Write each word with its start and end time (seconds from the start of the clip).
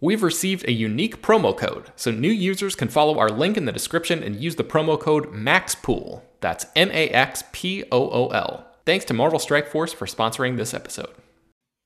We've 0.00 0.22
received 0.22 0.64
a 0.68 0.72
unique 0.72 1.22
promo 1.22 1.56
code, 1.56 1.90
so 1.96 2.12
new 2.12 2.30
users 2.30 2.76
can 2.76 2.86
follow 2.86 3.18
our 3.18 3.30
link 3.30 3.56
in 3.56 3.64
the 3.64 3.72
description 3.72 4.22
and 4.22 4.36
use 4.36 4.54
the 4.54 4.62
promo 4.62 4.98
code 4.98 5.32
MAXPOOL. 5.32 6.22
That's 6.40 6.66
M 6.76 6.88
A 6.92 7.08
X 7.08 7.42
P 7.50 7.82
O 7.90 8.08
O 8.08 8.28
L. 8.28 8.64
Thanks 8.86 9.04
to 9.06 9.14
Marvel 9.14 9.40
Strike 9.40 9.66
Force 9.66 9.92
for 9.92 10.06
sponsoring 10.06 10.56
this 10.56 10.72
episode. 10.72 11.10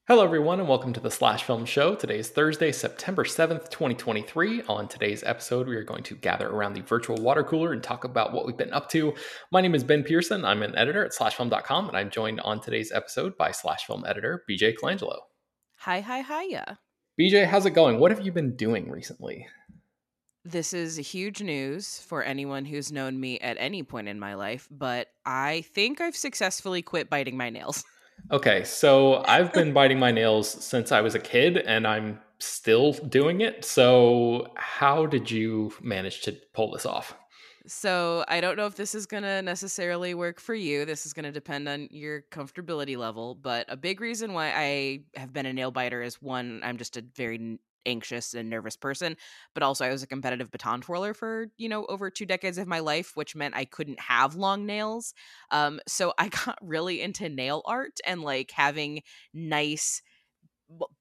Hello, 0.09 0.22
everyone, 0.22 0.61
and 0.61 0.69
welcome 0.69 0.92
to 0.92 1.00
the 1.00 1.11
Slash 1.11 1.45
Film 1.45 1.64
Show. 1.64 1.95
Today 1.95 2.19
is 2.19 2.28
Thursday, 2.28 2.70
September 2.70 3.25
7th, 3.25 3.70
2023. 3.70 4.65
On 4.69 4.87
today's 4.89 5.25
episode, 5.25 5.67
we 5.67 5.77
are 5.77 5.83
going 5.83 6.03
to 6.03 6.15
gather 6.15 6.50
around 6.50 6.75
the 6.75 6.83
virtual 6.83 7.17
water 7.17 7.42
cooler 7.42 7.72
and 7.72 7.83
talk 7.83 8.05
about 8.05 8.34
what 8.34 8.44
we've 8.44 8.59
been 8.59 8.75
up 8.75 8.91
to. 8.91 9.15
My 9.53 9.62
name 9.62 9.75
is 9.75 9.84
Ben 9.84 10.05
Pearson. 10.05 10.44
I'm 10.44 10.62
an 10.62 10.77
editor 10.77 11.03
at 11.03 11.12
slashfilm.com, 11.12 11.89
and 11.89 11.97
I'm 11.97 12.11
joined 12.11 12.41
on 12.41 12.61
today's 12.61 12.92
episode 12.92 13.39
by 13.39 13.53
Slash 13.53 13.87
Film 13.87 14.05
editor 14.06 14.44
BJ 14.50 14.75
Colangelo. 14.77 15.17
Hi, 15.78 16.00
hi, 16.00 16.20
hiya. 16.20 16.78
BJ, 17.21 17.47
how's 17.47 17.67
it 17.67 17.71
going? 17.73 17.99
What 17.99 18.11
have 18.11 18.25
you 18.25 18.33
been 18.33 18.57
doing 18.57 18.91
recently? 18.91 19.47
This 20.45 20.73
is 20.73 20.97
huge 20.97 21.43
news 21.43 22.01
for 22.01 22.23
anyone 22.23 22.65
who's 22.65 22.91
known 22.91 23.21
me 23.21 23.39
at 23.41 23.59
any 23.61 23.83
point 23.83 24.09
in 24.09 24.19
my 24.19 24.35
life, 24.35 24.67
but 24.71 25.09
I 25.27 25.63
think 25.75 26.01
I've 26.01 26.17
successfully 26.17 26.81
quit 26.81 27.11
biting 27.11 27.37
my 27.37 27.51
nails. 27.51 27.85
Okay, 28.31 28.63
so 28.63 29.25
I've 29.27 29.53
been 29.53 29.73
biting 29.75 29.99
my 29.99 30.13
nails 30.13 30.49
since 30.49 30.93
I 30.93 31.01
was 31.01 31.17
a 31.17 31.19
kid 31.19 31.57
and 31.57 31.87
I'm 31.87 32.21
still 32.39 32.93
doing 32.93 33.41
it. 33.41 33.65
So, 33.65 34.53
how 34.55 35.07
did 35.07 35.29
you 35.29 35.73
manage 35.81 36.21
to 36.23 36.33
pull 36.53 36.71
this 36.71 36.87
off? 36.87 37.17
So, 37.67 38.25
I 38.27 38.41
don't 38.41 38.57
know 38.57 38.67
if 38.67 38.75
this 38.75 38.95
is 38.95 39.07
going 39.07 39.23
to 39.23 39.41
necessarily 39.41 40.15
work 40.15 40.41
for 40.41 40.55
you. 40.55 40.85
This 40.85 41.07
is 41.07 41.13
going 41.13 41.25
to 41.25 41.33
depend 41.33 41.69
on 41.69 41.89
your 41.93 42.23
comfortability 42.33 42.97
level, 42.97 43.37
but 43.37 43.67
a 43.69 43.77
big 43.77 44.01
reason 44.01 44.33
why 44.33 44.53
I 44.55 45.01
have 45.15 45.33
been 45.33 45.47
a 45.47 45.53
nail 45.53 45.71
biter 45.71 46.03
is 46.03 46.21
one, 46.21 46.61
I'm 46.65 46.77
just 46.77 46.97
a 46.97 47.05
very 47.15 47.59
anxious 47.85 48.33
and 48.35 48.49
nervous 48.49 48.77
person 48.77 49.17
but 49.55 49.63
also 49.65 49.85
i 49.85 49.91
was 49.91 50.05
a 50.05 50.07
competitive 50.07 50.53
baton 50.53 50.81
twirler 50.81 51.13
for 51.13 51.49
you 51.59 51.69
know 51.69 51.85
over 51.87 52.11
two 52.11 52.25
decades 52.25 52.57
of 52.57 52.69
my 52.69 52.79
life 52.79 53.17
which 53.17 53.35
meant 53.35 53.57
i 53.57 53.65
couldn't 53.65 53.99
have 53.99 54.37
long 54.37 54.65
nails 54.65 55.15
um 55.51 55.81
so 55.89 56.13
i 56.17 56.29
got 56.47 56.57
really 56.63 57.01
into 57.03 57.29
nail 57.29 57.61
art 57.67 57.99
and 58.07 58.23
like 58.23 58.53
having 58.53 59.03
nice 59.35 60.01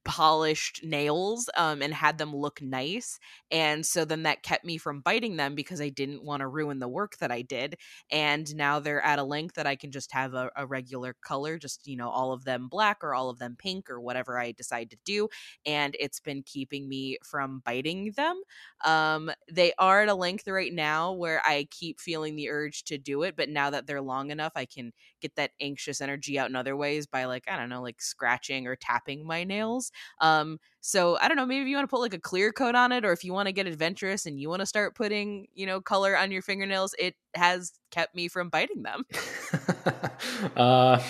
polished 0.03 0.83
nails 0.83 1.49
um, 1.57 1.81
and 1.81 1.93
had 1.93 2.17
them 2.17 2.35
look 2.35 2.61
nice. 2.61 3.19
And 3.51 3.85
so 3.85 4.03
then 4.05 4.23
that 4.23 4.43
kept 4.43 4.65
me 4.65 4.77
from 4.77 5.01
biting 5.01 5.37
them 5.37 5.55
because 5.55 5.79
I 5.79 5.89
didn't 5.89 6.23
want 6.23 6.41
to 6.41 6.47
ruin 6.47 6.79
the 6.79 6.87
work 6.87 7.17
that 7.17 7.31
I 7.31 7.41
did. 7.41 7.77
And 8.11 8.53
now 8.55 8.79
they're 8.79 9.01
at 9.01 9.19
a 9.19 9.23
length 9.23 9.55
that 9.55 9.67
I 9.67 9.75
can 9.75 9.91
just 9.91 10.11
have 10.13 10.33
a, 10.33 10.49
a, 10.55 10.65
regular 10.65 11.15
color, 11.23 11.57
just, 11.57 11.87
you 11.87 11.97
know, 11.97 12.09
all 12.09 12.31
of 12.31 12.45
them 12.45 12.67
black 12.67 13.03
or 13.03 13.13
all 13.13 13.29
of 13.29 13.39
them 13.39 13.55
pink 13.57 13.89
or 13.89 13.99
whatever 13.99 14.39
I 14.39 14.51
decide 14.51 14.89
to 14.91 14.97
do. 15.05 15.27
And 15.65 15.95
it's 15.99 16.19
been 16.19 16.43
keeping 16.43 16.87
me 16.87 17.17
from 17.23 17.61
biting 17.65 18.11
them. 18.15 18.41
Um, 18.83 19.31
they 19.51 19.73
are 19.77 20.03
at 20.03 20.09
a 20.09 20.15
length 20.15 20.47
right 20.47 20.73
now 20.73 21.13
where 21.13 21.41
I 21.45 21.67
keep 21.69 21.99
feeling 21.99 22.35
the 22.35 22.49
urge 22.49 22.83
to 22.85 22.97
do 22.97 23.23
it. 23.23 23.35
But 23.35 23.49
now 23.49 23.69
that 23.69 23.85
they're 23.85 24.01
long 24.01 24.31
enough, 24.31 24.53
I 24.55 24.65
can 24.65 24.93
get 25.21 25.35
that 25.35 25.51
anxious 25.59 26.01
energy 26.01 26.37
out 26.37 26.49
in 26.49 26.55
other 26.55 26.75
ways 26.75 27.07
by, 27.07 27.25
like, 27.25 27.45
I 27.49 27.57
don't 27.57 27.69
know, 27.69 27.81
like 27.81 28.01
scratching 28.01 28.67
or 28.67 28.75
tapping 28.75 29.25
my 29.25 29.43
nails. 29.43 29.91
Um, 30.19 30.59
so 30.81 31.17
I 31.19 31.27
don't 31.27 31.37
know, 31.37 31.45
maybe 31.45 31.69
you 31.69 31.75
want 31.75 31.87
to 31.87 31.89
put 31.89 32.01
like 32.01 32.13
a 32.13 32.19
clear 32.19 32.51
coat 32.51 32.75
on 32.75 32.91
it, 32.91 33.05
or 33.05 33.11
if 33.11 33.23
you 33.23 33.33
want 33.33 33.47
to 33.47 33.53
get 33.53 33.67
adventurous 33.67 34.25
and 34.25 34.39
you 34.39 34.49
want 34.49 34.61
to 34.61 34.65
start 34.65 34.95
putting, 34.95 35.47
you 35.53 35.65
know, 35.65 35.79
color 35.79 36.17
on 36.17 36.31
your 36.31 36.41
fingernails, 36.41 36.95
it 36.97 37.15
has 37.35 37.73
kept 37.91 38.15
me 38.15 38.27
from 38.27 38.49
biting 38.49 38.81
them. 38.81 39.05
uh, 40.55 41.01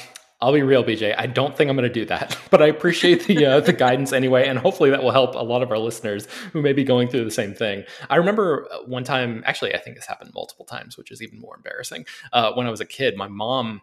I'll 0.41 0.51
be 0.51 0.63
real, 0.63 0.83
BJ. 0.83 1.13
I 1.15 1.27
don't 1.27 1.55
think 1.55 1.69
I'm 1.69 1.77
going 1.77 1.87
to 1.87 1.93
do 1.93 2.05
that, 2.05 2.35
but 2.49 2.63
I 2.63 2.67
appreciate 2.67 3.27
the 3.27 3.45
uh, 3.45 3.59
the 3.59 3.73
guidance 3.87 4.11
anyway, 4.11 4.47
and 4.47 4.57
hopefully 4.57 4.89
that 4.89 5.03
will 5.03 5.11
help 5.11 5.35
a 5.35 5.43
lot 5.43 5.61
of 5.61 5.69
our 5.71 5.77
listeners 5.77 6.27
who 6.51 6.61
may 6.61 6.73
be 6.73 6.83
going 6.83 7.07
through 7.07 7.25
the 7.25 7.31
same 7.31 7.53
thing. 7.53 7.83
I 8.09 8.15
remember 8.15 8.67
uh, 8.71 8.79
one 8.79 9.03
time, 9.03 9.43
actually, 9.45 9.75
I 9.75 9.77
think 9.77 9.95
this 9.95 10.07
happened 10.07 10.31
multiple 10.33 10.65
times, 10.65 10.97
which 10.97 11.11
is 11.11 11.21
even 11.21 11.39
more 11.39 11.55
embarrassing. 11.55 12.05
Uh, 12.33 12.53
when 12.53 12.65
I 12.65 12.71
was 12.71 12.81
a 12.81 12.85
kid, 12.85 13.15
my 13.15 13.27
mom 13.27 13.81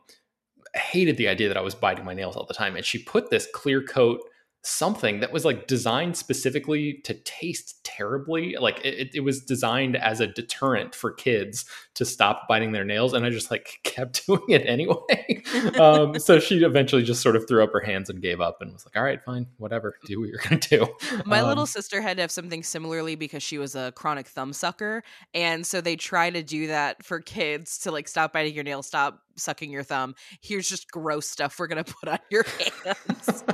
hated 0.79 1.17
the 1.17 1.29
idea 1.29 1.49
that 1.49 1.57
I 1.57 1.63
was 1.63 1.75
biting 1.75 2.05
my 2.05 2.15
nails 2.15 2.37
all 2.37 2.47
the 2.47 2.55
time, 2.55 2.77
and 2.77 2.85
she 2.85 3.03
put 3.03 3.31
this 3.31 3.49
clear 3.53 3.83
coat 3.83 4.21
something 4.63 5.21
that 5.21 5.33
was 5.33 5.45
like 5.45 5.67
designed 5.67 6.17
specifically 6.17 7.01
to 7.05 7.15
taste 7.25 7.83
terribly. 7.85 8.57
Like 8.59 8.85
it, 8.85 9.11
it 9.15 9.21
was 9.21 9.45
designed 9.45 9.97
as 9.97 10.21
a 10.21 10.27
deterrent 10.27 10.95
for 10.95 11.13
kids 11.13 11.65
to 11.99 12.05
stop 12.05 12.47
biting 12.49 12.71
their 12.71 12.85
nails. 12.85 13.13
And 13.13 13.27
I 13.27 13.31
just 13.31 13.51
like 13.51 13.81
kept 13.83 14.25
doing 14.27 14.43
it 14.49 14.63
anyway. 14.65 15.43
um, 15.79 16.19
so 16.19 16.39
she 16.39 16.65
eventually 16.65 17.03
just 17.03 17.21
sort 17.21 17.37
of 17.37 17.47
threw 17.49 17.63
up 17.63 17.73
her 17.73 17.81
hands 17.81 18.09
and 18.09 18.23
gave 18.23 18.41
up 18.41 18.59
and 18.61 18.73
was 18.73 18.87
like, 18.87 18.97
all 18.97 19.03
right, 19.03 19.23
fine, 19.25 19.47
whatever, 19.59 19.97
do 20.07 20.21
what 20.21 20.29
you're 20.29 20.41
going 20.49 20.61
to 20.61 20.79
do. 20.79 20.87
My 21.27 21.41
um, 21.41 21.49
little 21.49 21.67
sister 21.67 22.01
had 22.01 22.17
to 22.17 22.21
have 22.23 22.31
something 22.31 22.63
similarly 22.63 23.17
because 23.17 23.43
she 23.43 23.59
was 23.59 23.75
a 23.75 23.93
chronic 23.93 24.29
thumb 24.29 24.53
sucker. 24.53 25.03
And 25.35 25.67
so 25.67 25.81
they 25.81 25.97
try 25.97 26.31
to 26.31 26.43
do 26.43 26.69
that 26.69 27.05
for 27.05 27.21
kids 27.21 27.79
to 27.81 27.91
like 27.91 28.07
stop 28.07 28.33
biting 28.33 28.55
your 28.55 28.65
nails, 28.65 28.87
stop 28.87 29.21
sucking 29.37 29.71
your 29.71 29.83
thumb. 29.83 30.15
Here's 30.41 30.69
just 30.69 30.91
gross 30.91 31.29
stuff 31.29 31.59
we're 31.59 31.67
going 31.67 31.83
to 31.85 31.95
put 31.95 32.09
on 32.09 32.19
your 32.31 32.45
hands. 32.45 33.45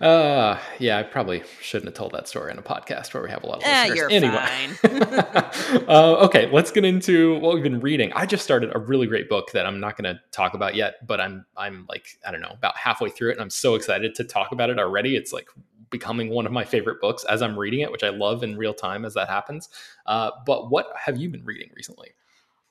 Uh, 0.00 0.58
yeah, 0.78 0.98
I 0.98 1.02
probably 1.02 1.42
shouldn't 1.60 1.88
have 1.88 1.94
told 1.94 2.12
that 2.12 2.28
story 2.28 2.52
on 2.52 2.58
a 2.58 2.62
podcast 2.62 3.12
where 3.12 3.22
we 3.22 3.30
have 3.30 3.42
a 3.42 3.46
lot 3.46 3.58
of 3.58 3.64
eh, 3.64 3.88
listeners. 3.88 4.12
anyway, 4.12 5.84
uh, 5.88 6.16
okay, 6.26 6.48
let's 6.52 6.70
get 6.70 6.84
into 6.84 7.38
what 7.50 7.56
we've 7.56 7.72
been 7.72 7.80
reading. 7.80 8.12
I 8.12 8.26
just 8.26 8.44
started 8.44 8.70
a 8.74 8.78
really 8.78 9.08
great 9.08 9.28
book 9.28 9.50
that 9.52 9.66
I'm 9.66 9.80
not 9.80 9.96
going 9.96 10.14
to 10.14 10.20
talk 10.30 10.54
about 10.54 10.76
yet, 10.76 11.04
but 11.04 11.20
I'm 11.20 11.44
I'm 11.56 11.84
like 11.88 12.06
I 12.24 12.30
don't 12.30 12.40
know 12.40 12.52
about 12.52 12.76
halfway 12.76 13.10
through 13.10 13.30
it, 13.30 13.32
and 13.32 13.40
I'm 13.40 13.50
so 13.50 13.74
excited 13.74 14.14
to 14.14 14.24
talk 14.24 14.52
about 14.52 14.70
it 14.70 14.78
already. 14.78 15.16
It's 15.16 15.32
like 15.32 15.48
becoming 15.90 16.30
one 16.30 16.46
of 16.46 16.52
my 16.52 16.64
favorite 16.64 17.00
books 17.00 17.24
as 17.24 17.42
I'm 17.42 17.58
reading 17.58 17.80
it, 17.80 17.90
which 17.90 18.04
I 18.04 18.10
love 18.10 18.44
in 18.44 18.56
real 18.56 18.72
time 18.72 19.04
as 19.04 19.14
that 19.14 19.28
happens. 19.28 19.68
Uh, 20.06 20.30
but 20.46 20.70
what 20.70 20.86
have 20.94 21.16
you 21.16 21.28
been 21.28 21.44
reading 21.44 21.70
recently? 21.74 22.10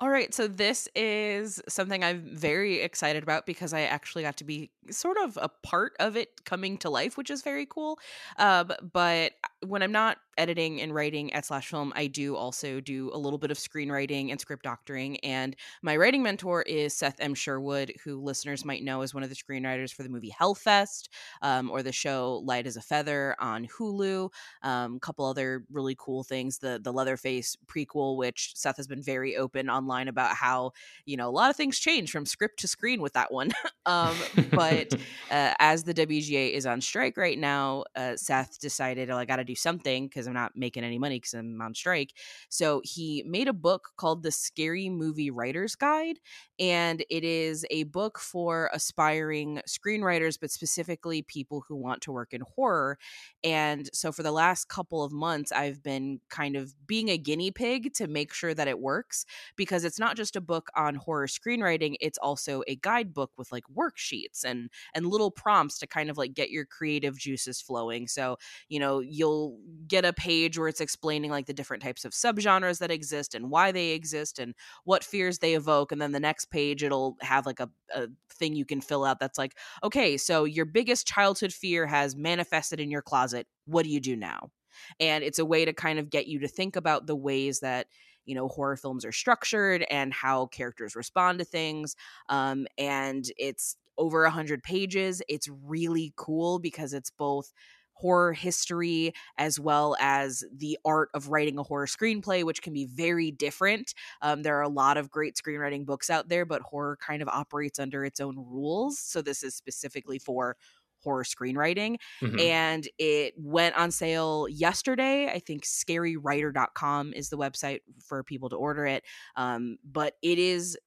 All 0.01 0.09
right, 0.09 0.33
so 0.33 0.47
this 0.47 0.87
is 0.95 1.61
something 1.67 2.05
I'm 2.05 2.21
very 2.33 2.79
excited 2.79 3.21
about 3.21 3.45
because 3.45 3.73
I 3.73 3.81
actually 3.81 4.23
got 4.23 4.37
to 4.37 4.45
be 4.45 4.71
sort 4.89 5.17
of 5.17 5.37
a 5.41 5.49
part 5.49 5.97
of 5.99 6.15
it 6.15 6.45
coming 6.45 6.77
to 6.77 6.89
life, 6.89 7.17
which 7.17 7.29
is 7.29 7.41
very 7.41 7.65
cool. 7.65 7.99
Um, 8.37 8.71
but 8.93 9.33
when 9.65 9.83
I'm 9.83 9.91
not 9.91 10.17
editing 10.37 10.79
and 10.79 10.95
writing 10.95 11.33
at 11.33 11.45
Slash 11.45 11.67
Film, 11.67 11.91
I 11.95 12.07
do 12.07 12.35
also 12.35 12.79
do 12.79 13.11
a 13.13 13.17
little 13.17 13.37
bit 13.37 13.51
of 13.51 13.57
screenwriting 13.57 14.31
and 14.31 14.39
script 14.39 14.63
doctoring. 14.63 15.17
And 15.17 15.55
my 15.81 15.97
writing 15.97 16.23
mentor 16.23 16.61
is 16.61 16.93
Seth 16.93 17.17
M. 17.19 17.33
Sherwood, 17.33 17.93
who 18.03 18.21
listeners 18.21 18.63
might 18.63 18.83
know 18.83 19.01
as 19.01 19.13
one 19.13 19.21
of 19.21 19.29
the 19.29 19.35
screenwriters 19.35 19.93
for 19.93 20.03
the 20.03 20.09
movie 20.09 20.33
Hellfest 20.39 21.09
um, 21.41 21.69
or 21.69 21.83
the 21.83 21.91
show 21.91 22.41
Light 22.45 22.67
as 22.67 22.77
a 22.77 22.81
Feather 22.81 23.35
on 23.39 23.67
Hulu. 23.67 24.29
A 24.63 24.67
um, 24.67 24.99
couple 24.99 25.25
other 25.25 25.65
really 25.69 25.95
cool 25.99 26.23
things. 26.23 26.59
The 26.59 26.79
the 26.81 26.93
Leatherface 26.93 27.57
prequel, 27.67 28.15
which 28.15 28.53
Seth 28.55 28.77
has 28.77 28.87
been 28.87 29.03
very 29.03 29.35
open 29.35 29.69
online 29.69 30.07
about 30.07 30.35
how 30.35 30.71
you 31.05 31.17
know 31.17 31.27
a 31.27 31.31
lot 31.31 31.49
of 31.49 31.57
things 31.57 31.77
change 31.77 32.11
from 32.11 32.25
script 32.25 32.59
to 32.61 32.67
screen 32.67 33.01
with 33.01 33.13
that 33.13 33.31
one. 33.31 33.51
um, 33.85 34.15
but 34.51 34.93
uh, 35.31 35.53
as 35.59 35.83
the 35.83 35.93
WGA 35.93 36.53
is 36.53 36.65
on 36.65 36.79
strike 36.79 37.17
right 37.17 37.37
now, 37.37 37.83
uh, 37.95 38.15
Seth 38.15 38.59
decided, 38.59 39.09
oh, 39.09 39.17
I 39.17 39.25
got 39.25 39.37
to 39.37 39.48
do 39.49 39.55
something 39.55 40.07
because 40.07 40.27
I'm 40.27 40.33
not 40.33 40.53
making 40.55 40.83
any 40.83 40.99
money 40.99 41.17
because 41.17 41.33
I'm 41.33 41.61
on 41.61 41.75
strike. 41.75 42.13
So 42.49 42.81
he 42.83 43.23
made 43.25 43.47
a 43.47 43.53
book 43.53 43.89
called 43.97 44.23
The 44.23 44.31
Scary 44.31 44.89
Movie 44.89 45.31
Writer's 45.31 45.75
Guide. 45.75 46.19
And 46.59 47.03
it 47.09 47.23
is 47.23 47.65
a 47.71 47.83
book 47.83 48.19
for 48.19 48.69
aspiring 48.73 49.61
screenwriters, 49.67 50.37
but 50.39 50.51
specifically 50.51 51.21
people 51.21 51.63
who 51.67 51.75
want 51.75 52.01
to 52.01 52.11
work 52.11 52.33
in 52.33 52.41
horror. 52.41 52.97
And 53.43 53.89
so 53.93 54.11
for 54.11 54.23
the 54.23 54.31
last 54.31 54.67
couple 54.67 55.03
of 55.03 55.11
months, 55.11 55.51
I've 55.51 55.81
been 55.81 56.19
kind 56.29 56.55
of 56.55 56.73
being 56.87 57.09
a 57.09 57.17
guinea 57.17 57.51
pig 57.51 57.93
to 57.95 58.07
make 58.07 58.33
sure 58.33 58.53
that 58.53 58.67
it 58.67 58.79
works 58.79 59.25
because 59.55 59.83
it's 59.83 59.99
not 59.99 60.15
just 60.17 60.35
a 60.35 60.41
book 60.41 60.69
on 60.75 60.95
horror 60.95 61.27
screenwriting 61.27 61.95
it's 61.99 62.17
also 62.17 62.63
a 62.67 62.75
guidebook 62.75 63.31
with 63.37 63.51
like 63.51 63.63
worksheets 63.75 64.43
and 64.43 64.69
and 64.93 65.05
little 65.07 65.31
prompts 65.31 65.77
to 65.79 65.87
kind 65.87 66.09
of 66.09 66.17
like 66.17 66.33
get 66.33 66.49
your 66.49 66.65
creative 66.65 67.17
juices 67.17 67.61
flowing 67.61 68.07
so 68.07 68.37
you 68.67 68.79
know 68.79 68.99
you'll 68.99 69.38
get 69.87 70.05
a 70.05 70.13
page 70.13 70.57
where 70.57 70.67
it's 70.67 70.81
explaining 70.81 71.31
like 71.31 71.47
the 71.47 71.53
different 71.53 71.81
types 71.81 72.05
of 72.05 72.11
subgenres 72.11 72.79
that 72.79 72.91
exist 72.91 73.33
and 73.33 73.49
why 73.49 73.71
they 73.71 73.89
exist 73.89 74.37
and 74.39 74.53
what 74.83 75.03
fears 75.03 75.39
they 75.39 75.55
evoke 75.55 75.91
and 75.91 76.01
then 76.01 76.11
the 76.11 76.19
next 76.19 76.51
page 76.51 76.83
it'll 76.83 77.17
have 77.21 77.45
like 77.45 77.59
a, 77.59 77.69
a 77.95 78.07
thing 78.31 78.55
you 78.55 78.65
can 78.65 78.81
fill 78.81 79.03
out 79.03 79.19
that's 79.19 79.37
like 79.37 79.55
okay 79.83 80.15
so 80.15 80.43
your 80.43 80.65
biggest 80.65 81.07
childhood 81.07 81.53
fear 81.53 81.87
has 81.87 82.15
manifested 82.15 82.79
in 82.79 82.91
your 82.91 83.01
closet. 83.01 83.47
What 83.65 83.83
do 83.83 83.89
you 83.89 83.99
do 83.99 84.15
now? 84.15 84.51
And 84.99 85.23
it's 85.23 85.39
a 85.39 85.45
way 85.45 85.65
to 85.65 85.73
kind 85.73 85.99
of 85.99 86.09
get 86.09 86.27
you 86.27 86.39
to 86.39 86.47
think 86.47 86.75
about 86.75 87.07
the 87.07 87.15
ways 87.15 87.59
that 87.61 87.87
you 88.25 88.35
know 88.35 88.47
horror 88.47 88.77
films 88.77 89.05
are 89.05 89.11
structured 89.11 89.85
and 89.89 90.13
how 90.13 90.45
characters 90.47 90.95
respond 90.95 91.39
to 91.39 91.45
things 91.45 91.95
um, 92.29 92.67
and 92.77 93.25
it's 93.37 93.75
over 93.97 94.23
100 94.23 94.63
pages. 94.63 95.21
It's 95.27 95.49
really 95.65 96.13
cool 96.15 96.59
because 96.59 96.93
it's 96.93 97.09
both 97.09 97.51
horror 97.99 98.31
history 98.31 99.13
as 99.37 99.59
well 99.59 99.95
as 99.99 100.43
the 100.55 100.77
art 100.85 101.09
of 101.13 101.29
writing 101.29 101.57
a 101.57 101.63
horror 101.63 101.85
screenplay, 101.85 102.43
which 102.45 102.61
can 102.61 102.71
be 102.71 102.85
very 102.85 103.29
different. 103.29 103.93
Um, 104.21 104.41
there 104.41 104.57
are 104.57 104.63
a 104.63 104.69
lot 104.69 104.97
of 104.97 105.11
great 105.11 105.35
screenwriting 105.35 105.85
books 105.85 106.09
out 106.09 106.29
there, 106.29 106.45
but 106.45 106.61
horror 106.61 106.97
kind 106.97 107.21
of 107.21 107.27
operates 107.27 107.77
under 107.77 108.05
its 108.05 108.21
own 108.21 108.37
rules. 108.37 108.99
So 108.99 109.21
this 109.21 109.43
is 109.43 109.53
specifically 109.53 110.17
for 110.17 110.55
horror 111.03 111.23
screenwriting. 111.23 111.97
Mm-hmm. 112.21 112.39
And 112.39 112.87
it 112.97 113.33
went 113.37 113.75
on 113.75 113.91
sale 113.91 114.47
yesterday. 114.49 115.27
I 115.27 115.39
think 115.39 115.65
scarywriter.com 115.65 117.13
is 117.13 117.29
the 117.29 117.37
website 117.37 117.81
for 118.05 118.23
people 118.23 118.49
to 118.49 118.55
order 118.55 118.85
it. 118.85 119.03
Um, 119.35 119.77
but 119.83 120.15
it 120.21 120.39
is 120.39 120.77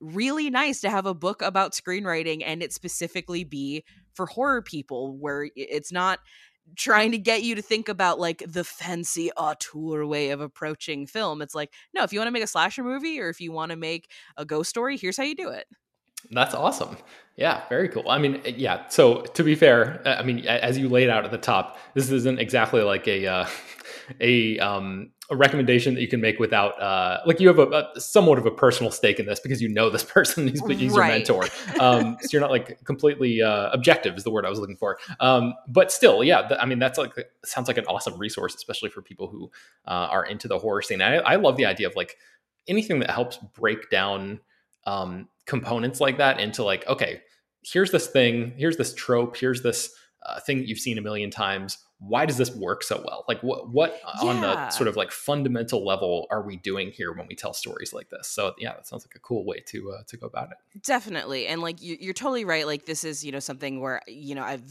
really 0.00 0.50
nice 0.50 0.80
to 0.80 0.90
have 0.90 1.06
a 1.06 1.14
book 1.14 1.42
about 1.42 1.72
screenwriting 1.72 2.42
and 2.44 2.62
it 2.62 2.72
specifically 2.72 3.44
be 3.44 3.84
for 4.14 4.26
horror 4.26 4.60
people 4.60 5.16
where 5.16 5.48
it's 5.54 5.92
not 5.92 6.18
trying 6.76 7.12
to 7.12 7.18
get 7.18 7.42
you 7.42 7.54
to 7.54 7.62
think 7.62 7.88
about 7.88 8.18
like 8.18 8.42
the 8.46 8.64
fancy 8.64 9.30
auteur 9.32 10.06
way 10.06 10.30
of 10.30 10.40
approaching 10.40 11.06
film. 11.06 11.42
It's 11.42 11.54
like, 11.54 11.72
no, 11.94 12.02
if 12.02 12.12
you 12.12 12.18
want 12.18 12.28
to 12.28 12.32
make 12.32 12.42
a 12.42 12.48
slasher 12.48 12.84
movie 12.84 13.20
or 13.20 13.28
if 13.28 13.40
you 13.40 13.52
want 13.52 13.70
to 13.70 13.76
make 13.76 14.10
a 14.36 14.44
ghost 14.44 14.70
story, 14.70 14.96
here's 14.96 15.16
how 15.16 15.24
you 15.24 15.34
do 15.34 15.48
it. 15.48 15.66
That's 16.30 16.54
awesome. 16.54 16.96
Yeah, 17.36 17.62
very 17.68 17.88
cool. 17.88 18.08
I 18.08 18.18
mean, 18.18 18.40
eh, 18.44 18.52
yeah. 18.56 18.86
So 18.88 19.22
to 19.22 19.42
be 19.42 19.54
fair, 19.54 20.00
I 20.04 20.22
mean, 20.22 20.46
as 20.46 20.78
you 20.78 20.88
laid 20.88 21.08
out 21.08 21.24
at 21.24 21.30
the 21.30 21.38
top, 21.38 21.78
this 21.94 22.10
isn't 22.10 22.38
exactly 22.38 22.82
like 22.82 23.08
a 23.08 23.26
uh, 23.26 23.46
a 24.20 24.58
um, 24.58 25.10
a 25.30 25.36
recommendation 25.36 25.94
that 25.94 26.00
you 26.00 26.08
can 26.08 26.20
make 26.20 26.38
without 26.38 26.80
uh, 26.80 27.20
like 27.26 27.40
you 27.40 27.48
have 27.48 27.58
a, 27.58 27.90
a, 27.96 28.00
somewhat 28.00 28.38
of 28.38 28.46
a 28.46 28.50
personal 28.50 28.92
stake 28.92 29.18
in 29.18 29.26
this 29.26 29.40
because 29.40 29.62
you 29.62 29.68
know 29.68 29.88
this 29.88 30.04
person 30.16 30.46
he's, 30.48 30.60
he's 30.66 30.92
right. 30.92 31.26
your 31.28 31.40
mentor. 31.40 31.44
Um, 31.80 32.18
so 32.20 32.28
you're 32.32 32.40
not 32.40 32.50
like 32.50 32.82
completely 32.84 33.42
uh, 33.42 33.70
objective 33.70 34.16
is 34.16 34.24
the 34.24 34.30
word 34.30 34.44
i 34.44 34.50
was 34.50 34.58
looking 34.58 34.76
for. 34.76 34.98
Um, 35.20 35.54
but 35.68 35.90
still 35.90 36.22
yeah 36.22 36.46
th- 36.46 36.60
i 36.60 36.66
mean 36.66 36.78
that's 36.78 36.98
like 36.98 37.12
sounds 37.44 37.68
like 37.68 37.78
an 37.78 37.86
awesome 37.86 38.18
resource 38.18 38.54
especially 38.54 38.90
for 38.90 39.02
people 39.02 39.28
who 39.28 39.50
uh, 39.86 40.08
are 40.10 40.24
into 40.24 40.48
the 40.48 40.58
horror 40.58 40.82
scene. 40.82 41.00
I, 41.00 41.16
I, 41.16 41.36
love 41.36 41.56
the 41.56 41.66
idea 41.66 41.86
of 41.86 41.96
like 41.96 42.16
anything 42.68 43.00
that 43.00 43.10
helps 43.10 43.38
break 43.54 43.90
down 43.90 44.40
um, 44.86 45.28
components 45.46 46.00
like 46.00 46.18
that 46.18 46.40
into 46.40 46.62
like 46.62 46.86
okay 46.86 47.22
here's 47.64 47.90
this 47.90 48.08
thing 48.08 48.52
here's 48.56 48.76
this 48.76 48.92
trope 48.94 49.36
here's 49.36 49.62
this 49.62 49.94
uh, 50.24 50.40
thing 50.40 50.58
that 50.58 50.68
you've 50.68 50.78
seen 50.78 50.98
a 50.98 51.02
million 51.02 51.30
times 51.30 51.78
why 52.06 52.26
does 52.26 52.36
this 52.36 52.54
work 52.54 52.82
so 52.82 53.02
well? 53.06 53.24
Like 53.28 53.40
what 53.42 53.70
what 53.70 54.00
yeah. 54.22 54.28
on 54.28 54.40
the 54.40 54.70
sort 54.70 54.88
of 54.88 54.96
like 54.96 55.12
fundamental 55.12 55.84
level 55.84 56.26
are 56.30 56.42
we 56.42 56.56
doing 56.56 56.90
here 56.90 57.12
when 57.12 57.26
we 57.28 57.36
tell 57.36 57.52
stories 57.52 57.92
like 57.92 58.10
this? 58.10 58.28
So 58.28 58.54
yeah 58.58 58.72
that 58.72 58.86
sounds 58.86 59.06
like 59.06 59.14
a 59.14 59.20
cool 59.20 59.44
way 59.44 59.60
to 59.66 59.92
uh, 59.92 60.02
to 60.08 60.16
go 60.16 60.26
about 60.26 60.50
it. 60.50 60.82
Definitely 60.82 61.46
and 61.46 61.62
like 61.62 61.80
you, 61.80 62.10
are 62.10 62.12
totally 62.12 62.44
right 62.44 62.66
like 62.66 62.86
this 62.86 63.04
is 63.04 63.24
you 63.24 63.30
know 63.30 63.38
something 63.38 63.80
where 63.80 64.00
you 64.08 64.34
know 64.34 64.42
i've 64.42 64.62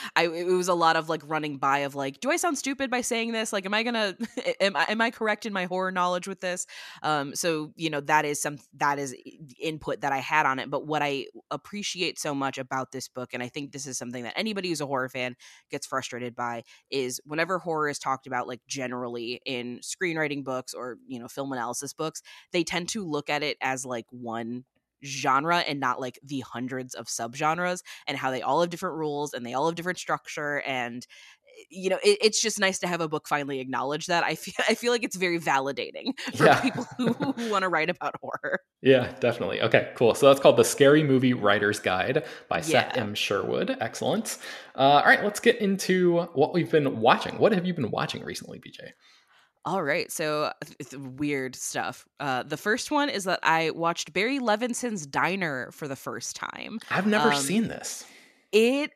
i 0.16 0.26
it 0.26 0.46
was 0.46 0.68
a 0.68 0.74
lot 0.74 0.96
of 0.96 1.08
like 1.08 1.22
running 1.24 1.56
by 1.58 1.78
of 1.78 1.94
like 1.94 2.20
do 2.20 2.30
i 2.30 2.36
sound 2.36 2.56
stupid 2.56 2.90
by 2.90 3.00
saying 3.00 3.32
this? 3.32 3.52
Like 3.52 3.66
am 3.66 3.74
i 3.74 3.82
gonna 3.82 4.16
am 4.60 4.76
i 4.76 4.86
am 4.88 5.00
i 5.00 5.10
correct 5.10 5.44
in 5.44 5.52
my 5.52 5.64
horror 5.64 5.90
knowledge 5.90 6.28
with 6.28 6.40
this? 6.40 6.66
Um 7.02 7.34
so 7.34 7.72
you 7.74 7.90
know 7.90 8.00
that 8.00 8.24
is 8.24 8.40
some 8.40 8.58
that 8.74 8.98
is 8.98 9.14
input 9.60 10.02
that 10.02 10.12
i 10.12 10.18
had 10.18 10.46
on 10.46 10.58
it 10.58 10.70
but 10.70 10.86
what 10.86 11.02
i 11.02 11.26
appreciate 11.50 12.18
so 12.18 12.34
much 12.34 12.58
about 12.58 12.92
this 12.92 13.08
book 13.08 13.30
and 13.32 13.42
i 13.42 13.48
think 13.48 13.72
this 13.72 13.86
is 13.86 13.98
something 13.98 14.24
that 14.24 14.34
anybody 14.36 14.68
who's 14.68 14.80
a 14.80 14.86
horror 14.86 15.08
fan 15.08 15.36
gets 15.70 15.86
frustrated 15.86 16.34
by 16.34 16.62
is 16.90 17.20
whenever 17.24 17.58
horror 17.58 17.88
is 17.88 17.98
talked 17.98 18.26
about 18.26 18.46
like 18.48 18.60
generally 18.66 19.40
in 19.44 19.80
screenwriting 19.80 20.44
books 20.44 20.74
or 20.74 20.98
you 21.06 21.18
know 21.18 21.28
film 21.28 21.52
analysis 21.52 21.92
books 21.92 22.22
they 22.52 22.64
tend 22.64 22.88
to 22.88 23.04
look 23.04 23.30
at 23.30 23.42
it 23.42 23.56
as 23.60 23.84
like 23.84 24.06
one 24.10 24.64
genre 25.04 25.58
and 25.58 25.78
not 25.78 26.00
like 26.00 26.18
the 26.24 26.40
hundreds 26.40 26.94
of 26.94 27.06
subgenres 27.06 27.82
and 28.06 28.16
how 28.16 28.30
they 28.30 28.42
all 28.42 28.60
have 28.60 28.70
different 28.70 28.96
rules 28.96 29.34
and 29.34 29.44
they 29.44 29.54
all 29.54 29.66
have 29.66 29.74
different 29.74 29.98
structure 29.98 30.62
and 30.66 31.06
you 31.70 31.90
know, 31.90 31.98
it, 32.02 32.18
it's 32.20 32.40
just 32.40 32.58
nice 32.58 32.78
to 32.80 32.86
have 32.86 33.00
a 33.00 33.08
book 33.08 33.28
finally 33.28 33.60
acknowledge 33.60 34.06
that. 34.06 34.24
I 34.24 34.34
feel 34.34 34.54
I 34.68 34.74
feel 34.74 34.92
like 34.92 35.02
it's 35.02 35.16
very 35.16 35.38
validating 35.38 36.18
for 36.36 36.46
yeah. 36.46 36.60
people 36.60 36.86
who, 36.96 37.12
who 37.12 37.50
want 37.50 37.62
to 37.62 37.68
write 37.68 37.90
about 37.90 38.14
horror. 38.20 38.60
Yeah, 38.82 39.12
definitely. 39.20 39.60
Okay, 39.62 39.90
cool. 39.94 40.14
So 40.14 40.28
that's 40.28 40.40
called 40.40 40.56
the 40.56 40.64
Scary 40.64 41.02
Movie 41.02 41.34
Writer's 41.34 41.78
Guide 41.78 42.24
by 42.48 42.58
yeah. 42.58 42.62
Seth 42.62 42.96
M. 42.96 43.14
Sherwood. 43.14 43.76
Excellent. 43.80 44.38
Uh, 44.76 44.80
all 44.80 45.04
right, 45.04 45.24
let's 45.24 45.40
get 45.40 45.56
into 45.60 46.22
what 46.34 46.52
we've 46.52 46.70
been 46.70 47.00
watching. 47.00 47.38
What 47.38 47.52
have 47.52 47.66
you 47.66 47.74
been 47.74 47.90
watching 47.90 48.24
recently, 48.24 48.58
BJ? 48.58 48.90
All 49.64 49.82
right, 49.82 50.12
so 50.12 50.52
it's 50.78 50.96
weird 50.96 51.56
stuff. 51.56 52.06
Uh, 52.20 52.44
the 52.44 52.56
first 52.56 52.92
one 52.92 53.08
is 53.08 53.24
that 53.24 53.40
I 53.42 53.70
watched 53.70 54.12
Barry 54.12 54.38
Levinson's 54.38 55.08
Diner 55.08 55.70
for 55.72 55.88
the 55.88 55.96
first 55.96 56.36
time. 56.36 56.78
I've 56.88 57.08
never 57.08 57.32
um, 57.32 57.40
seen 57.40 57.66
this. 57.66 58.04
It 58.52 58.92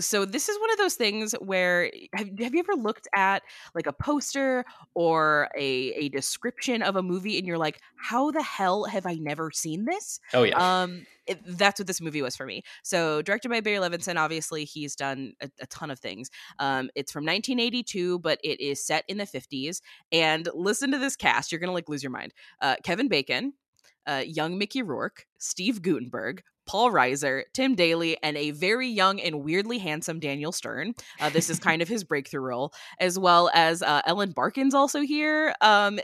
so 0.00 0.24
this 0.24 0.48
is 0.48 0.60
one 0.60 0.70
of 0.70 0.78
those 0.78 0.94
things 0.94 1.32
where 1.40 1.90
have, 2.14 2.28
have 2.38 2.54
you 2.54 2.60
ever 2.60 2.80
looked 2.80 3.08
at 3.14 3.42
like 3.74 3.86
a 3.86 3.92
poster 3.92 4.64
or 4.94 5.48
a, 5.56 5.92
a 5.94 6.08
description 6.10 6.82
of 6.82 6.96
a 6.96 7.02
movie 7.02 7.38
and 7.38 7.46
you're 7.46 7.58
like 7.58 7.80
how 7.96 8.30
the 8.30 8.42
hell 8.42 8.84
have 8.84 9.06
i 9.06 9.14
never 9.14 9.50
seen 9.50 9.84
this? 9.84 10.20
Oh 10.34 10.42
yeah. 10.42 10.82
Um 10.82 11.06
it, 11.26 11.38
that's 11.46 11.78
what 11.78 11.86
this 11.86 12.00
movie 12.00 12.20
was 12.20 12.34
for 12.34 12.44
me. 12.44 12.62
So 12.82 13.22
directed 13.22 13.48
by 13.48 13.60
barry 13.60 13.78
levinson 13.78 14.16
obviously 14.18 14.64
he's 14.64 14.94
done 14.94 15.32
a, 15.40 15.50
a 15.60 15.66
ton 15.66 15.90
of 15.90 15.98
things. 15.98 16.30
Um 16.58 16.90
it's 16.94 17.10
from 17.10 17.24
1982 17.24 18.18
but 18.18 18.38
it 18.44 18.60
is 18.60 18.84
set 18.84 19.04
in 19.08 19.18
the 19.18 19.26
50s 19.26 19.80
and 20.10 20.48
listen 20.54 20.92
to 20.92 20.98
this 20.98 21.16
cast 21.16 21.50
you're 21.50 21.60
gonna 21.60 21.72
like 21.72 21.88
lose 21.88 22.02
your 22.02 22.12
mind. 22.12 22.34
Uh 22.60 22.76
kevin 22.82 23.08
bacon 23.08 23.54
uh, 24.04 24.22
young 24.26 24.58
Mickey 24.58 24.82
Rourke, 24.82 25.26
Steve 25.38 25.80
Guttenberg, 25.80 26.42
Paul 26.66 26.90
Reiser, 26.90 27.42
Tim 27.52 27.74
Daly, 27.74 28.16
and 28.22 28.36
a 28.36 28.50
very 28.52 28.88
young 28.88 29.20
and 29.20 29.44
weirdly 29.44 29.78
handsome 29.78 30.20
Daniel 30.20 30.52
Stern. 30.52 30.94
Uh, 31.20 31.30
this 31.30 31.50
is 31.50 31.58
kind 31.58 31.82
of 31.82 31.88
his 31.88 32.04
breakthrough 32.04 32.40
role, 32.40 32.72
as 33.00 33.18
well 33.18 33.50
as 33.54 33.82
uh, 33.82 34.02
Ellen 34.06 34.32
Barkin's 34.32 34.74
also 34.74 35.00
here. 35.00 35.54
Um, 35.60 35.98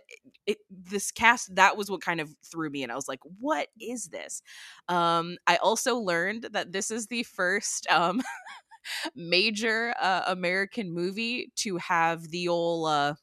it, 0.46 0.58
this 0.70 1.10
cast 1.10 1.54
that 1.56 1.76
was 1.76 1.90
what 1.90 2.00
kind 2.00 2.20
of 2.20 2.34
threw 2.44 2.70
me, 2.70 2.82
and 2.82 2.90
I 2.90 2.94
was 2.94 3.08
like, 3.08 3.20
"What 3.38 3.68
is 3.80 4.08
this?" 4.08 4.42
Um, 4.88 5.36
I 5.46 5.56
also 5.56 5.96
learned 5.98 6.48
that 6.52 6.72
this 6.72 6.90
is 6.90 7.06
the 7.06 7.22
first. 7.22 7.86
Um, 7.90 8.22
major 9.14 9.94
uh, 10.00 10.22
American 10.28 10.92
movie 10.92 11.52
to 11.56 11.76
have 11.76 12.22
the 12.30 12.48
old 12.48 12.88
uh, 12.88 13.14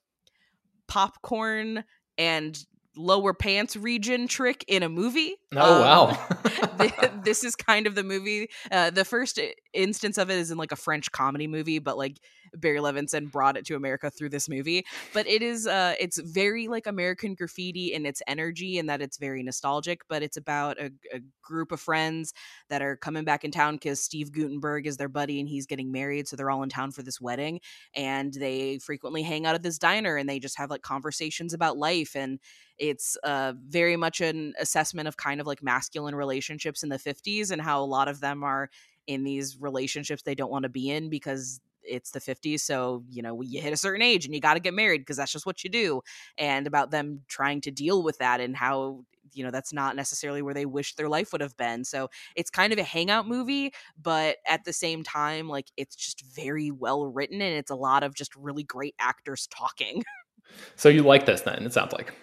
popcorn 0.88 1.84
and 2.18 2.64
lower 2.98 3.34
pants 3.34 3.76
region 3.76 4.28
trick 4.28 4.64
in 4.68 4.84
a 4.84 4.90
movie. 4.90 5.36
Oh 5.56 5.84
um, 5.84 6.18
wow! 6.80 7.22
this 7.24 7.44
is 7.44 7.56
kind 7.56 7.88
of 7.88 7.96
the 7.96 8.04
movie. 8.04 8.50
Uh, 8.72 8.90
the 8.90 9.06
first 9.06 9.40
instance 9.74 10.18
of 10.18 10.30
it 10.30 10.38
is 10.38 10.52
in 10.52 10.58
like 10.58 10.72
a 10.72 10.76
French 10.76 11.12
comedy 11.12 11.48
movie, 11.48 11.80
but 11.80 11.98
like 11.98 12.18
Barry 12.58 12.80
Levinson 12.80 13.32
brought 13.32 13.58
it 13.58 13.66
to 13.68 13.76
America 13.76 14.10
through 14.10 14.30
this 14.30 14.50
movie. 14.50 14.86
But 15.14 15.28
it 15.28 15.42
is 15.42 15.68
uh 15.68 15.96
it's 16.00 16.20
very 16.20 16.68
like 16.68 16.88
American 16.88 17.36
graffiti 17.36 17.94
in 17.94 18.06
its 18.06 18.22
energy 18.28 18.80
and 18.80 18.90
that 18.90 19.02
it's 19.02 19.18
very 19.18 19.44
nostalgic, 19.44 20.02
but 20.08 20.24
it's 20.24 20.38
about 20.38 20.80
a, 20.80 20.92
a 21.14 21.20
group 21.42 21.72
of 21.72 21.80
friends 21.80 22.34
that 22.70 22.82
are 22.82 22.96
coming 22.96 23.24
back 23.24 23.44
in 23.44 23.52
town 23.52 23.76
because 23.76 24.02
Steve 24.02 24.32
Guttenberg 24.32 24.88
is 24.88 24.98
their 24.98 25.10
buddy 25.10 25.40
and 25.40 25.48
he's 25.50 25.66
getting 25.66 25.92
married, 25.92 26.28
so 26.28 26.36
they're 26.36 26.52
all 26.52 26.64
in 26.64 26.70
town 26.70 26.92
for 26.92 27.04
this 27.04 27.22
wedding. 27.22 27.60
And 27.96 28.34
they 28.34 28.80
frequently 28.80 29.24
hang 29.24 29.46
out 29.46 29.56
at 29.56 29.64
this 29.64 29.78
diner 29.78 30.18
and 30.18 30.28
they 30.28 30.40
just 30.40 30.58
have 30.58 30.70
like 30.70 30.82
conversations 30.82 31.54
about 31.54 31.78
life 31.78 32.16
and 32.16 32.40
it's 32.78 33.18
uh, 33.24 33.54
very 33.68 33.96
much 33.96 34.22
an 34.22 34.54
assessment 34.60 35.08
of 35.08 35.18
kind 35.18 35.40
of 35.40 35.48
like 35.48 35.64
masculine 35.64 36.16
relationships 36.16 36.84
in 36.84 36.90
the 36.90 37.00
50s 37.00 37.52
and 37.52 37.62
how 37.62 37.82
a 37.82 37.86
lot 37.86 38.08
of 38.08 38.20
them 38.20 38.44
are 38.44 38.70
in 39.08 39.24
these 39.24 39.58
relationships 39.60 40.24
they 40.24 40.36
don't 40.36 40.52
want 40.52 40.64
to 40.64 40.70
be 40.70 40.90
in 40.90 41.10
because 41.10 41.60
it's 41.88 42.12
the 42.12 42.20
50s 42.20 42.62
so 42.62 43.04
you 43.10 43.22
know 43.22 43.42
you 43.42 43.62
hit 43.62 43.74
a 43.74 43.78
certain 43.78 44.02
age 44.02 44.26
and 44.26 44.34
you 44.34 44.42
got 44.42 44.56
to 44.56 44.60
get 44.60 44.74
married 44.74 45.00
because 45.02 45.18
that's 45.18 45.32
just 45.32 45.46
what 45.46 45.64
you 45.64 45.70
do 45.70 46.02
and 46.38 46.68
about 46.68 46.92
them 46.92 47.22
trying 47.28 47.62
to 47.62 47.72
deal 47.72 48.04
with 48.04 48.18
that 48.18 48.40
and 48.40 48.56
how 48.56 49.04
you 49.34 49.44
know 49.44 49.52
that's 49.52 49.74
not 49.74 49.96
necessarily 49.96 50.42
where 50.42 50.54
they 50.54 50.66
wish 50.66 50.96
their 50.96 51.10
life 51.10 51.32
would 51.32 51.42
have 51.42 51.56
been 51.58 51.84
so 51.84 52.10
it's 52.36 52.50
kind 52.50 52.72
of 52.74 52.80
a 52.80 52.84
hangout 52.84 53.28
movie 53.28 53.74
but 54.02 54.38
at 54.48 54.64
the 54.64 54.74
same 54.74 55.04
time 55.04 55.48
like 55.48 55.68
it's 55.78 55.96
just 55.96 56.22
very 56.26 56.72
well 56.72 57.08
written 57.08 57.42
and 57.42 57.56
it's 57.56 57.72
a 57.72 57.76
lot 57.76 58.04
of 58.04 58.16
just 58.16 58.36
really 58.36 58.64
great 58.64 58.96
actors 59.00 59.48
talking 59.48 60.04
so 60.76 60.90
you 60.90 61.04
like 61.04 61.26
this 61.26 61.42
then 61.42 61.66
it 61.66 61.74
sounds 61.74 61.94
like 61.94 62.14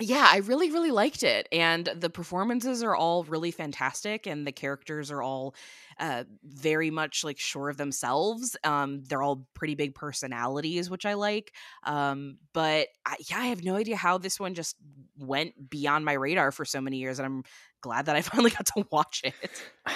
yeah, 0.00 0.26
I 0.28 0.38
really, 0.38 0.72
really 0.72 0.90
liked 0.90 1.22
it. 1.22 1.48
And 1.52 1.86
the 1.86 2.10
performances 2.10 2.82
are 2.82 2.96
all 2.96 3.22
really 3.24 3.52
fantastic, 3.52 4.26
and 4.26 4.44
the 4.44 4.50
characters 4.50 5.08
are 5.12 5.22
all 5.22 5.54
uh, 5.98 6.24
very 6.42 6.90
much 6.90 7.24
like 7.24 7.38
sure 7.38 7.68
of 7.68 7.76
themselves. 7.76 8.56
Um, 8.64 9.02
they're 9.04 9.22
all 9.22 9.46
pretty 9.54 9.74
big 9.74 9.94
personalities, 9.94 10.90
which 10.90 11.06
I 11.06 11.14
like. 11.14 11.52
Um, 11.84 12.38
but 12.52 12.88
I, 13.06 13.16
yeah, 13.28 13.38
I 13.38 13.46
have 13.46 13.64
no 13.64 13.76
idea 13.76 13.96
how 13.96 14.18
this 14.18 14.38
one 14.40 14.54
just 14.54 14.76
went 15.18 15.70
beyond 15.70 16.04
my 16.04 16.14
radar 16.14 16.52
for 16.52 16.64
so 16.64 16.80
many 16.80 16.98
years, 16.98 17.18
and 17.18 17.26
I'm 17.26 17.44
glad 17.84 18.06
that 18.06 18.16
I 18.16 18.22
finally 18.22 18.50
got 18.50 18.66
to 18.66 18.86
watch 18.90 19.22
it. 19.24 19.34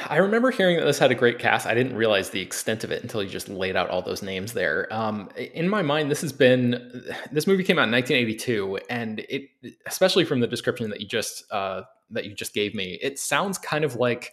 I 0.08 0.16
remember 0.18 0.50
hearing 0.50 0.76
that 0.76 0.84
this 0.84 0.98
had 0.98 1.10
a 1.10 1.14
great 1.14 1.38
cast. 1.38 1.66
I 1.66 1.74
didn't 1.74 1.96
realize 1.96 2.30
the 2.30 2.40
extent 2.40 2.84
of 2.84 2.92
it 2.92 3.02
until 3.02 3.22
you 3.22 3.28
just 3.28 3.48
laid 3.48 3.76
out 3.76 3.88
all 3.88 4.02
those 4.02 4.22
names 4.22 4.52
there. 4.52 4.92
Um, 4.92 5.30
in 5.36 5.68
my 5.68 5.82
mind, 5.82 6.10
this 6.10 6.20
has 6.20 6.32
been 6.32 7.04
this 7.32 7.46
movie 7.46 7.64
came 7.64 7.78
out 7.78 7.88
in 7.88 7.92
1982, 7.92 8.80
and 8.90 9.20
it, 9.20 9.48
especially 9.86 10.24
from 10.24 10.40
the 10.40 10.46
description 10.46 10.90
that 10.90 11.00
you 11.00 11.08
just 11.08 11.50
uh, 11.50 11.82
that 12.10 12.26
you 12.26 12.34
just 12.34 12.54
gave 12.54 12.74
me, 12.74 12.98
it 13.02 13.18
sounds 13.18 13.58
kind 13.58 13.84
of 13.84 13.96
like 13.96 14.32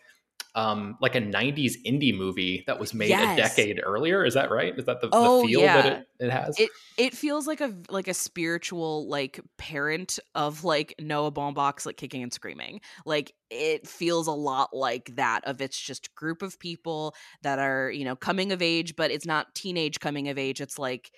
um, 0.55 0.97
like 1.01 1.15
a 1.15 1.21
90s 1.21 1.75
indie 1.85 2.17
movie 2.17 2.63
that 2.65 2.79
was 2.79 2.93
made 2.93 3.09
yes. 3.09 3.37
a 3.37 3.41
decade 3.41 3.81
earlier. 3.83 4.23
Is 4.23 4.35
that 4.35 4.49
right? 4.49 4.73
Is 4.77 4.85
that 4.85 5.01
the, 5.01 5.09
oh, 5.11 5.41
the 5.41 5.47
feel 5.49 5.61
yeah. 5.61 5.81
that 5.81 5.85
it, 5.85 6.07
it 6.19 6.31
has? 6.31 6.57
It 6.57 6.69
it 6.97 7.13
feels 7.13 7.45
like 7.45 7.59
a 7.59 7.75
like 7.89 8.07
a 8.07 8.13
spiritual 8.13 9.09
like 9.09 9.41
parent 9.57 10.17
of 10.33 10.63
like 10.63 10.95
Noah 10.97 11.33
Baumbach's 11.33 11.85
like 11.85 11.97
kicking 11.97 12.23
and 12.23 12.31
screaming. 12.31 12.79
Like 13.05 13.33
it 13.51 13.85
feels 13.85 14.27
a 14.27 14.31
lot 14.31 14.73
like 14.73 15.13
that 15.17 15.41
of 15.43 15.59
it's 15.59 15.79
just 15.79 16.15
group 16.15 16.41
of 16.41 16.57
people 16.57 17.15
that 17.41 17.59
are, 17.59 17.91
you 17.91 18.05
know, 18.05 18.15
coming 18.15 18.53
of 18.53 18.61
age, 18.61 18.95
but 18.95 19.11
it's 19.11 19.25
not 19.25 19.53
teenage 19.55 19.99
coming 19.99 20.29
of 20.29 20.37
age. 20.37 20.61
It's 20.61 20.79
like 20.79 21.11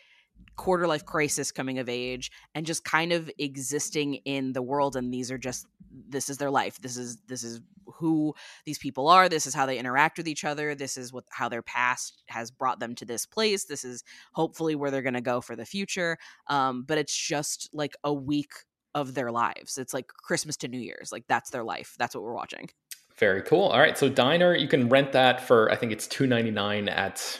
quarter 0.55 0.87
life 0.87 1.05
crisis 1.05 1.51
coming 1.51 1.77
of 1.79 1.87
age 1.87 2.31
and 2.55 2.65
just 2.65 2.83
kind 2.83 3.13
of 3.13 3.29
existing 3.37 4.15
in 4.25 4.53
the 4.53 4.61
world 4.61 4.95
and 4.95 5.13
these 5.13 5.31
are 5.31 5.37
just 5.37 5.67
this 6.09 6.29
is 6.29 6.37
their 6.37 6.51
life. 6.51 6.79
This 6.81 6.97
is 6.97 7.17
this 7.27 7.43
is 7.43 7.61
who 7.85 8.33
these 8.65 8.77
people 8.77 9.07
are. 9.07 9.29
This 9.29 9.47
is 9.47 9.53
how 9.53 9.65
they 9.65 9.77
interact 9.77 10.17
with 10.17 10.27
each 10.27 10.43
other. 10.43 10.75
This 10.75 10.97
is 10.97 11.13
what 11.13 11.25
how 11.29 11.49
their 11.49 11.61
past 11.61 12.23
has 12.27 12.51
brought 12.51 12.79
them 12.79 12.95
to 12.95 13.05
this 13.05 13.25
place. 13.25 13.65
This 13.65 13.83
is 13.83 14.03
hopefully 14.33 14.75
where 14.75 14.91
they're 14.91 15.01
going 15.01 15.13
to 15.13 15.21
go 15.21 15.41
for 15.41 15.55
the 15.55 15.65
future. 15.65 16.17
Um, 16.47 16.83
but 16.83 16.97
it's 16.97 17.15
just 17.15 17.69
like 17.73 17.95
a 18.03 18.13
week 18.13 18.51
of 18.93 19.13
their 19.13 19.31
lives. 19.31 19.77
It's 19.77 19.93
like 19.93 20.07
christmas 20.07 20.57
to 20.57 20.67
new 20.67 20.79
year's. 20.79 21.11
Like 21.11 21.25
that's 21.27 21.49
their 21.49 21.63
life. 21.63 21.95
That's 21.97 22.15
what 22.15 22.23
we're 22.23 22.33
watching. 22.33 22.69
Very 23.17 23.41
cool. 23.41 23.67
All 23.67 23.79
right 23.79 23.97
so 23.97 24.09
diner 24.09 24.55
you 24.55 24.67
can 24.67 24.89
rent 24.89 25.11
that 25.11 25.41
for 25.41 25.71
i 25.71 25.75
think 25.75 25.91
it's 25.91 26.07
299 26.07 26.89
at 26.89 27.39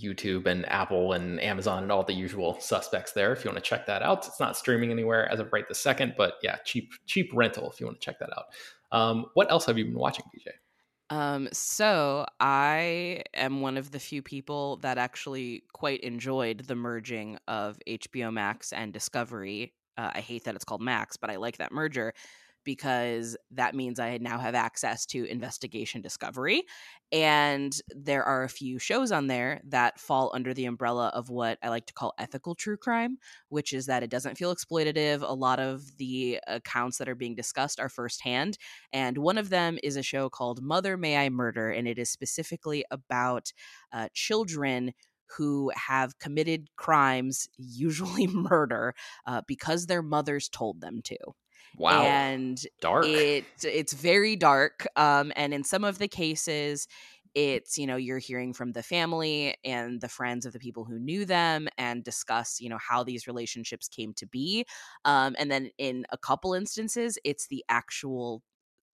YouTube 0.00 0.46
and 0.46 0.68
Apple 0.70 1.12
and 1.12 1.40
Amazon 1.40 1.82
and 1.82 1.92
all 1.92 2.02
the 2.02 2.12
usual 2.12 2.58
suspects 2.60 3.12
there. 3.12 3.32
If 3.32 3.44
you 3.44 3.50
want 3.50 3.62
to 3.62 3.68
check 3.68 3.86
that 3.86 4.02
out, 4.02 4.26
it's 4.26 4.40
not 4.40 4.56
streaming 4.56 4.90
anywhere 4.90 5.30
as 5.30 5.40
of 5.40 5.52
right 5.52 5.66
this 5.68 5.78
second, 5.78 6.14
but 6.16 6.34
yeah, 6.42 6.56
cheap 6.64 6.92
cheap 7.06 7.30
rental 7.32 7.70
if 7.70 7.80
you 7.80 7.86
want 7.86 8.00
to 8.00 8.04
check 8.04 8.18
that 8.18 8.30
out. 8.36 8.46
Um, 8.90 9.26
what 9.34 9.50
else 9.50 9.66
have 9.66 9.78
you 9.78 9.84
been 9.84 9.94
watching, 9.94 10.24
BJ? 10.34 10.52
Um, 11.14 11.48
so 11.52 12.24
I 12.40 13.22
am 13.34 13.60
one 13.60 13.76
of 13.76 13.90
the 13.90 13.98
few 13.98 14.22
people 14.22 14.76
that 14.78 14.96
actually 14.96 15.64
quite 15.74 16.00
enjoyed 16.00 16.60
the 16.66 16.74
merging 16.74 17.38
of 17.48 17.78
HBO 17.86 18.32
Max 18.32 18.72
and 18.72 18.94
Discovery. 18.94 19.74
Uh, 19.98 20.10
I 20.14 20.20
hate 20.20 20.44
that 20.44 20.54
it's 20.54 20.64
called 20.64 20.80
Max, 20.80 21.18
but 21.18 21.28
I 21.28 21.36
like 21.36 21.58
that 21.58 21.70
merger 21.70 22.14
because 22.64 23.36
that 23.50 23.74
means 23.74 23.98
I 23.98 24.18
now 24.18 24.38
have 24.38 24.54
access 24.54 25.06
to 25.06 25.24
investigation 25.24 26.00
discovery. 26.00 26.64
And 27.10 27.76
there 27.94 28.24
are 28.24 28.42
a 28.42 28.48
few 28.48 28.78
shows 28.78 29.12
on 29.12 29.26
there 29.26 29.60
that 29.68 30.00
fall 30.00 30.30
under 30.34 30.54
the 30.54 30.64
umbrella 30.64 31.08
of 31.14 31.28
what 31.28 31.58
I 31.62 31.68
like 31.68 31.86
to 31.86 31.92
call 31.92 32.14
ethical 32.18 32.54
true 32.54 32.76
crime, 32.78 33.18
which 33.48 33.72
is 33.72 33.86
that 33.86 34.02
it 34.02 34.10
doesn't 34.10 34.38
feel 34.38 34.54
exploitative. 34.54 35.20
A 35.20 35.34
lot 35.34 35.60
of 35.60 35.96
the 35.98 36.40
accounts 36.46 36.98
that 36.98 37.08
are 37.08 37.14
being 37.14 37.34
discussed 37.34 37.78
are 37.78 37.90
firsthand. 37.90 38.56
And 38.92 39.18
one 39.18 39.36
of 39.36 39.50
them 39.50 39.78
is 39.82 39.96
a 39.96 40.02
show 40.02 40.30
called 40.30 40.62
Mother 40.62 40.96
May 40.96 41.18
I 41.18 41.28
Murder, 41.28 41.70
and 41.70 41.86
it 41.86 41.98
is 41.98 42.10
specifically 42.10 42.84
about 42.90 43.52
uh, 43.92 44.08
children 44.14 44.92
who 45.36 45.70
have 45.74 46.18
committed 46.18 46.68
crimes, 46.76 47.48
usually 47.56 48.26
murder, 48.28 48.94
uh, 49.26 49.42
because 49.46 49.86
their 49.86 50.02
mothers 50.02 50.48
told 50.48 50.80
them 50.80 51.00
to. 51.04 51.16
Wow. 51.76 52.02
And 52.02 52.64
dark. 52.80 53.06
It 53.06 53.44
it's 53.62 53.92
very 53.92 54.36
dark. 54.36 54.86
Um, 54.96 55.32
and 55.36 55.54
in 55.54 55.64
some 55.64 55.84
of 55.84 55.98
the 55.98 56.08
cases, 56.08 56.86
it's 57.34 57.78
you 57.78 57.86
know 57.86 57.96
you're 57.96 58.18
hearing 58.18 58.52
from 58.52 58.72
the 58.72 58.82
family 58.82 59.56
and 59.64 60.00
the 60.00 60.08
friends 60.08 60.44
of 60.46 60.52
the 60.52 60.58
people 60.58 60.84
who 60.84 60.98
knew 60.98 61.24
them 61.24 61.68
and 61.78 62.04
discuss 62.04 62.60
you 62.60 62.68
know 62.68 62.78
how 62.78 63.02
these 63.02 63.26
relationships 63.26 63.88
came 63.88 64.12
to 64.14 64.26
be 64.26 64.66
um, 65.04 65.34
and 65.38 65.50
then 65.50 65.70
in 65.78 66.04
a 66.10 66.18
couple 66.18 66.52
instances 66.54 67.18
it's 67.24 67.48
the 67.48 67.64
actual 67.68 68.42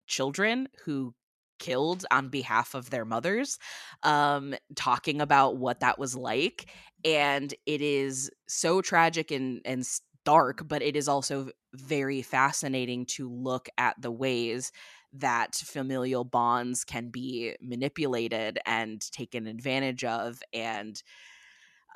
children 0.07 0.69
who 0.85 1.15
killed 1.59 2.07
on 2.13 2.29
behalf 2.29 2.75
of 2.75 2.91
their 2.91 3.05
mothers 3.05 3.59
um, 4.05 4.55
talking 4.77 5.21
about 5.21 5.57
what 5.57 5.81
that 5.81 5.99
was 5.99 6.15
like 6.17 6.71
and 7.05 7.55
it 7.67 7.81
is 7.81 8.31
so 8.47 8.81
tragic 8.81 9.31
and 9.33 9.61
and 9.65 9.85
dark, 10.29 10.69
but 10.69 10.83
it 10.83 10.95
is 10.95 11.09
also 11.09 11.49
very 11.73 12.21
fascinating 12.21 13.07
to 13.07 13.31
look 13.31 13.71
at 13.79 13.97
the 13.99 14.11
ways 14.11 14.73
that 15.15 15.55
familial 15.55 16.23
bonds 16.23 16.85
can 16.85 17.09
be 17.09 17.57
manipulated 17.63 18.59
and 18.67 19.01
taken 19.11 19.47
advantage 19.47 20.05
of 20.05 20.43
and 20.53 21.03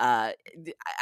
uh 0.01 0.31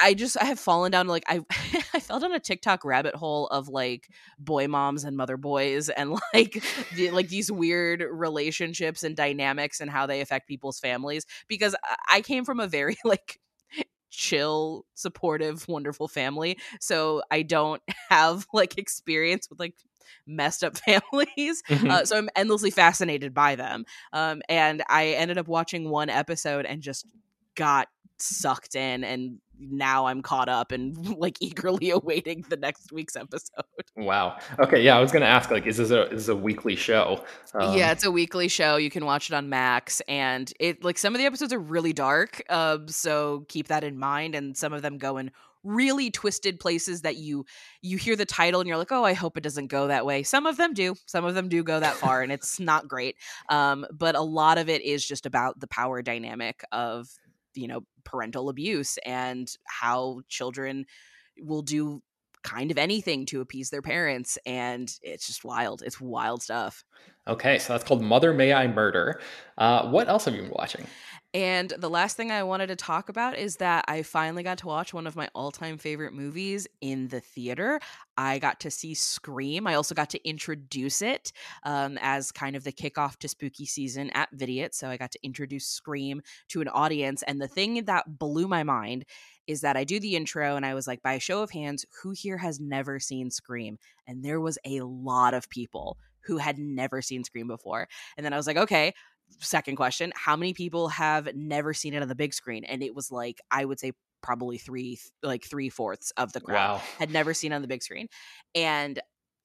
i 0.02 0.12
just 0.12 0.37
i 0.42 0.44
have 0.44 0.58
fallen 0.58 0.90
down 0.90 1.06
like 1.06 1.22
i 1.28 1.38
i 1.94 2.00
fell 2.00 2.18
down 2.18 2.32
a 2.32 2.40
tiktok 2.40 2.84
rabbit 2.84 3.14
hole 3.14 3.46
of 3.46 3.68
like 3.68 4.08
boy 4.40 4.66
moms 4.66 5.04
and 5.04 5.16
mother 5.16 5.37
boys 5.37 5.88
and 5.88 6.10
like 6.34 6.60
the, 6.96 7.12
like 7.12 7.28
these 7.28 7.52
weird 7.52 8.04
relationships 8.10 9.04
and 9.04 9.14
dynamics 9.14 9.80
and 9.80 9.88
how 9.88 10.04
they 10.04 10.20
affect 10.20 10.49
people's 10.49 10.80
families 10.80 11.25
because 11.46 11.76
i 12.08 12.20
came 12.20 12.44
from 12.44 12.58
a 12.58 12.66
very 12.66 12.96
like 13.04 13.38
chill, 14.11 14.85
supportive, 14.95 15.67
wonderful 15.69 16.09
family. 16.09 16.59
So 16.81 17.23
I 17.31 17.43
don't 17.43 17.83
have 18.11 18.47
like 18.52 18.79
experience 18.79 19.49
with 19.49 19.59
like 19.59 19.75
messed 20.26 20.64
up 20.64 20.76
families. 20.87 21.62
Mm-hmm. 21.69 21.90
Uh, 21.90 22.05
so 22.05 22.17
I'm 22.17 22.29
endlessly 22.37 22.71
fascinated 22.71 23.35
by 23.35 23.57
them. 23.57 23.85
Um, 24.12 24.43
and 24.49 24.83
I 24.88 25.09
ended 25.09 25.38
up 25.38 25.49
watching 25.49 25.88
one 25.88 26.11
episode 26.11 26.67
and 26.67 26.83
just 26.83 27.07
got 27.55 27.88
sucked 28.22 28.74
in 28.74 29.04
and 29.04 29.38
now 29.58 30.06
I'm 30.06 30.22
caught 30.22 30.48
up 30.48 30.72
and 30.72 30.96
like 31.18 31.36
eagerly 31.40 31.90
awaiting 31.90 32.44
the 32.48 32.56
next 32.56 32.92
week's 32.92 33.16
episode. 33.16 33.64
Wow. 33.96 34.38
Okay. 34.58 34.82
Yeah, 34.82 34.96
I 34.96 35.00
was 35.00 35.12
gonna 35.12 35.26
ask 35.26 35.50
like, 35.50 35.66
is 35.66 35.76
this 35.76 35.90
a 35.90 36.04
is 36.08 36.26
this 36.26 36.28
a 36.28 36.36
weekly 36.36 36.76
show? 36.76 37.24
Um, 37.54 37.76
yeah, 37.76 37.92
it's 37.92 38.04
a 38.04 38.10
weekly 38.10 38.48
show. 38.48 38.76
You 38.76 38.90
can 38.90 39.04
watch 39.04 39.30
it 39.30 39.34
on 39.34 39.48
Max, 39.48 40.00
and 40.08 40.50
it 40.58 40.82
like 40.84 40.98
some 40.98 41.14
of 41.14 41.18
the 41.18 41.26
episodes 41.26 41.52
are 41.52 41.58
really 41.58 41.92
dark. 41.92 42.42
Um, 42.48 42.88
so 42.88 43.44
keep 43.48 43.68
that 43.68 43.84
in 43.84 43.98
mind. 43.98 44.34
And 44.34 44.56
some 44.56 44.72
of 44.72 44.82
them 44.82 44.98
go 44.98 45.18
in 45.18 45.30
really 45.62 46.10
twisted 46.10 46.58
places 46.58 47.02
that 47.02 47.16
you 47.16 47.44
you 47.82 47.98
hear 47.98 48.16
the 48.16 48.24
title 48.24 48.60
and 48.60 48.68
you're 48.68 48.78
like, 48.78 48.92
oh, 48.92 49.04
I 49.04 49.12
hope 49.12 49.36
it 49.36 49.42
doesn't 49.42 49.66
go 49.66 49.88
that 49.88 50.06
way. 50.06 50.22
Some 50.22 50.46
of 50.46 50.56
them 50.56 50.74
do. 50.74 50.94
Some 51.06 51.24
of 51.24 51.34
them 51.34 51.48
do 51.48 51.62
go 51.62 51.80
that 51.80 51.94
far, 51.94 52.22
and 52.22 52.32
it's 52.32 52.58
not 52.58 52.88
great. 52.88 53.16
Um, 53.48 53.86
but 53.92 54.14
a 54.14 54.22
lot 54.22 54.58
of 54.58 54.68
it 54.68 54.82
is 54.82 55.04
just 55.06 55.26
about 55.26 55.60
the 55.60 55.68
power 55.68 56.02
dynamic 56.02 56.62
of 56.72 57.08
you 57.54 57.68
know 57.68 57.80
parental 58.04 58.49
abuse 58.49 58.99
and 59.04 59.52
how 59.64 60.21
children 60.28 60.87
will 61.38 61.62
do 61.62 62.02
kind 62.42 62.71
of 62.71 62.78
anything 62.78 63.26
to 63.26 63.42
appease 63.42 63.69
their 63.69 63.83
parents 63.83 64.38
and 64.47 64.95
it's 65.02 65.26
just 65.26 65.45
wild 65.45 65.83
it's 65.85 66.00
wild 66.00 66.42
stuff. 66.42 66.85
Okay 67.28 67.59
so 67.59 67.73
that's 67.73 67.85
called 67.85 68.02
mother 68.02 68.33
may 68.33 68.52
i 68.52 68.66
murder. 68.66 69.21
Uh, 69.59 69.88
what 69.90 70.09
else 70.09 70.25
have 70.25 70.35
you 70.35 70.42
been 70.42 70.52
watching 70.52 70.87
and 71.32 71.72
the 71.78 71.88
last 71.88 72.16
thing 72.16 72.32
I 72.32 72.42
wanted 72.42 72.68
to 72.68 72.76
talk 72.76 73.08
about 73.08 73.38
is 73.38 73.56
that 73.56 73.84
I 73.87 74.02
finally 74.02 74.42
got 74.42 74.58
to 74.58 74.66
watch 74.66 74.92
one 74.92 75.06
of 75.06 75.14
my 75.14 75.28
all 75.32 75.52
time 75.52 75.78
favorite 75.78 76.12
movies 76.12 76.66
in 76.80 77.06
the 77.06 77.20
theater. 77.20 77.78
I 78.16 78.40
got 78.40 78.58
to 78.60 78.70
see 78.70 78.94
Scream. 78.94 79.68
I 79.68 79.75
also 79.75 79.94
got 79.94 80.10
to 80.10 80.28
introduce 80.28 81.02
it 81.02 81.32
um, 81.62 81.99
as 82.00 82.32
kind 82.32 82.56
of 82.56 82.64
the 82.64 82.72
kickoff 82.72 83.16
to 83.18 83.28
spooky 83.28 83.64
season 83.64 84.10
at 84.10 84.28
Vidiot. 84.32 84.75
So 84.75 84.88
I 84.88 84.96
got 84.96 85.12
to 85.12 85.20
introduce 85.22 85.66
Scream 85.66 86.20
to 86.49 86.60
an 86.62 86.68
audience. 86.68 87.22
And 87.22 87.40
the 87.40 87.49
thing 87.49 87.84
that 87.84 88.18
blew 88.18 88.49
my 88.49 88.64
mind 88.64 89.04
is 89.46 89.60
that 89.60 89.76
I 89.76 89.84
do 89.84 90.00
the 90.00 90.16
intro 90.16 90.56
and 90.56 90.66
I 90.66 90.75
was 90.75 90.88
like, 90.88 91.00
by 91.00 91.12
a 91.12 91.20
show 91.20 91.42
of 91.42 91.50
hands, 91.50 91.87
who 92.02 92.10
here 92.10 92.38
has 92.38 92.58
never 92.58 92.99
seen 92.99 93.30
Scream? 93.30 93.78
And 94.06 94.25
there 94.25 94.40
was 94.40 94.58
a 94.64 94.80
lot 94.80 95.34
of 95.34 95.49
people 95.49 95.96
who 96.22 96.38
had 96.38 96.58
never 96.58 97.02
seen 97.02 97.25
Scream 97.25 97.46
before. 97.46 97.88
And 98.16 98.25
then 98.25 98.32
I 98.32 98.37
was 98.37 98.46
like, 98.46 98.56
okay, 98.56 98.94
second 99.38 99.76
question 99.76 100.12
how 100.14 100.37
many 100.37 100.52
people 100.52 100.88
have 100.88 101.34
never 101.34 101.72
seen 101.72 101.94
it 101.94 102.02
on 102.02 102.08
the 102.08 102.14
big 102.14 102.34
screen? 102.34 102.64
And 102.64 102.82
it 102.82 102.94
was 102.94 103.10
like 103.10 103.40
i 103.50 103.64
would 103.64 103.80
say 103.80 103.92
probably 104.22 104.58
three 104.58 104.99
like 105.22 105.44
three 105.44 105.68
fourths 105.68 106.12
of 106.16 106.32
the 106.32 106.40
crowd 106.40 106.76
wow. 106.76 106.82
had 106.99 107.10
never 107.10 107.34
seen 107.34 107.52
on 107.52 107.62
the 107.62 107.68
big 107.68 107.82
screen. 107.82 108.08
And 108.54 109.00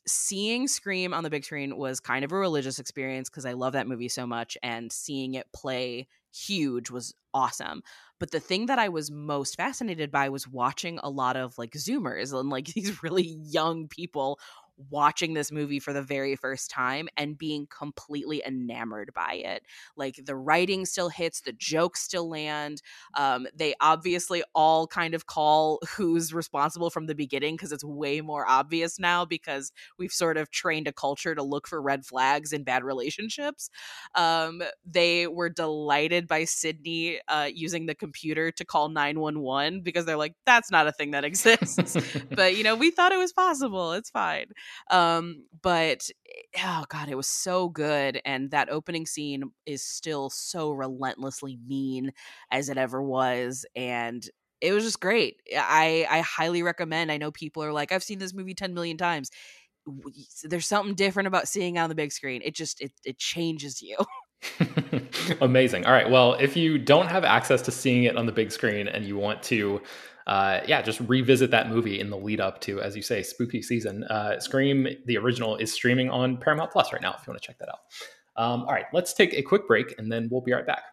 seeing 0.07 0.67
scream 0.67 1.13
on 1.13 1.23
the 1.23 1.29
big 1.29 1.43
screen 1.43 1.77
was 1.77 1.99
kind 1.99 2.23
of 2.23 2.31
a 2.31 2.37
religious 2.37 2.77
experience 2.77 3.27
because 3.27 3.45
i 3.45 3.53
love 3.53 3.73
that 3.73 3.87
movie 3.87 4.07
so 4.07 4.27
much 4.27 4.55
and 4.61 4.91
seeing 4.91 5.33
it 5.33 5.47
play 5.51 6.07
huge 6.31 6.91
was 6.91 7.15
awesome. 7.33 7.81
But 8.19 8.31
the 8.31 8.39
thing 8.39 8.67
that 8.67 8.79
i 8.79 8.89
was 8.89 9.09
most 9.09 9.55
fascinated 9.55 10.11
by 10.11 10.29
was 10.29 10.47
watching 10.47 10.99
a 11.01 11.09
lot 11.09 11.37
of 11.37 11.57
like 11.57 11.71
zoomers 11.71 12.37
and 12.37 12.49
like 12.49 12.65
these 12.73 13.01
really 13.03 13.23
young 13.23 13.87
people 13.87 14.39
watching 14.89 15.33
this 15.33 15.51
movie 15.51 15.79
for 15.79 15.93
the 15.93 16.01
very 16.01 16.35
first 16.35 16.69
time 16.69 17.07
and 17.17 17.37
being 17.37 17.67
completely 17.67 18.41
enamored 18.45 19.11
by 19.13 19.33
it. 19.33 19.63
Like 19.95 20.19
the 20.23 20.35
writing 20.35 20.85
still 20.85 21.09
hits, 21.09 21.41
the 21.41 21.53
jokes 21.53 22.01
still 22.01 22.29
land. 22.29 22.81
Um, 23.15 23.47
they 23.55 23.73
obviously 23.81 24.43
all 24.53 24.87
kind 24.87 25.13
of 25.13 25.25
call 25.27 25.79
who's 25.95 26.33
responsible 26.33 26.89
from 26.89 27.07
the 27.07 27.15
beginning 27.15 27.55
because 27.55 27.71
it's 27.71 27.83
way 27.83 28.21
more 28.21 28.47
obvious 28.47 28.99
now 28.99 29.25
because 29.25 29.71
we've 29.97 30.11
sort 30.11 30.37
of 30.37 30.51
trained 30.51 30.87
a 30.87 30.93
culture 30.93 31.35
to 31.35 31.43
look 31.43 31.67
for 31.67 31.81
red 31.81 32.05
flags 32.05 32.53
in 32.53 32.63
bad 32.63 32.83
relationships. 32.83 33.69
Um, 34.15 34.61
they 34.85 35.27
were 35.27 35.49
delighted 35.49 36.27
by 36.27 36.45
Sydney 36.45 37.19
uh, 37.27 37.49
using 37.53 37.85
the 37.85 37.95
computer 37.95 38.51
to 38.51 38.65
call 38.65 38.89
911 38.89 39.81
because 39.81 40.05
they're 40.05 40.17
like, 40.17 40.33
that's 40.45 40.71
not 40.71 40.87
a 40.87 40.91
thing 40.91 41.11
that 41.11 41.23
exists. 41.23 41.97
but, 42.31 42.55
you 42.55 42.63
know, 42.63 42.75
we 42.75 42.91
thought 42.91 43.11
it 43.11 43.17
was 43.17 43.33
possible. 43.33 43.93
It's 43.93 44.09
fine. 44.09 44.47
Um, 44.91 45.45
but 45.61 46.09
eh, 46.55 46.61
oh 46.63 46.85
god, 46.89 47.09
it 47.09 47.15
was 47.15 47.27
so 47.27 47.69
good, 47.69 48.21
and 48.25 48.51
that 48.51 48.69
opening 48.69 49.05
scene 49.05 49.43
is 49.65 49.83
still 49.83 50.29
so 50.29 50.71
relentlessly 50.71 51.57
mean 51.67 52.11
as 52.51 52.69
it 52.69 52.77
ever 52.77 53.01
was, 53.01 53.65
and 53.75 54.27
it 54.61 54.71
was 54.73 54.83
just 54.83 54.99
great. 54.99 55.37
I 55.55 56.07
I 56.09 56.19
highly 56.21 56.63
recommend. 56.63 57.11
I 57.11 57.17
know 57.17 57.31
people 57.31 57.63
are 57.63 57.73
like, 57.73 57.91
I've 57.91 58.03
seen 58.03 58.19
this 58.19 58.33
movie 58.33 58.53
ten 58.55 58.73
million 58.73 58.97
times. 58.97 59.31
There's 60.43 60.65
something 60.65 60.95
different 60.95 61.27
about 61.27 61.47
seeing 61.47 61.77
on 61.77 61.89
the 61.89 61.95
big 61.95 62.11
screen. 62.11 62.41
It 62.43 62.55
just 62.55 62.81
it 62.81 62.91
it 63.03 63.17
changes 63.17 63.81
you. 63.81 63.97
Amazing. 65.41 65.85
All 65.85 65.91
right. 65.91 66.09
Well, 66.09 66.33
if 66.33 66.55
you 66.55 66.77
don't 66.77 67.07
have 67.07 67.23
access 67.23 67.61
to 67.63 67.71
seeing 67.71 68.03
it 68.03 68.15
on 68.17 68.25
the 68.25 68.31
big 68.31 68.51
screen 68.51 68.87
and 68.87 69.05
you 69.05 69.17
want 69.17 69.41
to 69.43 69.81
uh, 70.27 70.61
yeah, 70.67 70.81
just 70.81 70.99
revisit 71.01 71.51
that 71.51 71.69
movie 71.69 71.99
in 71.99 72.09
the 72.09 72.17
lead 72.17 72.41
up 72.41 72.59
to, 72.61 72.81
as 72.81 72.95
you 72.95 73.01
say, 73.01 73.21
spooky 73.21 73.61
season. 73.61 74.03
Uh, 74.05 74.39
Scream, 74.39 74.87
the 75.05 75.17
original, 75.17 75.55
is 75.57 75.71
streaming 75.71 76.09
on 76.09 76.37
Paramount 76.37 76.71
Plus 76.71 76.91
right 76.91 77.01
now 77.01 77.13
if 77.13 77.25
you 77.25 77.31
want 77.31 77.41
to 77.41 77.47
check 77.47 77.59
that 77.59 77.69
out. 77.69 77.79
Um, 78.37 78.61
all 78.61 78.73
right, 78.73 78.85
let's 78.91 79.13
take 79.13 79.33
a 79.33 79.41
quick 79.41 79.67
break 79.67 79.95
and 79.97 80.11
then 80.11 80.27
we'll 80.31 80.41
be 80.41 80.51
right 80.51 80.65
back. 80.65 80.83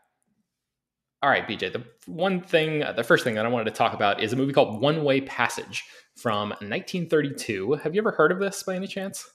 All 1.22 1.30
right, 1.30 1.46
BJ, 1.46 1.72
the 1.72 1.84
one 2.06 2.40
thing, 2.40 2.84
the 2.96 3.04
first 3.04 3.24
thing 3.24 3.36
that 3.36 3.46
I 3.46 3.48
wanted 3.48 3.66
to 3.66 3.70
talk 3.70 3.94
about 3.94 4.20
is 4.20 4.32
a 4.32 4.36
movie 4.36 4.52
called 4.52 4.80
One 4.80 5.04
Way 5.04 5.20
Passage 5.20 5.84
from 6.16 6.50
1932. 6.50 7.74
Have 7.74 7.94
you 7.94 8.00
ever 8.00 8.10
heard 8.10 8.32
of 8.32 8.40
this 8.40 8.62
by 8.64 8.74
any 8.74 8.88
chance? 8.88 9.30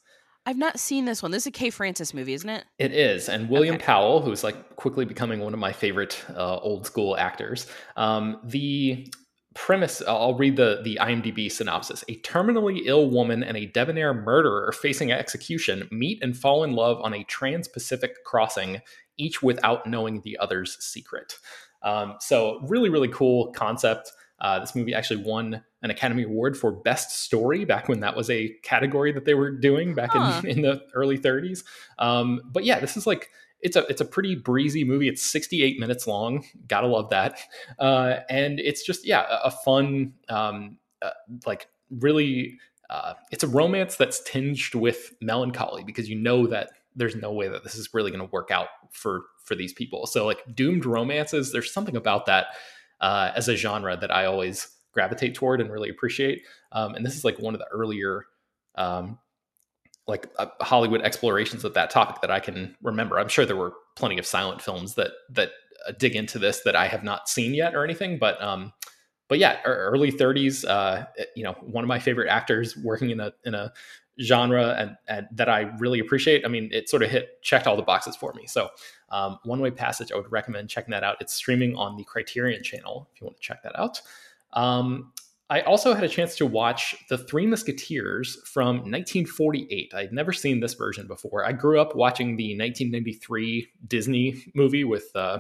I've 0.46 0.58
not 0.58 0.80
seen 0.80 1.06
this 1.06 1.22
one. 1.22 1.32
This 1.32 1.44
is 1.44 1.48
a 1.48 1.52
Kay 1.52 1.70
Francis 1.70 2.14
movie, 2.14 2.34
isn't 2.34 2.50
it? 2.50 2.66
It 2.78 2.94
is, 2.94 3.28
and 3.28 3.50
William 3.50 3.76
okay. 3.76 3.86
Powell, 3.86 4.22
who's 4.22 4.44
like 4.44 4.76
quickly 4.78 5.04
becoming 5.06 5.40
one 5.40 5.54
of 5.54 5.60
my 5.60 5.74
favorite 5.74 6.24
uh, 6.36 6.58
old 6.60 6.86
school 6.86 7.18
actors. 7.18 7.68
Um, 7.98 8.40
the 8.44 9.12
premise 9.58 10.04
i'll 10.08 10.36
read 10.36 10.56
the 10.56 10.82
the 10.84 11.00
imdb 11.02 11.52
synopsis. 11.52 12.04
A 12.08 12.20
terminally 12.20 12.82
ill 12.86 13.10
woman 13.10 13.44
and 13.44 13.58
a 13.58 13.66
debonair 13.66 14.14
murderer 14.14 14.72
facing 14.72 15.12
execution 15.12 15.88
meet 15.92 16.22
and 16.22 16.38
fall 16.38 16.64
in 16.64 16.74
love 16.74 17.02
on 17.02 17.14
a 17.14 17.24
trans-pacific 17.24 18.24
crossing 18.24 18.82
each 19.18 19.42
without 19.42 19.88
knowing 19.88 20.22
the 20.22 20.38
other's 20.38 20.78
secret. 20.84 21.40
Um, 21.82 22.16
so 22.20 22.60
really 22.68 22.90
really 22.90 23.08
cool 23.08 23.52
concept. 23.54 24.12
Uh, 24.40 24.60
this 24.60 24.76
movie 24.76 24.94
actually 24.94 25.24
won 25.24 25.64
an 25.82 25.90
academy 25.90 26.22
award 26.22 26.56
for 26.56 26.72
best 26.72 27.24
story 27.24 27.66
back 27.66 27.90
when 27.90 28.02
that 28.02 28.16
was 28.16 28.30
a 28.30 28.50
category 28.62 29.12
that 29.12 29.26
they 29.26 29.34
were 29.34 29.50
doing 29.50 29.96
back 29.96 30.12
huh. 30.12 30.42
in, 30.44 30.50
in 30.58 30.62
the 30.62 30.82
early 30.94 31.18
30s 31.18 31.64
um, 31.98 32.42
but 32.46 32.64
yeah 32.64 32.80
this 32.80 32.96
is 32.96 33.08
like 33.08 33.32
it's 33.62 33.76
a 33.76 33.86
it's 33.88 34.02
a 34.02 34.06
pretty 34.06 34.36
breezy 34.36 34.84
movie. 34.84 35.08
It's 35.08 35.24
68 35.24 35.80
minutes 35.80 36.08
long. 36.08 36.46
Gotta 36.68 36.88
love 36.88 37.10
that. 37.10 37.40
Uh, 37.80 38.18
and 38.30 38.60
it's 38.60 38.86
just 38.86 39.06
yeah, 39.06 39.26
a, 39.30 39.48
a 39.48 39.52
fun 39.52 40.14
um, 40.30 40.78
uh, 41.02 41.12
like 41.46 41.68
really. 41.90 42.58
Uh, 42.90 43.16
it's 43.32 43.44
a 43.44 43.48
romance 43.48 43.98
that's 43.98 44.22
tinged 44.22 44.74
with 44.74 45.14
melancholy 45.20 45.84
because 45.84 46.10
you 46.10 46.16
know 46.16 46.48
that 46.48 46.70
there's 46.96 47.18
no 47.18 47.34
way 47.34 47.50
that 47.50 47.64
this 47.64 47.76
is 47.76 47.94
really 47.94 48.12
going 48.12 48.26
to 48.26 48.32
work 48.32 48.50
out 48.50 48.70
for 48.92 49.24
for 49.44 49.56
these 49.56 49.74
people. 49.74 50.08
So 50.08 50.26
like 50.26 50.44
doomed 50.56 50.86
romances, 50.86 51.52
there's 51.52 51.72
something 51.72 51.98
about 51.98 52.26
that 52.28 52.48
uh, 53.02 53.32
as 53.36 53.50
a 53.50 53.56
genre 53.56 53.98
that 53.98 54.14
I 54.14 54.26
always 54.26 54.70
gravitate 54.94 55.36
toward 55.36 55.62
and 55.62 55.72
really 55.72 55.90
appreciate. 55.90 56.44
Um, 56.72 56.96
and 56.96 57.06
this 57.06 57.16
is 57.16 57.24
like 57.24 57.40
one 57.40 57.54
of 57.54 57.60
the 57.60 57.68
earlier 57.68 58.26
um, 58.76 59.20
like 60.08 60.28
uh, 60.38 60.48
Hollywood 60.62 61.02
explorations 61.02 61.64
of 61.64 61.74
that 61.74 61.90
topic 61.90 62.22
that 62.22 62.32
I 62.32 62.40
can 62.40 62.76
remember. 62.82 63.20
I'm 63.20 63.28
sure 63.28 63.46
there 63.46 63.56
were 63.56 63.74
plenty 63.96 64.18
of 64.18 64.26
silent 64.26 64.62
films 64.62 64.96
that 64.96 65.12
that 65.32 65.52
uh, 65.88 65.92
dig 65.98 66.16
into 66.16 66.40
this 66.40 66.62
that 66.62 66.76
I 66.76 66.88
have 66.88 67.04
not 67.04 67.30
seen 67.30 67.54
yet 67.54 67.76
or 67.76 67.84
anything, 67.84 68.18
but 68.18 68.42
um, 68.42 68.74
but 69.28 69.40
yeah, 69.40 69.60
early 69.66 70.12
30s. 70.12 70.68
Uh, 70.68 71.06
you 71.36 71.44
know, 71.44 71.54
one 71.62 71.84
of 71.84 71.88
my 71.88 72.00
favorite 72.00 72.30
actors 72.30 72.78
working 72.78 73.10
in 73.10 73.20
a 73.20 73.34
in 73.44 73.54
a 73.54 73.74
genre 74.20 74.76
and, 74.80 74.98
and 75.08 75.28
that 75.32 75.50
I 75.50 75.62
really 75.78 76.00
appreciate. 76.00 76.46
I 76.46 76.48
mean, 76.48 76.70
it 76.72 76.90
sort 76.90 77.04
of 77.04 77.12
hit 77.12 77.42
checked 77.44 77.68
all 77.68 77.76
the 77.76 77.84
boxes 77.84 78.16
for 78.16 78.34
me. 78.34 78.48
So, 78.48 78.70
um, 79.10 79.38
One 79.44 79.60
Way 79.60 79.72
Passage, 79.72 80.12
I 80.12 80.16
would 80.16 80.32
recommend 80.32 80.70
checking 80.70 80.92
that 80.92 81.04
out. 81.04 81.18
It's 81.20 81.34
streaming 81.34 81.76
on 81.76 81.98
the 81.98 82.04
Criterion 82.04 82.64
Channel 82.64 83.08
if 83.14 83.22
you 83.22 83.26
want 83.26 83.38
to 83.38 83.44
check 83.44 83.62
that 83.64 83.78
out. 83.78 84.02
Um, 84.54 85.12
I 85.50 85.62
also 85.62 85.94
had 85.94 86.04
a 86.04 86.10
chance 86.10 86.36
to 86.38 86.46
watch 86.46 86.96
The 87.10 87.18
Three 87.18 87.46
Musketeers 87.46 88.42
from 88.46 88.78
1948. 88.78 89.94
I'd 89.94 90.12
never 90.12 90.34
seen 90.34 90.60
this 90.60 90.74
version 90.74 91.08
before. 91.08 91.46
I 91.46 91.54
grew 91.54 91.80
up 91.80 91.96
watching 91.96 92.36
the 92.36 92.58
1993 92.58 93.70
Disney 93.88 94.44
movie 94.56 94.84
with 94.84 95.10
uh, 95.16 95.40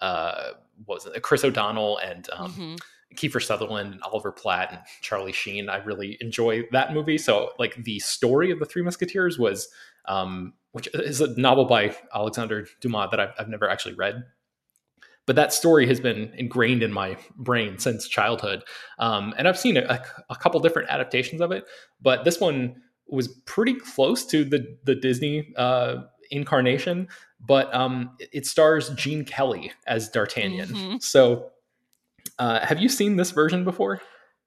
uh, 0.00 0.50
what 0.84 1.04
was 1.04 1.06
it, 1.06 1.22
Chris 1.22 1.44
O'Donnell 1.44 1.98
and 1.98 2.28
um, 2.32 2.52
mm-hmm. 2.52 2.74
Kiefer 3.16 3.42
Sutherland 3.42 3.94
and 3.94 4.02
Oliver 4.02 4.30
Platt 4.30 4.70
and 4.70 4.80
Charlie 5.00 5.32
Sheen. 5.32 5.68
I 5.68 5.78
really 5.78 6.16
enjoy 6.20 6.62
that 6.70 6.94
movie. 6.94 7.18
So, 7.18 7.50
like, 7.58 7.74
the 7.82 7.98
story 7.98 8.52
of 8.52 8.60
The 8.60 8.66
Three 8.66 8.82
Musketeers 8.82 9.36
was, 9.36 9.68
um, 10.06 10.52
which 10.70 10.88
is 10.94 11.20
a 11.20 11.38
novel 11.40 11.64
by 11.64 11.96
Alexander 12.14 12.68
Dumas 12.80 13.08
that 13.10 13.18
I've, 13.18 13.32
I've 13.36 13.48
never 13.48 13.68
actually 13.68 13.94
read 13.94 14.24
but 15.26 15.36
that 15.36 15.52
story 15.52 15.86
has 15.86 16.00
been 16.00 16.32
ingrained 16.36 16.82
in 16.82 16.92
my 16.92 17.16
brain 17.36 17.78
since 17.78 18.06
childhood. 18.08 18.62
Um, 18.98 19.34
and 19.38 19.48
I've 19.48 19.58
seen 19.58 19.76
a, 19.76 20.02
a, 20.28 20.36
couple 20.36 20.60
different 20.60 20.90
adaptations 20.90 21.40
of 21.40 21.50
it, 21.52 21.64
but 22.02 22.24
this 22.24 22.40
one 22.40 22.82
was 23.08 23.28
pretty 23.46 23.74
close 23.74 24.24
to 24.26 24.44
the 24.44 24.76
the 24.84 24.94
Disney 24.94 25.52
uh, 25.56 26.02
incarnation. 26.30 27.08
But 27.40 27.74
um, 27.74 28.16
it 28.32 28.46
stars 28.46 28.88
Gene 28.90 29.24
Kelly 29.24 29.72
as 29.86 30.08
D'Artagnan. 30.08 30.68
Mm-hmm. 30.68 30.96
So, 31.00 31.50
uh, 32.38 32.64
have 32.64 32.80
you 32.80 32.88
seen 32.88 33.16
this 33.16 33.32
version 33.32 33.64
before? 33.64 34.00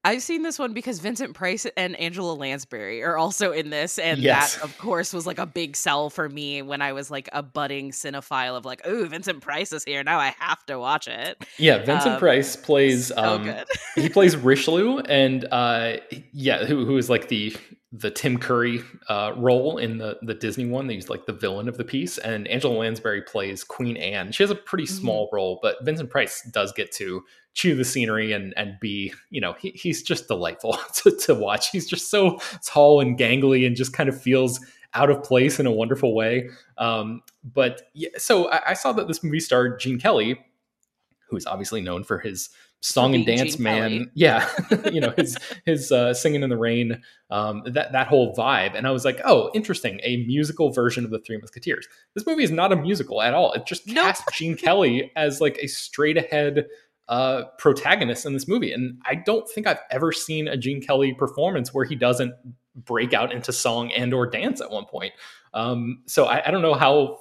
I've 0.07 0.23
seen 0.23 0.41
this 0.41 0.57
one 0.57 0.71
because 0.71 0.99
Vincent 0.99 1.33
Price 1.33 1.67
and 1.75 1.93
Angela 1.97 2.31
Lansbury 2.31 3.03
are 3.03 3.17
also 3.17 3.51
in 3.51 3.71
this, 3.71 3.99
and 3.99 4.21
yes. 4.21 4.55
that, 4.55 4.63
of 4.63 4.77
course, 4.77 5.11
was 5.11 5.27
like 5.27 5.37
a 5.37 5.45
big 5.45 5.75
sell 5.75 6.09
for 6.09 6.29
me 6.29 6.61
when 6.61 6.81
I 6.81 6.93
was 6.93 7.11
like 7.11 7.27
a 7.33 7.43
budding 7.43 7.91
cinephile 7.91 8.55
of 8.55 8.63
like, 8.63 8.81
oh, 8.85 9.03
Vincent 9.03 9.41
Price 9.41 9.73
is 9.73 9.83
here 9.83 10.05
now, 10.05 10.17
I 10.17 10.33
have 10.39 10.65
to 10.67 10.79
watch 10.79 11.09
it. 11.09 11.45
Yeah, 11.57 11.79
Vincent 11.79 12.13
um, 12.13 12.19
Price 12.19 12.55
plays. 12.55 13.07
So 13.07 13.17
um, 13.17 13.53
he 13.95 14.07
plays 14.07 14.37
Richelieu, 14.37 14.99
and 14.99 15.45
uh, 15.51 15.97
yeah, 16.31 16.63
who 16.63 16.85
who 16.85 16.95
is 16.97 17.09
like 17.09 17.27
the 17.27 17.53
the 17.99 18.11
Tim 18.11 18.37
Curry 18.37 18.81
uh, 19.09 19.33
role 19.37 19.77
in 19.77 19.97
the 19.97 20.17
the 20.21 20.33
Disney 20.33 20.65
one. 20.65 20.89
He's 20.89 21.09
like 21.09 21.25
the 21.25 21.33
villain 21.33 21.67
of 21.67 21.77
the 21.77 21.83
piece, 21.83 22.17
and 22.17 22.47
Angela 22.47 22.77
Lansbury 22.77 23.21
plays 23.21 23.63
Queen 23.63 23.97
Anne. 23.97 24.31
She 24.31 24.43
has 24.43 24.51
a 24.51 24.55
pretty 24.55 24.85
mm-hmm. 24.85 24.99
small 24.99 25.29
role, 25.31 25.59
but 25.61 25.83
Vincent 25.83 26.09
Price 26.09 26.47
does 26.51 26.71
get 26.71 26.91
to 26.93 27.23
chew 27.57 27.75
the 27.75 27.83
scenery 27.83 28.33
and 28.33 28.53
and 28.55 28.79
be 28.79 29.11
you 29.31 29.41
know 29.41 29.53
he, 29.53 29.71
he's 29.71 30.03
just 30.03 30.27
delightful 30.27 30.77
to, 30.93 31.09
to 31.17 31.33
watch 31.33 31.71
he's 31.71 31.87
just 31.87 32.11
so 32.11 32.39
tall 32.63 33.01
and 33.01 33.17
gangly 33.17 33.65
and 33.65 33.75
just 33.75 33.93
kind 33.93 34.07
of 34.07 34.21
feels 34.21 34.59
out 34.93 35.09
of 35.09 35.23
place 35.23 35.59
in 35.59 35.65
a 35.65 35.71
wonderful 35.71 36.13
way 36.13 36.47
um, 36.77 37.23
but 37.43 37.81
yeah, 37.93 38.09
so 38.15 38.47
I, 38.51 38.69
I, 38.69 38.73
saw 38.73 38.93
that 38.93 39.07
this 39.07 39.23
movie 39.23 39.39
starred 39.39 39.79
gene 39.79 39.99
kelly 39.99 40.39
who's 41.29 41.47
obviously 41.47 41.81
known 41.81 42.03
for 42.03 42.19
his 42.19 42.49
song 42.81 43.15
and 43.15 43.25
dance 43.25 43.55
gene 43.55 43.63
man 43.63 43.91
kelly. 43.91 44.11
yeah 44.13 44.49
you 44.91 45.01
know 45.01 45.13
his 45.17 45.37
his 45.65 45.91
uh, 45.91 46.13
singing 46.13 46.43
in 46.43 46.49
the 46.49 46.57
rain 46.57 47.01
um, 47.31 47.63
that 47.65 47.91
that 47.91 48.07
whole 48.07 48.35
vibe 48.35 48.75
and 48.75 48.87
i 48.87 48.91
was 48.91 49.03
like 49.03 49.19
oh 49.25 49.49
interesting 49.53 49.99
a 50.03 50.25
musical 50.25 50.71
version 50.71 51.03
of 51.03 51.11
the 51.11 51.19
three 51.19 51.37
musketeers 51.37 51.87
this 52.13 52.25
movie 52.25 52.43
is 52.43 52.51
not 52.51 52.71
a 52.71 52.75
musical 52.75 53.21
at 53.21 53.33
all 53.33 53.51
it 53.53 53.65
just 53.65 53.87
cast 53.87 54.23
gene 54.33 54.55
kelly 54.55 55.11
as 55.15 55.41
like 55.41 55.57
a 55.61 55.67
straight 55.67 56.17
ahead 56.17 56.67
uh, 57.09 57.45
protagonist 57.57 58.25
in 58.25 58.33
this 58.33 58.47
movie. 58.47 58.71
And 58.71 58.99
I 59.05 59.15
don't 59.15 59.49
think 59.49 59.65
I've 59.65 59.79
ever 59.91 60.11
seen 60.11 60.47
a 60.47 60.57
Gene 60.57 60.81
Kelly 60.81 61.13
performance 61.13 61.73
where 61.73 61.85
he 61.85 61.95
doesn't 61.95 62.33
break 62.75 63.13
out 63.13 63.31
into 63.31 63.53
song 63.53 63.91
and 63.91 64.13
or 64.13 64.27
dance 64.27 64.61
at 64.61 64.71
one 64.71 64.85
point. 64.85 65.13
Um, 65.53 66.03
so 66.05 66.25
I, 66.25 66.47
I, 66.47 66.51
don't 66.51 66.61
know 66.61 66.73
how. 66.73 67.19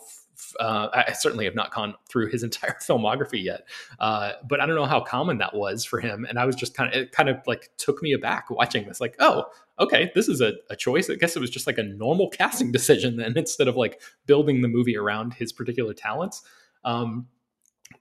Uh, 0.59 0.89
I 0.93 1.13
certainly 1.13 1.45
have 1.45 1.55
not 1.55 1.73
gone 1.73 1.95
through 2.09 2.31
his 2.31 2.43
entire 2.45 2.77
filmography 2.81 3.43
yet, 3.43 3.67
uh, 3.99 4.33
but 4.49 4.61
I 4.61 4.67
don't 4.67 4.77
know 4.77 4.87
how 4.87 5.01
common 5.01 5.39
that 5.39 5.55
was 5.55 5.85
for 5.85 6.01
him. 6.01 6.27
And 6.29 6.39
I 6.39 6.45
was 6.45 6.57
just 6.57 6.75
kind 6.75 6.93
of, 6.93 7.01
it 7.01 7.13
kind 7.13 7.29
of 7.29 7.39
like 7.47 7.71
took 7.77 8.03
me 8.03 8.13
aback 8.13 8.51
watching 8.51 8.87
this. 8.87 9.01
Like, 9.01 9.17
oh, 9.19 9.47
okay, 9.79 10.11
this 10.15 10.29
is 10.29 10.41
a, 10.41 10.55
a 10.71 10.77
choice. 10.77 11.11
I 11.11 11.15
guess 11.15 11.37
it 11.37 11.41
was 11.41 11.51
just 11.51 11.67
like 11.67 11.79
a 11.79 11.83
normal 11.83 12.29
casting 12.31 12.73
decision 12.73 13.17
then, 13.17 13.37
instead 13.37 13.69
of 13.69 13.77
like 13.77 14.01
building 14.27 14.63
the 14.63 14.69
movie 14.69 14.97
around 14.97 15.35
his 15.35 15.53
particular 15.53 15.95
talents. 15.95 16.43
Um, 16.85 17.27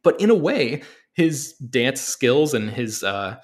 but 0.03 0.19
in 0.19 0.29
a 0.29 0.35
way, 0.35 0.83
his 1.13 1.53
dance 1.53 2.01
skills 2.01 2.53
and 2.53 2.69
his 2.69 3.03
uh, 3.03 3.37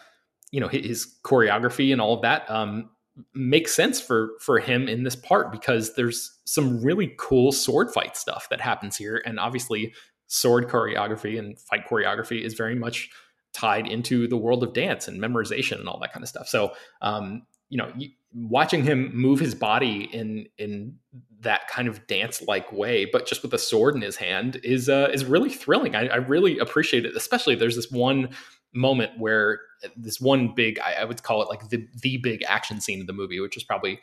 you 0.52 0.60
know 0.60 0.68
his 0.68 1.16
choreography 1.24 1.92
and 1.92 2.02
all 2.02 2.14
of 2.14 2.22
that 2.22 2.50
um, 2.50 2.91
makes 3.34 3.74
sense 3.74 4.00
for 4.00 4.32
for 4.40 4.60
him 4.60 4.88
in 4.88 5.04
this 5.04 5.16
part 5.16 5.52
because 5.52 5.96
there's 5.96 6.40
some 6.46 6.82
really 6.82 7.14
cool 7.18 7.52
sword 7.52 7.92
fight 7.92 8.16
stuff 8.16 8.48
that 8.50 8.62
happens 8.62 8.98
here. 8.98 9.22
And 9.26 9.40
obviously 9.40 9.94
sword 10.28 10.70
choreography 10.70 11.38
and 11.38 11.60
fight 11.60 11.88
choreography 11.88 12.42
is 12.42 12.54
very 12.54 12.76
much 12.76 13.10
tied 13.54 13.86
into 13.88 14.28
the 14.28 14.38
world 14.38 14.64
of 14.64 14.74
dance 14.74 15.08
and 15.08 15.22
memorization 15.22 15.80
and 15.80 15.90
all 15.90 16.00
that 16.00 16.14
kind 16.14 16.24
of 16.24 16.30
stuff. 16.30 16.48
So 16.48 16.72
um, 17.02 17.44
you 17.70 17.78
know 17.78 17.92
watching 18.34 18.84
him 18.84 19.12
move 19.14 19.40
his 19.40 19.56
body 19.56 20.10
in 20.14 20.48
in 20.58 20.96
that 21.42 21.68
kind 21.68 21.88
of 21.88 22.06
dance 22.08 22.42
like 22.44 22.72
way 22.72 23.04
but 23.04 23.26
just 23.26 23.42
with 23.42 23.54
a 23.54 23.58
sword 23.58 23.96
in 23.96 24.02
his 24.02 24.16
hand 24.16 24.60
is 24.64 24.88
uh, 24.88 25.10
is 25.14 25.26
really 25.26 25.50
thrilling. 25.50 25.96
I, 25.96 26.08
I 26.08 26.16
really 26.18 26.60
appreciate 26.60 27.06
it 27.06 27.16
especially 27.16 27.56
there's 27.56 27.76
this 27.76 27.92
one 27.92 28.30
moment 28.74 29.12
where 29.18 29.60
this 29.98 30.22
one 30.22 30.54
big 30.56 30.80
I, 30.80 30.94
I, 30.94 31.06
would 31.06 31.22
call 31.24 31.42
it 31.42 31.50
like 31.50 31.70
the 31.70 31.88
the 32.02 32.18
big 32.18 32.44
action 32.48 32.80
scene 32.80 33.02
of 33.02 33.08
the 33.08 33.14
movie 33.14 33.40
which 33.40 33.58
is 33.58 33.64
probably 33.64 34.00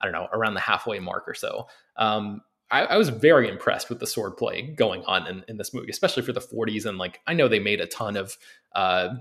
i 0.00 0.04
don't 0.04 0.12
know 0.12 0.28
around 0.32 0.54
the 0.54 0.60
halfway 0.60 0.98
mark 0.98 1.24
or 1.28 1.34
so. 1.34 1.68
Um, 1.96 2.42
I, 2.70 2.82
I, 2.82 2.96
was 2.96 3.08
very 3.08 3.48
impressed 3.48 3.88
with 3.88 3.98
the 3.98 4.06
sword 4.06 4.36
play 4.36 4.62
going 4.62 5.02
on 5.04 5.26
in, 5.26 5.44
in, 5.48 5.56
this 5.56 5.72
movie 5.72 5.90
especially 5.90 6.22
for 6.22 6.32
the 6.32 6.40
40s 6.40 6.84
and 6.84 6.98
like 6.98 7.20
i 7.26 7.34
know 7.34 7.48
they 7.48 7.60
made 7.60 7.80
a 7.80 7.86
ton 7.86 8.16
of 8.16 8.36
uh, 8.74 9.14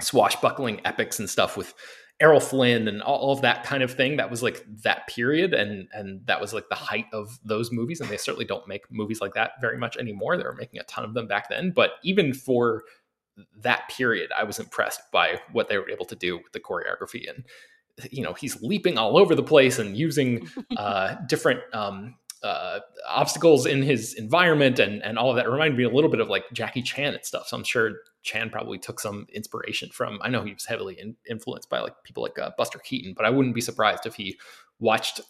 swashbuckling 0.00 0.80
epics 0.84 1.18
and 1.18 1.28
stuff 1.28 1.56
with 1.56 1.74
errol 2.20 2.40
flynn 2.40 2.88
and 2.88 3.00
all 3.02 3.32
of 3.32 3.42
that 3.42 3.62
kind 3.64 3.82
of 3.82 3.92
thing. 3.92 4.16
That 4.16 4.30
was 4.30 4.42
like 4.42 4.64
that 4.82 5.06
period 5.06 5.54
and 5.54 5.88
and 5.92 6.26
that 6.26 6.40
was 6.40 6.52
like 6.52 6.68
the 6.68 6.74
height 6.74 7.06
of 7.12 7.38
those 7.44 7.70
movies 7.70 8.00
and 8.00 8.10
they 8.10 8.16
certainly 8.16 8.44
don't 8.44 8.66
make 8.66 8.90
movies 8.90 9.20
like 9.20 9.34
that 9.34 9.52
very 9.60 9.78
much 9.78 9.96
anymore. 9.96 10.36
They 10.36 10.42
were 10.42 10.54
making 10.54 10.80
a 10.80 10.84
ton 10.84 11.04
of 11.04 11.14
them 11.14 11.28
back 11.28 11.48
then 11.48 11.70
but 11.70 11.92
even 12.02 12.32
for 12.32 12.84
that 13.60 13.88
period, 13.88 14.30
I 14.36 14.44
was 14.44 14.58
impressed 14.58 15.00
by 15.12 15.40
what 15.52 15.68
they 15.68 15.78
were 15.78 15.90
able 15.90 16.06
to 16.06 16.16
do 16.16 16.36
with 16.36 16.52
the 16.52 16.60
choreography. 16.60 17.28
And, 17.28 17.44
you 18.10 18.22
know, 18.22 18.32
he's 18.32 18.62
leaping 18.62 18.98
all 18.98 19.18
over 19.18 19.34
the 19.34 19.42
place 19.42 19.78
and 19.78 19.96
using 19.96 20.48
uh, 20.76 21.16
different 21.26 21.60
um, 21.72 22.16
uh, 22.42 22.80
obstacles 23.08 23.66
in 23.66 23.82
his 23.82 24.14
environment 24.14 24.78
and, 24.78 25.02
and 25.02 25.18
all 25.18 25.30
of 25.30 25.36
that. 25.36 25.46
It 25.46 25.50
reminded 25.50 25.76
me 25.76 25.84
a 25.84 25.90
little 25.90 26.10
bit 26.10 26.20
of 26.20 26.28
like 26.28 26.44
Jackie 26.52 26.82
Chan 26.82 27.14
and 27.14 27.24
stuff. 27.24 27.48
So 27.48 27.56
I'm 27.56 27.64
sure 27.64 27.92
Chan 28.22 28.50
probably 28.50 28.78
took 28.78 29.00
some 29.00 29.26
inspiration 29.32 29.90
from, 29.90 30.18
I 30.22 30.28
know 30.28 30.42
he 30.42 30.52
was 30.52 30.66
heavily 30.66 30.98
in, 31.00 31.16
influenced 31.28 31.68
by 31.68 31.80
like 31.80 31.94
people 32.04 32.22
like 32.22 32.38
uh, 32.38 32.50
Buster 32.56 32.78
Keaton, 32.78 33.14
but 33.16 33.24
I 33.24 33.30
wouldn't 33.30 33.54
be 33.54 33.60
surprised 33.60 34.06
if 34.06 34.14
he 34.14 34.38
watched 34.80 35.20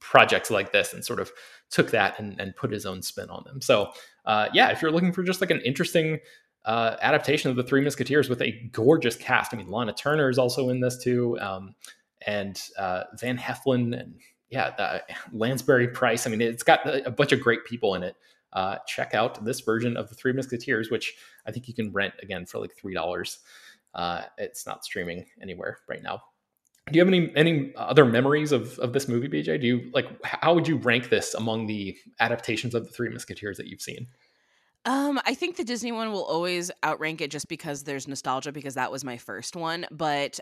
projects 0.00 0.50
like 0.50 0.72
this 0.72 0.92
and 0.92 1.04
sort 1.04 1.20
of 1.20 1.32
took 1.70 1.90
that 1.90 2.18
and, 2.18 2.38
and 2.40 2.54
put 2.56 2.70
his 2.70 2.84
own 2.84 3.02
spin 3.02 3.30
on 3.30 3.42
them. 3.44 3.60
So, 3.60 3.90
uh, 4.24 4.48
yeah, 4.52 4.70
if 4.70 4.82
you're 4.82 4.90
looking 4.90 5.12
for 5.12 5.22
just 5.22 5.40
like 5.40 5.50
an 5.50 5.60
interesting 5.62 6.18
uh, 6.68 6.98
adaptation 7.00 7.50
of 7.50 7.56
the 7.56 7.62
Three 7.62 7.80
Musketeers 7.80 8.28
with 8.28 8.42
a 8.42 8.52
gorgeous 8.72 9.16
cast. 9.16 9.54
I 9.54 9.56
mean, 9.56 9.70
Lana 9.70 9.94
Turner 9.94 10.28
is 10.28 10.38
also 10.38 10.68
in 10.68 10.80
this 10.80 11.02
too, 11.02 11.38
um, 11.40 11.74
and 12.26 12.60
uh, 12.78 13.04
Van 13.18 13.38
Heflin, 13.38 13.98
and 13.98 14.16
yeah, 14.50 14.76
the, 14.76 15.02
Lansbury 15.32 15.88
Price. 15.88 16.26
I 16.26 16.30
mean, 16.30 16.42
it's 16.42 16.62
got 16.62 16.80
a 17.06 17.10
bunch 17.10 17.32
of 17.32 17.40
great 17.40 17.64
people 17.64 17.94
in 17.94 18.02
it. 18.02 18.16
Uh, 18.52 18.76
check 18.86 19.14
out 19.14 19.42
this 19.46 19.60
version 19.60 19.96
of 19.96 20.10
the 20.10 20.14
Three 20.14 20.34
Musketeers, 20.34 20.90
which 20.90 21.14
I 21.46 21.52
think 21.52 21.68
you 21.68 21.74
can 21.74 21.90
rent 21.90 22.12
again 22.22 22.44
for 22.44 22.58
like 22.58 22.76
three 22.76 22.94
dollars. 22.94 23.38
Uh, 23.94 24.24
it's 24.36 24.66
not 24.66 24.84
streaming 24.84 25.24
anywhere 25.40 25.78
right 25.88 26.02
now. 26.02 26.20
Do 26.92 26.98
you 26.98 27.00
have 27.00 27.08
any 27.08 27.32
any 27.34 27.72
other 27.76 28.04
memories 28.04 28.52
of 28.52 28.78
of 28.78 28.92
this 28.92 29.08
movie, 29.08 29.28
BJ? 29.28 29.58
Do 29.58 29.66
you 29.66 29.90
like 29.94 30.06
how 30.22 30.52
would 30.52 30.68
you 30.68 30.76
rank 30.76 31.08
this 31.08 31.32
among 31.32 31.66
the 31.66 31.96
adaptations 32.20 32.74
of 32.74 32.84
the 32.84 32.92
Three 32.92 33.08
Musketeers 33.08 33.56
that 33.56 33.68
you've 33.68 33.80
seen? 33.80 34.06
Um, 34.84 35.20
I 35.26 35.34
think 35.34 35.56
the 35.56 35.64
Disney 35.64 35.92
one 35.92 36.12
will 36.12 36.24
always 36.24 36.70
outrank 36.84 37.20
it 37.20 37.30
just 37.30 37.48
because 37.48 37.84
there's 37.84 38.08
nostalgia 38.08 38.52
because 38.52 38.74
that 38.74 38.90
was 38.90 39.04
my 39.04 39.18
first 39.18 39.56
one. 39.56 39.86
But 39.90 40.40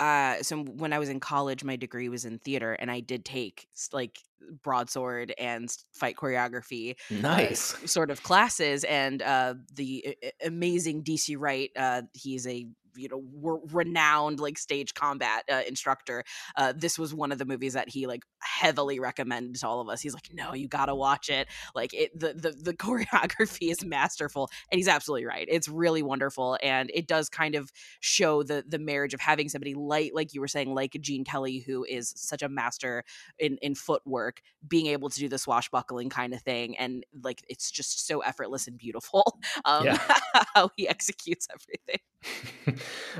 uh, 0.00 0.42
so 0.42 0.62
when 0.62 0.92
I 0.92 0.98
was 0.98 1.08
in 1.08 1.20
college, 1.20 1.64
my 1.64 1.76
degree 1.76 2.08
was 2.08 2.24
in 2.24 2.38
theater, 2.38 2.72
and 2.72 2.90
I 2.90 3.00
did 3.00 3.24
take 3.24 3.68
like 3.92 4.18
broadsword 4.62 5.32
and 5.38 5.74
fight 5.92 6.16
choreography, 6.16 6.92
uh, 7.10 7.20
nice 7.20 7.74
uh, 7.74 7.86
sort 7.86 8.10
of 8.10 8.22
classes. 8.22 8.84
And 8.84 9.22
uh, 9.22 9.54
the 9.74 10.16
amazing 10.44 11.04
DC 11.04 11.36
Wright, 11.38 11.70
uh, 11.76 12.02
he's 12.12 12.46
a 12.46 12.66
you 12.96 13.08
know 13.08 13.60
renowned 13.72 14.40
like 14.40 14.58
stage 14.58 14.94
combat 14.94 15.44
uh, 15.50 15.62
instructor 15.66 16.24
uh, 16.56 16.72
this 16.76 16.98
was 16.98 17.14
one 17.14 17.32
of 17.32 17.38
the 17.38 17.44
movies 17.44 17.74
that 17.74 17.88
he 17.88 18.06
like 18.06 18.22
heavily 18.40 19.00
recommended 19.00 19.56
to 19.60 19.66
all 19.66 19.80
of 19.80 19.88
us. 19.88 20.00
He's 20.00 20.14
like 20.14 20.28
no 20.32 20.54
you 20.54 20.68
gotta 20.68 20.94
watch 20.94 21.28
it. 21.28 21.48
Like 21.74 21.94
it 21.94 22.18
the, 22.18 22.34
the 22.34 22.50
the 22.50 22.74
choreography 22.74 23.70
is 23.70 23.84
masterful 23.84 24.50
and 24.70 24.78
he's 24.78 24.88
absolutely 24.88 25.26
right. 25.26 25.46
It's 25.50 25.68
really 25.68 26.02
wonderful 26.02 26.58
and 26.62 26.90
it 26.94 27.06
does 27.06 27.28
kind 27.28 27.54
of 27.54 27.70
show 28.00 28.42
the 28.42 28.64
the 28.66 28.78
marriage 28.78 29.14
of 29.14 29.20
having 29.20 29.48
somebody 29.48 29.74
like 29.74 30.12
like 30.14 30.34
you 30.34 30.40
were 30.40 30.48
saying 30.48 30.74
like 30.74 30.96
gene 31.00 31.24
kelly 31.24 31.58
who 31.58 31.84
is 31.84 32.12
such 32.16 32.42
a 32.42 32.48
master 32.48 33.04
in 33.38 33.56
in 33.58 33.74
footwork 33.74 34.40
being 34.66 34.86
able 34.86 35.08
to 35.08 35.18
do 35.18 35.28
the 35.28 35.38
swashbuckling 35.38 36.08
kind 36.08 36.34
of 36.34 36.40
thing 36.42 36.76
and 36.76 37.04
like 37.22 37.42
it's 37.48 37.70
just 37.70 38.06
so 38.06 38.20
effortless 38.20 38.66
and 38.66 38.78
beautiful. 38.78 39.22
Um 39.64 39.84
yeah. 39.84 39.98
how 40.54 40.70
he 40.76 40.88
executes 40.88 41.46
everything 41.52 42.00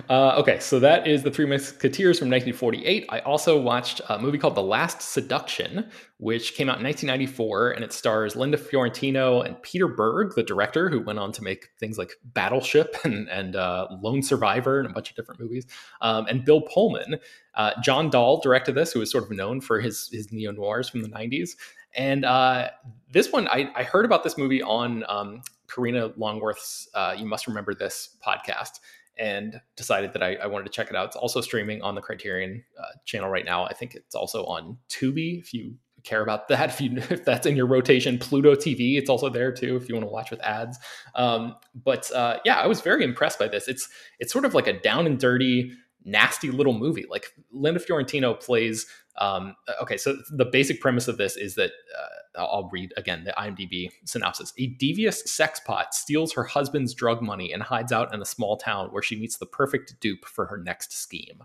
uh, 0.09 0.35
okay, 0.39 0.59
so 0.61 0.81
that 0.81 1.07
is 1.07 1.23
The 1.23 1.31
Three 1.31 1.47
Musketeers 1.47 2.19
from 2.19 2.29
1948. 2.29 3.07
I 3.09 3.21
also 3.21 3.61
watched 3.61 4.01
a 4.09 4.19
movie 4.19 4.39
called 4.39 4.55
The 4.55 4.63
Last 4.63 5.03
Seduction, 5.03 5.89
which 6.19 6.55
came 6.55 6.69
out 6.69 6.79
in 6.79 6.85
1994, 6.85 7.73
and 7.73 7.85
it 7.85 7.93
stars 7.93 8.37
Linda 8.37 8.57
Fiorentino 8.57 9.43
and 9.43 9.61
Peter 9.63 9.89
Berg, 9.89 10.35
the 10.35 10.43
director, 10.43 10.89
who 10.89 11.01
went 11.01 11.19
on 11.19 11.33
to 11.33 11.43
make 11.43 11.69
things 11.79 11.99
like 11.99 12.13
Battleship 12.25 12.97
and, 13.05 13.29
and 13.29 13.57
uh, 13.57 13.89
Lone 14.03 14.23
Survivor 14.23 14.81
and 14.81 14.91
a 14.91 14.93
bunch 14.93 15.11
of 15.11 15.17
different 15.17 15.41
movies, 15.41 15.67
um, 16.01 16.27
and 16.27 16.45
Bill 16.45 16.63
Pullman. 16.63 17.17
Uh, 17.55 17.71
John 17.83 18.11
Dahl 18.11 18.41
directed 18.41 18.75
this, 18.75 18.93
who 18.93 19.01
was 19.01 19.11
sort 19.11 19.25
of 19.25 19.31
known 19.31 19.61
for 19.61 19.81
his, 19.81 20.09
his 20.13 20.33
neo 20.33 20.51
noirs 20.51 20.89
from 20.89 21.03
the 21.03 21.09
90s. 21.09 21.51
And 21.95 22.25
uh, 22.25 22.71
this 23.13 23.31
one, 23.31 23.47
I, 23.49 23.71
I, 23.77 23.85
heard 23.85 24.05
about 24.05 24.25
this 24.25 24.37
movie 24.37 24.61
on 24.61 25.05
um, 25.09 25.43
Karina 25.73 26.11
Longworth's 26.11 26.89
uh, 26.95 27.15
You 27.17 27.27
Must 27.27 27.47
Remember 27.47 27.75
This 27.75 28.17
podcast 28.25 28.81
and 29.17 29.61
decided 29.77 30.13
that 30.13 30.23
I, 30.23 30.35
I, 30.37 30.47
wanted 30.47 30.65
to 30.65 30.71
check 30.71 30.91
it 30.91 30.97
out. 30.97 31.07
It's 31.07 31.17
also 31.17 31.41
streaming 31.41 31.83
on 31.83 31.95
the 31.95 32.01
Criterion 32.01 32.65
uh, 32.79 32.99
channel 33.05 33.29
right 33.29 33.45
now. 33.45 33.65
I 33.65 33.73
think 33.73 33.95
it's 33.95 34.15
also 34.15 34.45
on 34.47 34.77
Tubi 34.89 35.39
if 35.39 35.55
you 35.55 35.75
care 36.03 36.23
about 36.23 36.49
that. 36.49 36.71
If 36.71 36.81
you 36.81 36.97
if 36.97 37.25
that's 37.25 37.47
in 37.47 37.57
your 37.57 37.67
rotation, 37.67 38.19
Pluto 38.19 38.55
TV, 38.55 38.97
it's 38.97 39.11
also 39.11 39.29
there 39.29 39.53
too 39.53 39.77
if 39.77 39.89
you 39.89 39.95
want 39.95 40.07
to 40.07 40.13
watch 40.13 40.31
with 40.31 40.41
ads. 40.41 40.79
Um, 41.15 41.57
but 41.75 42.11
uh, 42.13 42.39
yeah, 42.45 42.57
I 42.57 42.67
was 42.67 42.81
very 42.81 43.05
impressed 43.05 43.39
by 43.39 43.49
this. 43.49 43.69
It's 43.69 43.89
it's 44.19 44.33
sort 44.33 44.45
of 44.45 44.55
like 44.55 44.67
a 44.67 44.73
down 44.73 45.07
and 45.07 45.19
dirty, 45.19 45.73
nasty 46.05 46.51
little 46.51 46.75
movie. 46.75 47.07
Like 47.09 47.27
Linda 47.51 47.81
Fiorentino 47.81 48.35
plays. 48.35 48.87
Um, 49.19 49.55
okay, 49.83 49.97
so 49.97 50.17
the 50.31 50.45
basic 50.45 50.81
premise 50.81 51.09
of 51.09 51.17
this 51.17 51.37
is 51.37 51.55
that. 51.57 51.71
Uh, 51.71 52.09
I'll 52.37 52.69
read 52.73 52.93
again 52.97 53.23
the 53.23 53.33
IMDb 53.39 53.91
synopsis. 54.05 54.53
A 54.59 54.67
devious 54.67 55.23
sexpot 55.23 55.93
steals 55.93 56.33
her 56.33 56.43
husband's 56.43 56.93
drug 56.93 57.23
money 57.23 57.53
and 57.53 57.63
hides 57.63 57.93
out 57.93 58.13
in 58.13 58.21
a 58.21 58.25
small 58.25 58.57
town 58.57 58.89
where 58.89 59.05
she 59.05 59.15
meets 59.15 59.37
the 59.37 59.47
perfect 59.47 59.95
dupe 60.01 60.25
for 60.25 60.47
her 60.47 60.57
next 60.57 60.93
scheme. 60.93 61.45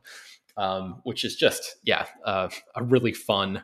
Um, 0.57 1.01
which 1.03 1.23
is 1.23 1.35
just, 1.35 1.75
yeah, 1.83 2.07
uh, 2.25 2.49
a 2.75 2.83
really 2.83 3.13
fun 3.13 3.63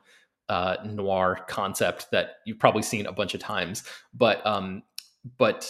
uh, 0.50 0.78
noir 0.86 1.40
concept 1.48 2.12
that 2.12 2.38
you've 2.46 2.60
probably 2.60 2.84
seen 2.84 3.06
a 3.06 3.12
bunch 3.12 3.34
of 3.34 3.40
times. 3.40 3.84
But 4.14 4.46
um, 4.46 4.84
but 5.38 5.70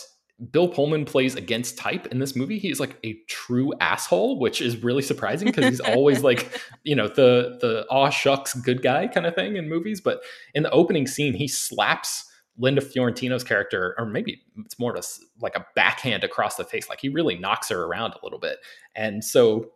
Bill 0.52 0.67
Pullman 0.67 1.06
plays 1.06 1.36
against 1.36 1.78
type 1.78 2.08
in 2.08 2.19
this 2.19 2.36
movie. 2.36 2.60
He's 2.60 2.80
like 2.80 2.98
a 3.06 3.17
true 3.30 3.74
asshole, 3.80 4.38
which 4.38 4.62
is 4.62 4.84
really 4.84 5.02
surprising 5.02 5.48
because 5.48 5.65
he's 5.65 5.80
always 5.80 6.24
like, 6.24 6.62
you 6.84 6.95
know, 6.95 7.08
the 7.08 7.58
the 7.62 7.86
aw 7.89 8.10
shucks 8.10 8.54
good 8.54 8.82
guy 8.82 9.08
kind 9.08 9.26
of 9.26 9.34
thing 9.34 9.56
in 9.56 9.69
movies. 9.69 10.02
But 10.02 10.21
in 10.54 10.63
the 10.63 10.71
opening 10.71 11.08
scene, 11.08 11.34
he 11.34 11.48
slaps 11.48 12.30
Linda 12.58 12.82
Fiorentino's 12.82 13.43
character, 13.43 13.95
or 13.98 14.06
maybe 14.06 14.41
it's 14.65 14.78
more 14.78 14.95
of 14.95 15.04
a, 15.04 15.08
like 15.41 15.56
a 15.56 15.65
backhand 15.74 16.24
across 16.24 16.56
the 16.56 16.65
face. 16.65 16.89
Like 16.89 17.00
he 17.00 17.10
really 17.10 17.38
knocks 17.38 17.69
her 17.69 17.84
around 17.84 18.13
a 18.13 18.19
little 18.24 18.39
bit. 18.39 18.58
And 18.93 19.24
so 19.24 19.71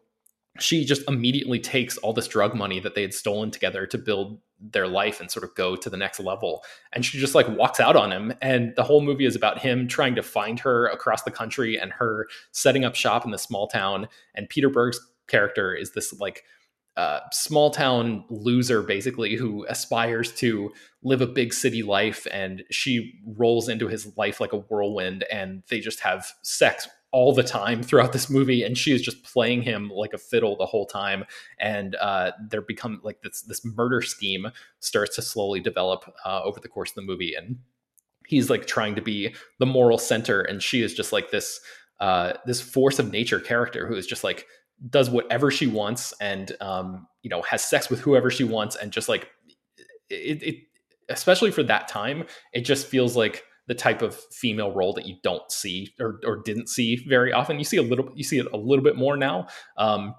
she 0.60 0.84
just 0.84 1.08
immediately 1.08 1.60
takes 1.60 1.98
all 1.98 2.12
this 2.12 2.28
drug 2.28 2.54
money 2.54 2.80
that 2.82 2.95
they 2.95 3.02
had 3.02 3.13
stolen 3.13 3.52
together 3.52 3.86
to 3.88 3.98
build 3.98 4.39
their 4.60 4.88
life 4.88 5.19
and 5.19 5.32
sort 5.32 5.43
of 5.43 5.56
go 5.56 5.76
to 5.76 5.89
the 5.89 5.98
next 5.98 6.19
level. 6.19 6.63
And 6.93 7.06
she 7.06 7.17
just 7.17 7.36
like 7.36 7.48
walks 7.48 7.80
out 7.80 7.95
on 7.95 8.12
him. 8.12 8.34
And 8.41 8.74
the 8.76 8.84
whole 8.84 9.02
movie 9.02 9.26
is 9.26 9.36
about 9.36 9.60
him 9.60 9.88
trying 9.88 10.15
to 10.15 10.24
find 10.24 10.60
her 10.60 10.88
across 10.88 11.24
the 11.24 11.32
country 11.32 11.80
and 11.80 11.91
her 11.93 12.28
setting 12.52 12.84
up 12.84 12.95
shop 12.95 13.26
in 13.26 13.32
the 13.32 13.38
small 13.38 13.67
town. 13.67 14.08
And 14.36 14.50
peter 14.50 14.69
berg's 14.69 15.00
character 15.28 15.74
is 15.74 15.93
this 15.93 16.19
like 16.19 16.43
uh, 16.98 17.22
small 17.32 17.69
town 17.69 18.26
loser 18.30 18.82
basically 18.82 19.36
who 19.36 19.65
aspires 19.69 20.34
to 20.34 20.72
live 21.02 21.22
a 21.22 21.28
big 21.28 21.54
city 21.54 21.82
life. 21.82 22.28
And 22.32 22.63
she 22.69 23.13
rolls 23.26 23.69
into 23.69 23.88
his 23.88 24.17
life 24.17 24.41
like 24.41 24.52
a 24.52 24.58
whirlwind. 24.58 25.24
And 25.32 25.63
they 25.69 25.80
just 25.80 26.02
have 26.02 26.28
sex 26.41 26.89
all 27.12 27.34
the 27.34 27.43
time 27.43 27.82
throughout 27.82 28.13
this 28.13 28.30
movie 28.30 28.63
and 28.63 28.78
she 28.78 28.91
is 28.91 29.02
just 29.02 29.24
playing 29.24 29.63
him 29.63 29.89
like 29.89 30.13
a 30.13 30.17
fiddle 30.17 30.56
the 30.56 30.65
whole 30.65 30.86
time. 30.86 31.26
And 31.60 31.95
uh, 31.95 32.32
there 32.50 32.62
become 32.62 33.02
like 33.04 33.22
this 33.22 33.41
this 33.41 33.65
murder 33.65 34.02
scheme 34.02 34.48
starts 34.80 35.15
to 35.15 35.22
slowly 35.22 35.60
develop 35.60 36.13
uh, 36.26 36.41
over 36.43 36.60
the 36.60 36.67
course 36.67 36.91
of 36.91 36.95
the 36.95 37.02
movie. 37.02 37.34
And 37.34 37.58
he's 38.28 38.50
like 38.50 38.67
trying 38.67 38.95
to 38.95 39.02
be 39.02 39.34
the 39.58 39.65
moral 39.65 39.98
center 39.98 40.41
and 40.41 40.62
she 40.62 40.84
is 40.84 40.93
just 40.93 41.12
like 41.12 41.32
this 41.32 41.60
uh, 42.00 42.34
this 42.45 42.62
force 42.62 43.00
of 43.00 43.12
nature 43.12 43.39
character 43.39 43.88
who 43.88 43.95
is 43.95 44.08
just 44.08 44.24
like 44.24 44.45
does 44.89 45.10
whatever 45.10 45.52
she 45.52 45.67
wants 45.67 46.13
and 46.22 46.56
um, 46.62 47.08
you 47.24 47.30
know 47.30 47.41
has 47.41 47.63
sex 47.63 47.89
with 47.89 48.00
whoever 48.00 48.30
she 48.30 48.43
wants 48.43 48.76
and 48.76 48.91
just 48.91 49.10
like 49.10 49.30
it, 50.10 50.41
it 50.43 50.56
especially 51.10 51.52
for 51.52 51.63
that 51.63 51.88
time 51.88 52.24
it 52.54 52.62
just 52.62 52.86
feels 52.86 53.17
like 53.17 53.43
the 53.69 53.75
type 53.75 54.01
of 54.01 54.15
female 54.34 54.73
role 54.73 54.91
that 54.91 55.05
you 55.05 55.15
don't 55.23 55.49
see 55.49 55.93
or, 56.01 56.19
or 56.25 56.41
didn't 56.43 56.67
see 56.67 56.97
very 57.08 57.32
often 57.32 57.58
you 57.58 57.63
see 57.63 57.77
a 57.77 57.82
little 57.82 58.12
you 58.15 58.23
see 58.23 58.38
it 58.38 58.47
a 58.51 58.58
little 58.58 58.84
bit 58.84 58.97
more 58.97 59.15
now 59.15 59.47
um, 59.77 60.13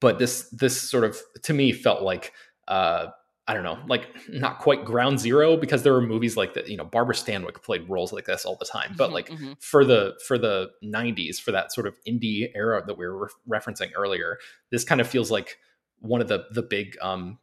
but 0.00 0.18
this 0.18 0.48
this 0.50 0.80
sort 0.80 1.04
of 1.04 1.16
to 1.44 1.54
me 1.54 1.72
felt 1.72 2.02
like 2.02 2.32
uh, 2.66 3.06
I 3.48 3.54
don't 3.54 3.64
know, 3.64 3.78
like 3.88 4.06
not 4.28 4.60
quite 4.60 4.84
ground 4.84 5.18
zero 5.18 5.56
because 5.56 5.82
there 5.82 5.92
were 5.92 6.00
movies 6.00 6.36
like 6.36 6.54
that. 6.54 6.68
You 6.68 6.76
know, 6.76 6.84
Barbara 6.84 7.14
Stanwyck 7.14 7.62
played 7.62 7.88
roles 7.88 8.12
like 8.12 8.24
this 8.24 8.44
all 8.44 8.56
the 8.56 8.64
time. 8.64 8.94
But 8.96 9.06
mm-hmm, 9.06 9.14
like 9.14 9.28
mm-hmm. 9.30 9.52
for 9.58 9.84
the 9.84 10.14
for 10.26 10.38
the 10.38 10.70
'90s, 10.84 11.40
for 11.40 11.50
that 11.50 11.72
sort 11.72 11.88
of 11.88 11.94
indie 12.08 12.50
era 12.54 12.82
that 12.86 12.96
we 12.96 13.04
were 13.04 13.24
re- 13.24 13.58
referencing 13.58 13.90
earlier, 13.96 14.38
this 14.70 14.84
kind 14.84 15.00
of 15.00 15.08
feels 15.08 15.30
like 15.30 15.58
one 15.98 16.20
of 16.20 16.28
the 16.28 16.44
the 16.52 16.62
big 16.62 16.96
um, 17.02 17.38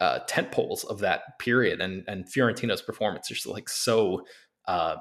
uh, 0.00 0.18
tent 0.26 0.50
poles 0.50 0.82
of 0.82 0.98
that 1.00 1.38
period. 1.38 1.80
And 1.80 2.02
and 2.08 2.26
Fiorentino's 2.28 2.82
performance 2.82 3.30
is 3.30 3.36
just 3.36 3.46
like 3.46 3.68
so. 3.68 4.26
Uh, 4.66 4.96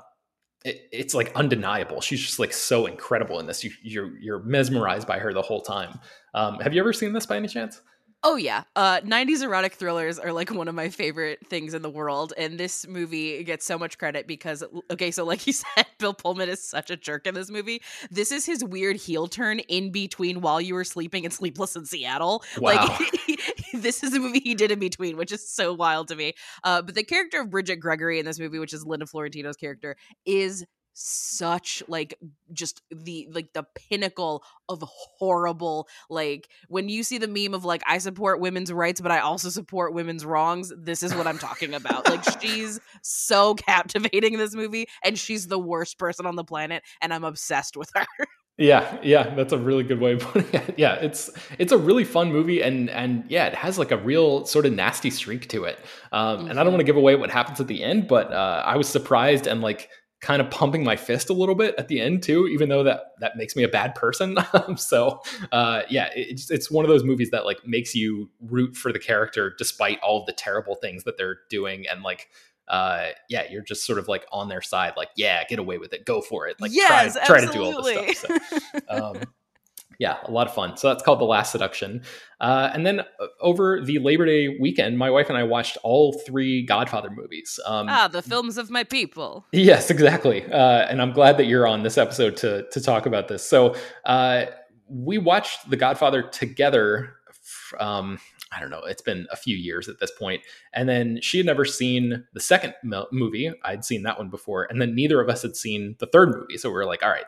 it, 0.65 0.87
it's 0.91 1.13
like 1.13 1.31
undeniable. 1.35 2.01
She's 2.01 2.21
just 2.21 2.39
like 2.39 2.53
so 2.53 2.85
incredible 2.85 3.39
in 3.39 3.47
this. 3.47 3.63
You, 3.63 3.71
you're 3.81 4.17
you're 4.19 4.39
mesmerized 4.43 5.07
by 5.07 5.19
her 5.19 5.33
the 5.33 5.41
whole 5.41 5.61
time. 5.61 5.99
Um, 6.33 6.59
have 6.59 6.73
you 6.73 6.79
ever 6.81 6.93
seen 6.93 7.13
this 7.13 7.25
by 7.25 7.37
any 7.37 7.47
chance? 7.47 7.81
Oh 8.25 8.37
yeah, 8.37 8.63
uh, 8.77 9.01
'90s 9.01 9.43
erotic 9.43 9.73
thrillers 9.73 10.17
are 10.17 10.31
like 10.31 10.49
one 10.49 10.69
of 10.69 10.75
my 10.75 10.87
favorite 10.87 11.45
things 11.47 11.73
in 11.73 11.81
the 11.81 11.89
world, 11.89 12.31
and 12.37 12.57
this 12.57 12.87
movie 12.87 13.43
gets 13.43 13.65
so 13.65 13.77
much 13.77 13.97
credit 13.97 14.27
because 14.27 14.63
okay, 14.89 15.11
so 15.11 15.25
like 15.25 15.45
you 15.47 15.51
said, 15.51 15.85
Bill 15.99 16.13
Pullman 16.13 16.47
is 16.47 16.63
such 16.63 16.89
a 16.89 16.95
jerk 16.95 17.27
in 17.27 17.35
this 17.35 17.49
movie. 17.49 17.81
This 18.09 18.31
is 18.31 18.45
his 18.45 18.63
weird 18.63 18.95
heel 18.95 19.27
turn 19.27 19.59
in 19.59 19.91
between 19.91 20.39
While 20.39 20.61
You 20.61 20.75
Were 20.75 20.85
Sleeping 20.85 21.25
and 21.25 21.33
Sleepless 21.33 21.75
in 21.75 21.85
Seattle. 21.85 22.43
Wow. 22.57 22.97
Like 23.27 23.39
this 23.73 24.03
is 24.03 24.13
a 24.13 24.19
movie 24.19 24.39
he 24.39 24.55
did 24.55 24.71
in 24.71 24.79
between, 24.79 25.17
which 25.17 25.31
is 25.31 25.47
so 25.47 25.73
wild 25.73 26.07
to 26.07 26.15
me. 26.15 26.33
Uh, 26.63 26.81
but 26.81 26.95
the 26.95 27.03
character 27.03 27.41
of 27.41 27.49
Bridget 27.49 27.77
Gregory 27.77 28.19
in 28.19 28.25
this 28.25 28.39
movie, 28.39 28.59
which 28.59 28.73
is 28.73 28.85
Linda 28.85 29.05
Fiorentino's 29.05 29.57
character, 29.57 29.95
is 30.25 30.65
such 30.93 31.81
like 31.87 32.17
just 32.51 32.81
the 32.91 33.27
like 33.31 33.51
the 33.53 33.65
pinnacle 33.75 34.43
of 34.69 34.83
horrible 34.87 35.87
like 36.09 36.47
when 36.67 36.87
you 36.87 37.03
see 37.03 37.17
the 37.17 37.27
meme 37.27 37.53
of 37.53 37.65
like 37.65 37.81
I 37.87 37.97
support 37.97 38.39
women's 38.39 38.71
rights 38.71 39.01
but 39.01 39.11
I 39.11 39.19
also 39.19 39.49
support 39.49 39.93
women's 39.93 40.25
wrongs 40.25 40.71
this 40.77 41.03
is 41.03 41.13
what 41.15 41.27
I'm 41.27 41.39
talking 41.39 41.73
about 41.73 42.07
like 42.07 42.23
she's 42.39 42.79
so 43.01 43.55
captivating 43.55 44.33
in 44.33 44.39
this 44.39 44.55
movie 44.55 44.85
and 45.03 45.17
she's 45.17 45.47
the 45.47 45.59
worst 45.59 45.97
person 45.97 46.25
on 46.25 46.35
the 46.35 46.43
planet 46.43 46.83
and 47.01 47.13
I'm 47.13 47.23
obsessed 47.23 47.75
with 47.75 47.89
her 47.95 48.05
yeah 48.57 48.99
yeah 49.01 49.33
that's 49.33 49.51
a 49.51 49.57
really 49.57 49.83
good 49.83 49.99
way 49.99 50.13
of 50.13 50.19
putting 50.19 50.61
it 50.61 50.75
yeah 50.77 50.93
it's 50.95 51.31
it's 51.57 51.71
a 51.71 51.77
really 51.77 52.03
fun 52.03 52.31
movie 52.31 52.61
and 52.61 52.87
and 52.91 53.23
yeah 53.27 53.47
it 53.47 53.55
has 53.55 53.79
like 53.79 53.89
a 53.89 53.97
real 53.97 54.45
sort 54.45 54.67
of 54.67 54.73
nasty 54.73 55.09
streak 55.09 55.49
to 55.49 55.63
it 55.63 55.79
um 56.11 56.37
mm-hmm. 56.37 56.51
and 56.51 56.51
I 56.51 56.63
don't 56.63 56.65
mm-hmm. 56.65 56.73
want 56.73 56.79
to 56.81 56.85
give 56.85 56.97
away 56.97 57.15
what 57.15 57.31
happens 57.31 57.59
at 57.59 57.65
the 57.65 57.83
end 57.83 58.07
but 58.07 58.31
uh 58.31 58.61
I 58.63 58.77
was 58.77 58.87
surprised 58.87 59.47
and 59.47 59.61
like 59.61 59.89
kind 60.23 60.41
of 60.41 60.49
pumping 60.49 60.85
my 60.85 60.95
fist 60.95 61.29
a 61.29 61.33
little 61.33 61.53
bit 61.53 61.75
at 61.77 61.89
the 61.89 61.99
end 61.99 62.23
too, 62.23 62.47
even 62.47 62.69
though 62.69 62.81
that 62.81 63.11
that 63.19 63.35
makes 63.35 63.55
me 63.57 63.63
a 63.63 63.67
bad 63.67 63.93
person. 63.93 64.37
so 64.77 65.21
uh, 65.51 65.81
yeah, 65.89 66.09
it's 66.15 66.49
it's 66.49 66.71
one 66.71 66.85
of 66.85 66.89
those 66.89 67.03
movies 67.03 67.29
that 67.31 67.45
like 67.45 67.67
makes 67.67 67.93
you 67.93 68.29
root 68.41 68.75
for 68.75 68.91
the 68.91 68.99
character 68.99 69.53
despite 69.57 69.99
all 69.99 70.21
of 70.21 70.25
the 70.25 70.31
terrible 70.31 70.75
things 70.75 71.03
that 71.03 71.17
they're 71.17 71.39
doing, 71.49 71.85
and 71.87 72.01
like 72.01 72.29
uh 72.69 73.09
yeah 73.29 73.43
you're 73.51 73.61
just 73.61 73.85
sort 73.85 73.99
of 73.99 74.07
like 74.07 74.25
on 74.31 74.47
their 74.47 74.61
side 74.61 74.93
like 74.95 75.09
yeah 75.17 75.43
get 75.49 75.59
away 75.59 75.77
with 75.77 75.93
it. 75.93 76.05
Go 76.05 76.21
for 76.21 76.47
it. 76.47 76.59
Like 76.61 76.71
yes, 76.73 77.15
try, 77.15 77.25
try 77.25 77.45
to 77.45 77.51
do 77.51 77.61
all 77.61 77.83
this 77.83 78.19
stuff. 78.19 78.41
so, 78.49 79.05
um, 79.05 79.21
yeah, 80.03 80.17
a 80.25 80.31
lot 80.31 80.47
of 80.47 80.53
fun. 80.53 80.75
So 80.75 80.89
that's 80.89 81.01
called 81.01 81.21
The 81.21 81.23
Last 81.23 81.53
Seduction. 81.53 82.01
Uh, 82.41 82.69
and 82.73 82.85
then 82.85 82.99
uh, 82.99 83.27
over 83.39 83.79
the 83.79 83.99
Labor 83.99 84.25
Day 84.25 84.57
weekend, 84.59 84.97
my 84.97 85.09
wife 85.09 85.29
and 85.29 85.37
I 85.37 85.43
watched 85.43 85.77
all 85.81 86.11
three 86.27 86.65
Godfather 86.65 87.09
movies. 87.09 87.57
Um, 87.65 87.87
ah, 87.89 88.09
the 88.09 88.21
films 88.21 88.57
of 88.57 88.69
my 88.69 88.83
people. 88.83 89.45
Yes, 89.53 89.89
exactly. 89.89 90.43
Uh, 90.51 90.87
and 90.89 91.01
I'm 91.01 91.13
glad 91.13 91.37
that 91.37 91.45
you're 91.45 91.65
on 91.65 91.83
this 91.83 91.97
episode 91.97 92.35
to 92.37 92.67
to 92.69 92.81
talk 92.81 93.05
about 93.05 93.29
this. 93.29 93.47
So 93.47 93.77
uh, 94.03 94.47
we 94.89 95.17
watched 95.19 95.69
The 95.69 95.77
Godfather 95.77 96.21
together. 96.21 97.15
Um, 97.79 98.19
I 98.51 98.59
don't 98.59 98.69
know. 98.69 98.83
It's 98.83 99.01
been 99.01 99.25
a 99.31 99.37
few 99.37 99.55
years 99.55 99.87
at 99.87 100.01
this 100.01 100.11
point. 100.11 100.41
point, 100.41 100.41
and 100.73 100.89
then 100.89 101.19
she 101.21 101.37
had 101.37 101.45
never 101.45 101.63
seen 101.63 102.25
the 102.33 102.41
second 102.41 102.73
movie. 103.13 103.53
I'd 103.63 103.85
seen 103.85 104.03
that 104.03 104.17
one 104.17 104.29
before, 104.29 104.67
and 104.69 104.81
then 104.81 104.95
neither 104.95 105.21
of 105.21 105.29
us 105.29 105.43
had 105.43 105.55
seen 105.55 105.95
the 105.99 106.07
third 106.07 106.35
movie. 106.35 106.57
So 106.57 106.67
we 106.67 106.75
were 106.75 106.85
like, 106.85 107.03
"All 107.03 107.09
right, 107.09 107.25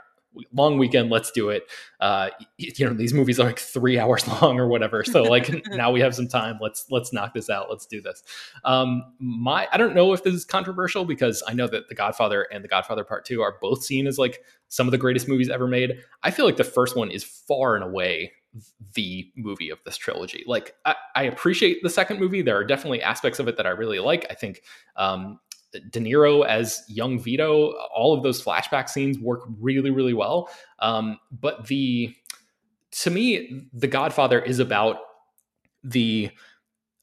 long 0.54 0.78
weekend 0.78 1.10
let's 1.10 1.32
do 1.32 1.50
it. 1.50 1.63
Uh 2.00 2.30
you 2.58 2.86
know 2.86 2.93
these 2.93 3.13
movies 3.13 3.39
are 3.39 3.45
like 3.45 3.60
three 3.60 4.00
hours 4.00 4.28
long 4.28 4.60
or 4.60 4.67
whatever. 4.67 5.04
So 5.04 5.24
like 5.24 5.65
now 5.67 5.91
we 5.91 6.00
have 6.02 6.15
some 6.15 6.28
time. 6.28 6.58
Let's 6.62 6.86
let's 6.89 7.13
knock 7.13 7.34
this 7.34 7.50
out. 7.50 7.69
Let's 7.69 7.86
do 7.86 8.02
this. 8.02 8.24
Um 8.63 9.13
my 9.19 9.67
i 9.71 9.78
don't 9.78 9.95
know 9.95 10.13
if 10.13 10.24
this 10.24 10.34
is 10.34 10.45
controversial 10.45 11.06
because 11.06 11.41
i 11.48 11.54
know 11.54 11.67
that 11.67 11.88
the 11.89 11.95
godfather 11.95 12.48
and 12.52 12.63
the 12.63 12.67
godfather 12.67 13.04
part 13.04 13.26
two 13.26 13.41
are 13.41 13.58
both 13.62 13.84
seen 13.84 14.08
as 14.08 14.17
like 14.17 14.43
some 14.67 14.88
of 14.88 14.91
the 14.91 14.98
greatest 14.98 15.28
movies 15.28 15.50
ever 15.50 15.67
made. 15.67 16.00
I 16.24 16.32
feel 16.32 16.45
like 16.45 16.58
the 16.58 16.63
first 16.63 16.95
one 16.95 17.12
is 17.12 17.24
far 17.24 17.76
and 17.76 17.84
away 17.84 18.32
the 18.93 19.30
movie 19.36 19.69
of 19.69 19.80
this 19.84 19.98
trilogy. 19.98 20.43
Like 20.48 20.76
I, 20.86 20.95
I 21.15 21.24
appreciate 21.24 21.84
the 21.84 21.89
second 21.89 22.19
movie. 22.19 22.41
There 22.41 22.58
are 22.58 22.63
definitely 22.63 23.02
aspects 23.02 23.39
of 23.39 23.48
it 23.48 23.58
that 23.58 23.67
i 23.67 23.71
really 23.71 24.00
like. 24.00 24.26
I 24.30 24.34
think 24.34 24.62
um 24.95 25.39
De 25.89 25.99
Niro 25.99 26.45
as 26.45 26.83
young 26.88 27.19
Vito, 27.19 27.71
all 27.93 28.13
of 28.13 28.23
those 28.23 28.43
flashback 28.43 28.89
scenes 28.89 29.19
work 29.19 29.41
really, 29.59 29.91
really 29.91 30.13
well. 30.13 30.49
Um, 30.79 31.19
but 31.31 31.67
the 31.67 32.15
to 32.91 33.09
me, 33.09 33.67
The 33.73 33.88
Godfather 33.88 34.39
is 34.39 34.59
about 34.59 34.97
the 35.83 36.31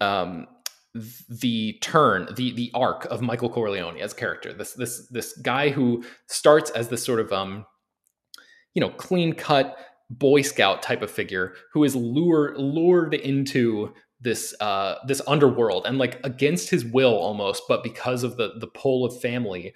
um, 0.00 0.46
the 0.94 1.78
turn, 1.80 2.28
the 2.34 2.52
the 2.52 2.70
arc 2.74 3.04
of 3.06 3.22
Michael 3.22 3.48
Corleone 3.48 3.98
as 3.98 4.12
character. 4.12 4.52
This 4.52 4.72
this 4.74 5.06
this 5.08 5.36
guy 5.38 5.70
who 5.70 6.04
starts 6.26 6.70
as 6.70 6.88
this 6.88 7.04
sort 7.04 7.20
of 7.20 7.32
um, 7.32 7.64
you 8.74 8.80
know, 8.80 8.90
clean 8.90 9.34
cut 9.34 9.76
Boy 10.10 10.42
Scout 10.42 10.82
type 10.82 11.02
of 11.02 11.10
figure 11.10 11.54
who 11.72 11.84
is 11.84 11.96
lured 11.96 12.58
lured 12.58 13.14
into 13.14 13.94
this 14.22 14.54
uh 14.60 14.96
this 15.06 15.20
underworld 15.26 15.84
and 15.84 15.98
like 15.98 16.20
against 16.24 16.70
his 16.70 16.84
will 16.84 17.14
almost 17.14 17.64
but 17.68 17.82
because 17.82 18.22
of 18.22 18.36
the 18.36 18.52
the 18.60 18.68
pull 18.68 19.04
of 19.04 19.20
family 19.20 19.74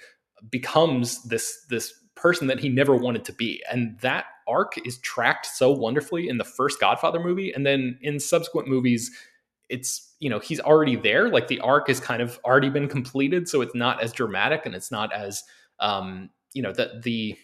becomes 0.51 1.23
this 1.25 1.67
this 1.69 1.93
person 2.15 2.47
that 2.49 2.59
he 2.59 2.69
never 2.69 2.97
wanted 2.97 3.25
to 3.27 3.33
be. 3.33 3.63
And 3.71 3.99
that 4.01 4.25
arc 4.49 4.85
is 4.87 4.99
tracked 4.99 5.47
so 5.47 5.71
wonderfully 5.71 6.29
in 6.29 6.39
the 6.39 6.45
first 6.45 6.81
godfather 6.81 7.21
movie 7.21 7.53
and 7.53 7.67
then 7.67 7.99
in 8.01 8.19
subsequent 8.19 8.69
movies 8.69 9.11
it's 9.69 10.15
you 10.21 10.31
know 10.31 10.39
he's 10.39 10.61
already 10.61 10.97
there. 10.97 11.29
Like 11.29 11.49
the 11.49 11.61
arc 11.61 11.89
has 11.89 12.01
kind 12.01 12.23
of 12.23 12.39
already 12.45 12.71
been 12.71 12.89
completed 12.89 13.49
so 13.49 13.61
it's 13.61 13.75
not 13.75 14.03
as 14.03 14.13
dramatic 14.13 14.65
and 14.65 14.75
it's 14.75 14.91
not 14.91 15.13
as 15.13 15.43
um 15.81 16.31
you 16.53 16.63
know 16.63 16.73
that 16.73 17.03
the 17.03 17.37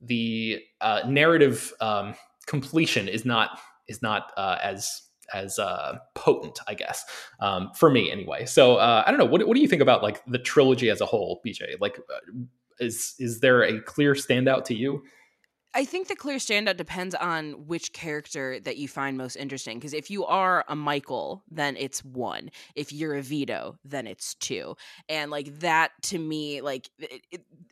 the 0.00 0.60
uh 0.80 1.02
narrative 1.06 1.72
um 1.80 2.14
completion 2.46 3.08
is 3.08 3.24
not 3.24 3.60
is 3.86 4.02
not 4.02 4.32
uh 4.36 4.58
as 4.60 5.02
as 5.32 5.58
uh, 5.58 5.98
potent, 6.14 6.58
I 6.66 6.74
guess, 6.74 7.04
um, 7.40 7.70
for 7.74 7.90
me 7.90 8.10
anyway. 8.10 8.46
So 8.46 8.76
uh, 8.76 9.02
I 9.06 9.10
don't 9.10 9.18
know. 9.18 9.26
What, 9.26 9.46
what 9.46 9.54
do 9.54 9.60
you 9.60 9.68
think 9.68 9.82
about 9.82 10.02
like 10.02 10.22
the 10.26 10.38
trilogy 10.38 10.90
as 10.90 11.00
a 11.00 11.06
whole, 11.06 11.40
BJ? 11.46 11.80
Like, 11.80 11.98
uh, 11.98 12.32
is 12.80 13.14
is 13.18 13.40
there 13.40 13.62
a 13.62 13.80
clear 13.80 14.14
standout 14.14 14.64
to 14.66 14.74
you? 14.74 15.02
I 15.74 15.86
think 15.86 16.08
the 16.08 16.16
clear 16.16 16.36
standout 16.36 16.76
depends 16.76 17.14
on 17.14 17.66
which 17.66 17.94
character 17.94 18.60
that 18.60 18.76
you 18.76 18.88
find 18.88 19.16
most 19.16 19.36
interesting. 19.36 19.78
Because 19.78 19.94
if 19.94 20.10
you 20.10 20.26
are 20.26 20.66
a 20.68 20.76
Michael, 20.76 21.42
then 21.50 21.76
it's 21.78 22.04
one. 22.04 22.50
If 22.74 22.92
you're 22.92 23.14
a 23.14 23.22
Vito, 23.22 23.78
then 23.82 24.06
it's 24.06 24.34
two. 24.34 24.76
And 25.08 25.30
like 25.30 25.60
that 25.60 25.92
to 26.02 26.18
me, 26.18 26.60
like 26.60 26.90
it, 26.98 27.22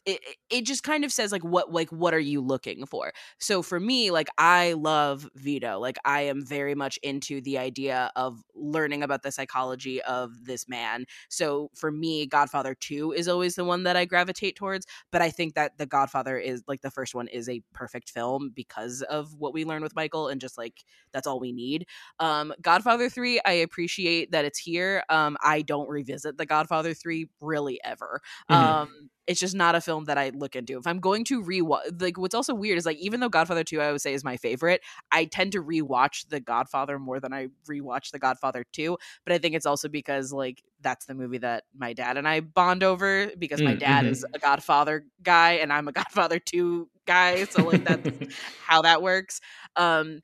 it, 0.06 0.20
it, 0.48 0.62
just 0.62 0.82
kind 0.82 1.04
of 1.04 1.12
says 1.12 1.30
like 1.30 1.44
what 1.44 1.72
like 1.72 1.90
what 1.90 2.14
are 2.14 2.18
you 2.20 2.40
looking 2.40 2.86
for? 2.86 3.12
So 3.38 3.60
for 3.60 3.78
me, 3.78 4.10
like 4.10 4.28
I 4.38 4.72
love 4.72 5.28
Vito. 5.34 5.78
Like 5.78 5.98
I 6.04 6.22
am 6.22 6.44
very 6.44 6.74
much 6.74 6.98
into 7.02 7.42
the 7.42 7.58
idea 7.58 8.10
of 8.16 8.42
learning 8.54 9.02
about 9.02 9.22
the 9.22 9.30
psychology 9.30 10.00
of 10.02 10.46
this 10.46 10.66
man. 10.68 11.04
So 11.28 11.70
for 11.74 11.92
me, 11.92 12.26
Godfather 12.26 12.74
Two 12.74 13.12
is 13.12 13.28
always 13.28 13.56
the 13.56 13.64
one 13.64 13.82
that 13.82 13.96
I 13.96 14.06
gravitate 14.06 14.56
towards. 14.56 14.86
But 15.12 15.20
I 15.20 15.28
think 15.28 15.54
that 15.54 15.76
the 15.76 15.86
Godfather 15.86 16.38
is 16.38 16.62
like 16.66 16.80
the 16.80 16.90
first 16.90 17.14
one 17.14 17.28
is 17.28 17.46
a 17.48 17.60
perfect 17.74 17.89
perfect 17.90 18.11
film 18.11 18.53
because 18.55 19.03
of 19.03 19.35
what 19.35 19.53
we 19.53 19.64
learned 19.64 19.83
with 19.83 19.96
Michael 19.96 20.29
and 20.29 20.40
just 20.40 20.57
like 20.57 20.85
that's 21.12 21.26
all 21.26 21.40
we 21.40 21.53
need. 21.53 21.87
Um, 22.20 22.53
Godfather 22.62 23.09
3, 23.09 23.40
I 23.44 23.53
appreciate 23.53 24.31
that 24.31 24.44
it's 24.44 24.59
here. 24.59 25.03
Um, 25.09 25.37
I 25.42 25.62
don't 25.62 25.88
revisit 25.88 26.38
The 26.38 26.46
Godfather 26.46 26.94
3 26.94 27.26
really 27.40 27.81
ever. 27.83 28.20
Mm-hmm. 28.50 28.62
Um, 28.62 29.11
it's 29.26 29.40
just 29.40 29.55
not 29.55 29.74
a 29.74 29.81
film 29.81 30.05
that 30.05 30.18
I 30.18 30.31
look 30.31 30.57
into. 30.57 30.79
If 30.79 30.87
I'm 30.87 31.00
going 31.00 31.24
to 31.26 31.42
rewatch, 31.42 32.00
like 32.00 32.18
what's 32.18 32.35
also 32.35 32.55
weird 32.55 32.79
is 32.79 32.87
like 32.87 32.98
even 32.98 33.20
though 33.20 33.29
Godfather 33.29 33.64
2 33.64 33.81
I 33.81 33.92
would 33.92 34.00
say 34.00 34.14
is 34.14 34.24
my 34.24 34.37
favorite, 34.37 34.83
I 35.11 35.24
tend 35.24 35.53
to 35.53 35.62
rewatch 35.62 36.29
The 36.29 36.40
Godfather 36.40 36.98
more 36.98 37.20
than 37.20 37.33
I 37.33 37.48
rewatch 37.68 38.11
The 38.11 38.18
Godfather 38.18 38.64
2. 38.72 38.96
But 39.24 39.33
I 39.33 39.38
think 39.38 39.55
it's 39.55 39.66
also 39.66 39.88
because 39.88 40.33
like 40.33 40.62
that's 40.83 41.07
the 41.07 41.14
movie 41.14 41.38
that 41.38 41.64
my 41.77 41.93
dad 41.93 42.16
and 42.16 42.27
I 42.27 42.40
bond 42.40 42.83
over 42.83 43.31
because 43.38 43.61
my 43.61 43.75
dad 43.75 44.05
mm-hmm. 44.05 44.12
is 44.12 44.25
a 44.33 44.38
Godfather 44.38 45.05
guy 45.23 45.53
and 45.53 45.73
I'm 45.73 45.88
a 45.88 45.93
Godfather 46.01 46.38
2 46.38 46.88
guy. 47.07 47.45
So 47.45 47.64
like 47.64 47.85
that's 47.85 48.35
how 48.66 48.83
that 48.83 49.03
works. 49.03 49.40
Um 49.77 50.21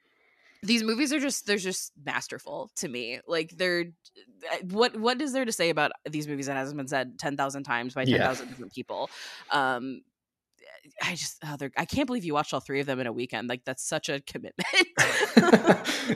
these 0.62 0.82
movies 0.82 1.12
are 1.12 1.20
just 1.20 1.46
they're 1.46 1.58
just 1.58 1.92
masterful 2.04 2.70
to 2.76 2.88
me 2.88 3.20
like 3.28 3.50
they're 3.56 3.84
what 4.70 4.98
what 4.98 5.20
is 5.20 5.32
there 5.32 5.44
to 5.44 5.52
say 5.52 5.70
about 5.70 5.92
these 6.10 6.26
movies 6.26 6.46
that 6.46 6.56
hasn't 6.56 6.76
been 6.76 6.88
said 6.88 7.18
10,000 7.18 7.62
times 7.62 7.94
by 7.94 8.04
10,000 8.04 8.18
yeah. 8.46 8.50
different 8.50 8.72
people 8.72 9.08
um 9.52 10.00
I 11.02 11.14
just 11.14 11.38
oh, 11.44 11.56
I 11.76 11.84
can't 11.84 12.06
believe 12.06 12.24
you 12.24 12.34
watched 12.34 12.54
all 12.54 12.60
three 12.60 12.80
of 12.80 12.86
them 12.86 13.00
in 13.00 13.06
a 13.06 13.12
weekend. 13.12 13.48
Like 13.48 13.64
that's 13.64 13.86
such 13.86 14.08
a 14.08 14.20
commitment. 14.20 14.68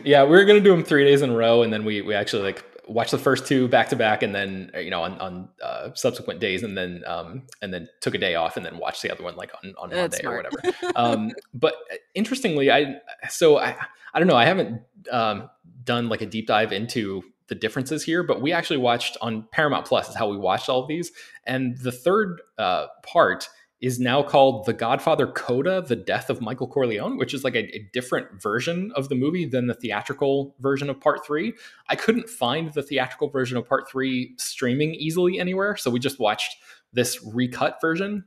yeah, 0.05 0.23
we 0.23 0.31
were 0.31 0.45
gonna 0.45 0.61
do 0.61 0.71
them 0.71 0.85
three 0.85 1.05
days 1.05 1.23
in 1.23 1.31
a 1.31 1.37
row, 1.37 1.63
and 1.63 1.73
then 1.73 1.85
we 1.85 2.03
we 2.03 2.15
actually 2.15 2.43
like 2.43 2.65
watched 2.91 3.13
the 3.13 3.19
first 3.19 3.47
two 3.47 3.69
back 3.69 3.89
to 3.91 3.97
back, 3.97 4.23
and 4.23 4.35
then 4.35 4.71
uh, 4.75 4.79
you 4.79 4.91
know 4.91 5.03
on 5.03 5.19
on 5.19 5.49
uh, 5.63 5.91
subsequent 5.95 6.41
days, 6.41 6.63
and 6.63 6.77
then 6.77 7.03
um 7.07 7.43
and 7.63 7.73
then 7.73 7.89
took 8.01 8.15
a 8.15 8.19
day 8.19 8.35
off, 8.35 8.57
and 8.57 8.67
then 8.67 8.79
watched 8.79 9.03
the 9.03 9.11
other 9.11 9.23
one 9.23 9.37
like 9.37 9.53
on 9.63 9.75
on 9.79 9.91
Monday 9.91 10.25
or 10.25 10.37
whatever. 10.37 10.61
um, 10.97 11.33
but 11.55 11.75
uh, 11.93 11.97
interestingly, 12.15 12.71
I 12.71 12.97
so 13.29 13.59
I 13.59 13.77
I 14.13 14.19
don't 14.19 14.29
know, 14.29 14.37
I 14.37 14.45
haven't 14.45 14.83
um 15.11 15.49
done 15.85 16.09
like 16.09 16.21
a 16.21 16.27
deep 16.27 16.47
dive 16.47 16.73
into 16.73 17.23
the 17.47 17.55
differences 17.55 18.05
here, 18.05 18.23
but 18.23 18.41
we 18.41 18.53
actually 18.53 18.77
watched 18.77 19.17
on 19.21 19.47
Paramount 19.51 19.87
Plus 19.87 20.09
is 20.09 20.15
how 20.15 20.29
we 20.29 20.37
watched 20.37 20.69
all 20.69 20.83
of 20.83 20.89
these, 20.89 21.13
and 21.45 21.79
the 21.79 21.93
third 21.93 22.43
uh, 22.59 22.87
part 23.03 23.49
is 23.81 23.99
now 23.99 24.23
called 24.23 24.67
The 24.67 24.73
Godfather 24.73 25.27
Coda, 25.27 25.83
The 25.83 25.97
Death 25.97 26.29
of 26.29 26.41
Michael 26.41 26.69
Corleone, 26.69 27.17
which 27.17 27.33
is 27.33 27.45
like 27.45 27.55
a, 27.55 27.75
a, 27.75 27.89
different 27.93 28.41
version 28.41 28.93
of 28.95 29.09
the 29.09 29.15
movie 29.15 29.47
than 29.47 29.67
the 29.67 29.75
theatrical 29.75 30.55
version 30.61 30.91
of 30.91 31.01
part 31.01 31.25
three. 31.25 31.55
I 31.89 31.97
couldn't 31.97 32.29
find 32.29 32.73
the 32.73 32.83
theatrical 32.83 33.29
version 33.29 33.57
of 33.57 33.67
part 33.67 33.91
three 33.91 34.35
streaming 34.37 34.95
easily 34.95 35.41
anywhere. 35.41 35.77
So 35.77 35.91
we 35.91 35.99
just 35.99 36.21
watched 36.21 36.57
this 36.93 37.25
recut 37.25 37.81
version. 37.81 38.25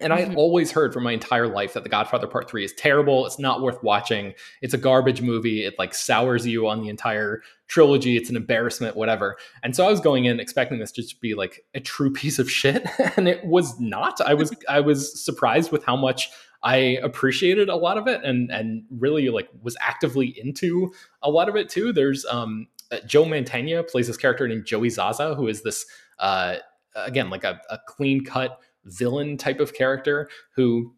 And 0.00 0.12
I 0.12 0.20
had 0.20 0.28
mm-hmm. 0.30 0.38
always 0.38 0.70
heard 0.70 0.94
for 0.94 1.00
my 1.00 1.12
entire 1.12 1.46
life 1.46 1.74
that 1.74 1.82
The 1.82 1.90
Godfather 1.90 2.26
Part 2.26 2.48
3 2.48 2.64
is 2.64 2.72
terrible. 2.72 3.26
It's 3.26 3.38
not 3.38 3.60
worth 3.60 3.82
watching. 3.82 4.34
It's 4.62 4.72
a 4.72 4.78
garbage 4.78 5.20
movie. 5.20 5.64
It 5.64 5.74
like 5.78 5.94
sours 5.94 6.46
you 6.46 6.68
on 6.68 6.80
the 6.80 6.88
entire 6.88 7.42
trilogy. 7.66 8.16
It's 8.16 8.30
an 8.30 8.36
embarrassment, 8.36 8.96
whatever. 8.96 9.36
And 9.62 9.76
so 9.76 9.86
I 9.86 9.90
was 9.90 10.00
going 10.00 10.24
in 10.24 10.40
expecting 10.40 10.78
this 10.78 10.92
just 10.92 11.10
to 11.10 11.16
be 11.20 11.34
like 11.34 11.64
a 11.74 11.80
true 11.80 12.10
piece 12.20 12.38
of 12.38 12.50
shit. 12.50 12.86
And 13.16 13.28
it 13.28 13.44
was 13.44 13.78
not. 13.80 14.20
I 14.20 14.34
was 14.34 14.54
I 14.68 14.80
was 14.80 15.22
surprised 15.22 15.72
with 15.72 15.84
how 15.84 15.96
much 15.96 16.30
I 16.62 16.76
appreciated 17.02 17.68
a 17.68 17.76
lot 17.76 17.98
of 17.98 18.06
it 18.06 18.22
and 18.22 18.50
and 18.50 18.84
really 18.90 19.28
like 19.28 19.48
was 19.62 19.76
actively 19.80 20.34
into 20.40 20.92
a 21.22 21.30
lot 21.30 21.48
of 21.48 21.56
it 21.56 21.68
too. 21.68 21.92
There's 21.92 22.24
um 22.26 22.68
uh, 22.90 22.98
Joe 23.06 23.24
Mantegna 23.24 23.88
plays 23.88 24.06
this 24.06 24.16
character 24.16 24.46
named 24.48 24.66
Joey 24.66 24.90
Zaza, 24.90 25.34
who 25.34 25.48
is 25.48 25.62
this 25.62 25.86
uh 26.18 26.56
again 26.94 27.30
like 27.30 27.44
a, 27.44 27.60
a 27.70 27.78
clean 27.86 28.24
cut 28.24 28.58
villain 28.84 29.36
type 29.36 29.60
of 29.60 29.74
character 29.74 30.28
who 30.56 30.94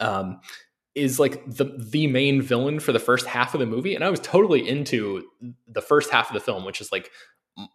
um, 0.00 0.40
is 0.94 1.18
like 1.18 1.44
the 1.46 1.64
the 1.78 2.06
main 2.06 2.40
villain 2.40 2.80
for 2.80 2.92
the 2.92 2.98
first 2.98 3.26
half 3.26 3.54
of 3.54 3.60
the 3.60 3.66
movie, 3.66 3.94
and 3.94 4.04
I 4.04 4.10
was 4.10 4.20
totally 4.20 4.66
into 4.68 5.24
the 5.66 5.82
first 5.82 6.10
half 6.10 6.28
of 6.28 6.34
the 6.34 6.40
film, 6.40 6.64
which 6.64 6.80
is 6.80 6.92
like 6.92 7.10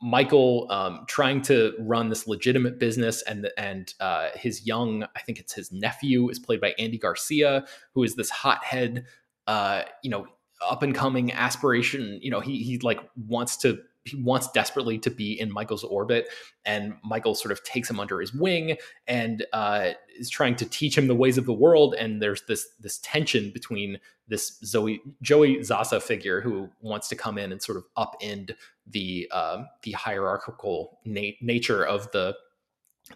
Michael 0.01 0.67
um, 0.69 1.05
trying 1.07 1.41
to 1.43 1.73
run 1.79 2.09
this 2.09 2.27
legitimate 2.27 2.79
business, 2.79 3.21
and 3.23 3.49
and 3.57 3.93
uh, 3.99 4.29
his 4.35 4.65
young, 4.65 5.03
I 5.15 5.19
think 5.21 5.39
it's 5.39 5.53
his 5.53 5.71
nephew, 5.71 6.29
is 6.29 6.39
played 6.39 6.61
by 6.61 6.73
Andy 6.77 6.97
Garcia, 6.97 7.65
who 7.93 8.03
is 8.03 8.15
this 8.15 8.29
hothead, 8.29 9.05
uh, 9.47 9.83
you 10.03 10.09
know, 10.09 10.27
up 10.67 10.83
and 10.83 10.93
coming 10.95 11.31
aspiration. 11.31 12.19
You 12.21 12.31
know, 12.31 12.39
he 12.39 12.63
he 12.63 12.77
like 12.79 12.99
wants 13.15 13.57
to 13.57 13.79
he 14.05 14.15
wants 14.21 14.49
desperately 14.51 14.97
to 14.99 15.09
be 15.09 15.39
in 15.39 15.51
Michael's 15.51 15.83
orbit, 15.83 16.29
and 16.65 16.93
Michael 17.03 17.35
sort 17.35 17.51
of 17.51 17.63
takes 17.63 17.89
him 17.89 17.99
under 17.99 18.19
his 18.19 18.33
wing 18.33 18.77
and 19.07 19.45
uh, 19.53 19.91
is 20.17 20.29
trying 20.29 20.55
to 20.57 20.65
teach 20.65 20.97
him 20.97 21.07
the 21.07 21.15
ways 21.15 21.37
of 21.37 21.45
the 21.45 21.53
world. 21.53 21.95
And 21.97 22.21
there's 22.21 22.43
this 22.43 22.67
this 22.79 22.99
tension 22.99 23.51
between 23.51 23.99
this 24.27 24.59
Zoe 24.63 25.01
Joey 25.21 25.63
Zaza 25.63 25.99
figure 25.99 26.41
who 26.41 26.69
wants 26.81 27.09
to 27.09 27.15
come 27.15 27.37
in 27.37 27.51
and 27.51 27.61
sort 27.61 27.77
of 27.77 27.85
upend 27.97 28.55
the 28.87 29.27
uh, 29.31 29.63
the 29.83 29.91
hierarchical 29.91 30.99
na- 31.05 31.31
nature 31.41 31.85
of 31.85 32.11
the 32.11 32.35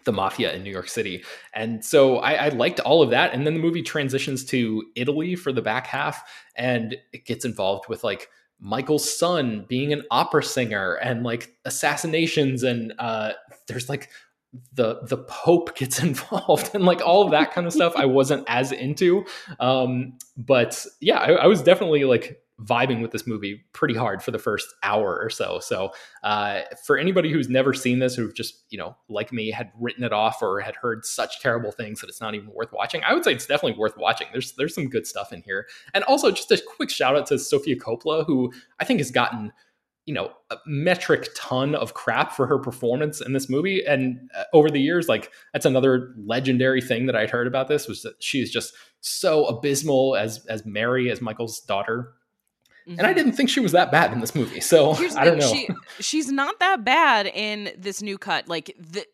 the 0.04 0.12
mafia 0.12 0.52
in 0.52 0.64
New 0.64 0.70
York 0.70 0.88
City. 0.88 1.22
And 1.52 1.84
so 1.84 2.16
I, 2.18 2.46
I, 2.46 2.48
liked 2.48 2.80
all 2.80 3.00
of 3.00 3.10
that. 3.10 3.32
And 3.32 3.46
then 3.46 3.54
the 3.54 3.60
movie 3.60 3.82
transitions 3.82 4.44
to 4.46 4.84
Italy 4.96 5.36
for 5.36 5.52
the 5.52 5.62
back 5.62 5.86
half 5.86 6.28
and 6.56 6.96
it 7.12 7.24
gets 7.24 7.44
involved 7.44 7.88
with 7.88 8.02
like 8.02 8.28
Michael's 8.60 9.16
son 9.18 9.66
being 9.68 9.92
an 9.92 10.02
opera 10.10 10.42
singer 10.42 10.94
and 10.94 11.22
like 11.22 11.54
assassinations 11.64 12.62
and 12.62 12.92
uh 12.98 13.32
there's 13.66 13.88
like 13.88 14.10
the 14.72 15.00
the 15.04 15.18
pope 15.18 15.76
gets 15.76 16.02
involved 16.02 16.74
and 16.74 16.84
like 16.84 17.00
all 17.00 17.24
of 17.24 17.30
that 17.32 17.52
kind 17.52 17.66
of 17.66 17.72
stuff 17.72 17.92
i 17.96 18.04
wasn't 18.04 18.44
as 18.48 18.72
into. 18.72 19.24
Um 19.60 20.18
but 20.36 20.86
yeah 21.00 21.18
I, 21.18 21.32
I 21.32 21.46
was 21.46 21.62
definitely 21.62 22.04
like 22.04 22.40
vibing 22.62 23.02
with 23.02 23.10
this 23.10 23.26
movie 23.26 23.64
pretty 23.72 23.94
hard 23.94 24.22
for 24.22 24.30
the 24.30 24.38
first 24.38 24.72
hour 24.82 25.18
or 25.20 25.28
so. 25.28 25.58
So, 25.60 25.90
uh, 26.22 26.60
for 26.86 26.96
anybody 26.96 27.32
who's 27.32 27.48
never 27.48 27.74
seen 27.74 27.98
this, 27.98 28.14
who've 28.14 28.34
just, 28.34 28.64
you 28.70 28.78
know, 28.78 28.96
like 29.08 29.32
me, 29.32 29.50
had 29.50 29.72
written 29.78 30.04
it 30.04 30.12
off 30.12 30.40
or 30.40 30.60
had 30.60 30.76
heard 30.76 31.04
such 31.04 31.40
terrible 31.40 31.72
things 31.72 32.00
that 32.00 32.08
it's 32.08 32.20
not 32.20 32.34
even 32.34 32.50
worth 32.52 32.72
watching, 32.72 33.02
I 33.04 33.12
would 33.12 33.24
say 33.24 33.32
it's 33.32 33.46
definitely 33.46 33.78
worth 33.78 33.96
watching. 33.96 34.28
There's 34.32 34.52
there's 34.52 34.74
some 34.74 34.88
good 34.88 35.06
stuff 35.06 35.32
in 35.32 35.42
here, 35.42 35.66
and 35.94 36.04
also 36.04 36.30
just 36.30 36.50
a 36.52 36.62
quick 36.76 36.90
shout 36.90 37.16
out 37.16 37.26
to 37.26 37.38
Sofia 37.38 37.76
Coppola, 37.76 38.24
who 38.26 38.52
I 38.78 38.84
think 38.84 39.00
has 39.00 39.10
gotten 39.10 39.52
you 40.06 40.12
know 40.12 40.30
a 40.50 40.56
metric 40.66 41.28
ton 41.34 41.74
of 41.74 41.94
crap 41.94 42.32
for 42.32 42.46
her 42.46 42.58
performance 42.58 43.20
in 43.20 43.32
this 43.32 43.48
movie 43.48 43.82
and 43.86 44.18
uh, 44.36 44.44
over 44.52 44.70
the 44.70 44.80
years 44.80 45.08
like 45.08 45.32
that's 45.52 45.64
another 45.64 46.14
legendary 46.18 46.82
thing 46.82 47.06
that 47.06 47.16
i'd 47.16 47.30
heard 47.30 47.46
about 47.46 47.68
this 47.68 47.88
was 47.88 48.02
that 48.02 48.22
she 48.22 48.40
is 48.40 48.50
just 48.50 48.74
so 49.00 49.46
abysmal 49.46 50.14
as 50.14 50.44
as 50.46 50.66
mary 50.66 51.10
as 51.10 51.22
michael's 51.22 51.60
daughter 51.60 52.12
Mm-hmm. 52.86 52.98
And 52.98 53.00
I 53.00 53.10
mm-hmm. 53.10 53.16
didn't 53.18 53.32
think 53.32 53.48
she 53.48 53.60
was 53.60 53.72
that 53.72 53.90
bad 53.90 54.12
in 54.12 54.20
this 54.20 54.34
movie. 54.34 54.60
So 54.60 54.92
Here's 54.94 55.16
I 55.16 55.24
don't 55.24 55.38
know. 55.38 55.52
She, 55.52 55.68
she's 56.00 56.30
not 56.30 56.58
that 56.60 56.84
bad 56.84 57.26
in 57.26 57.72
this 57.78 58.02
new 58.02 58.18
cut. 58.18 58.48
Like 58.48 58.74
the 58.78 59.06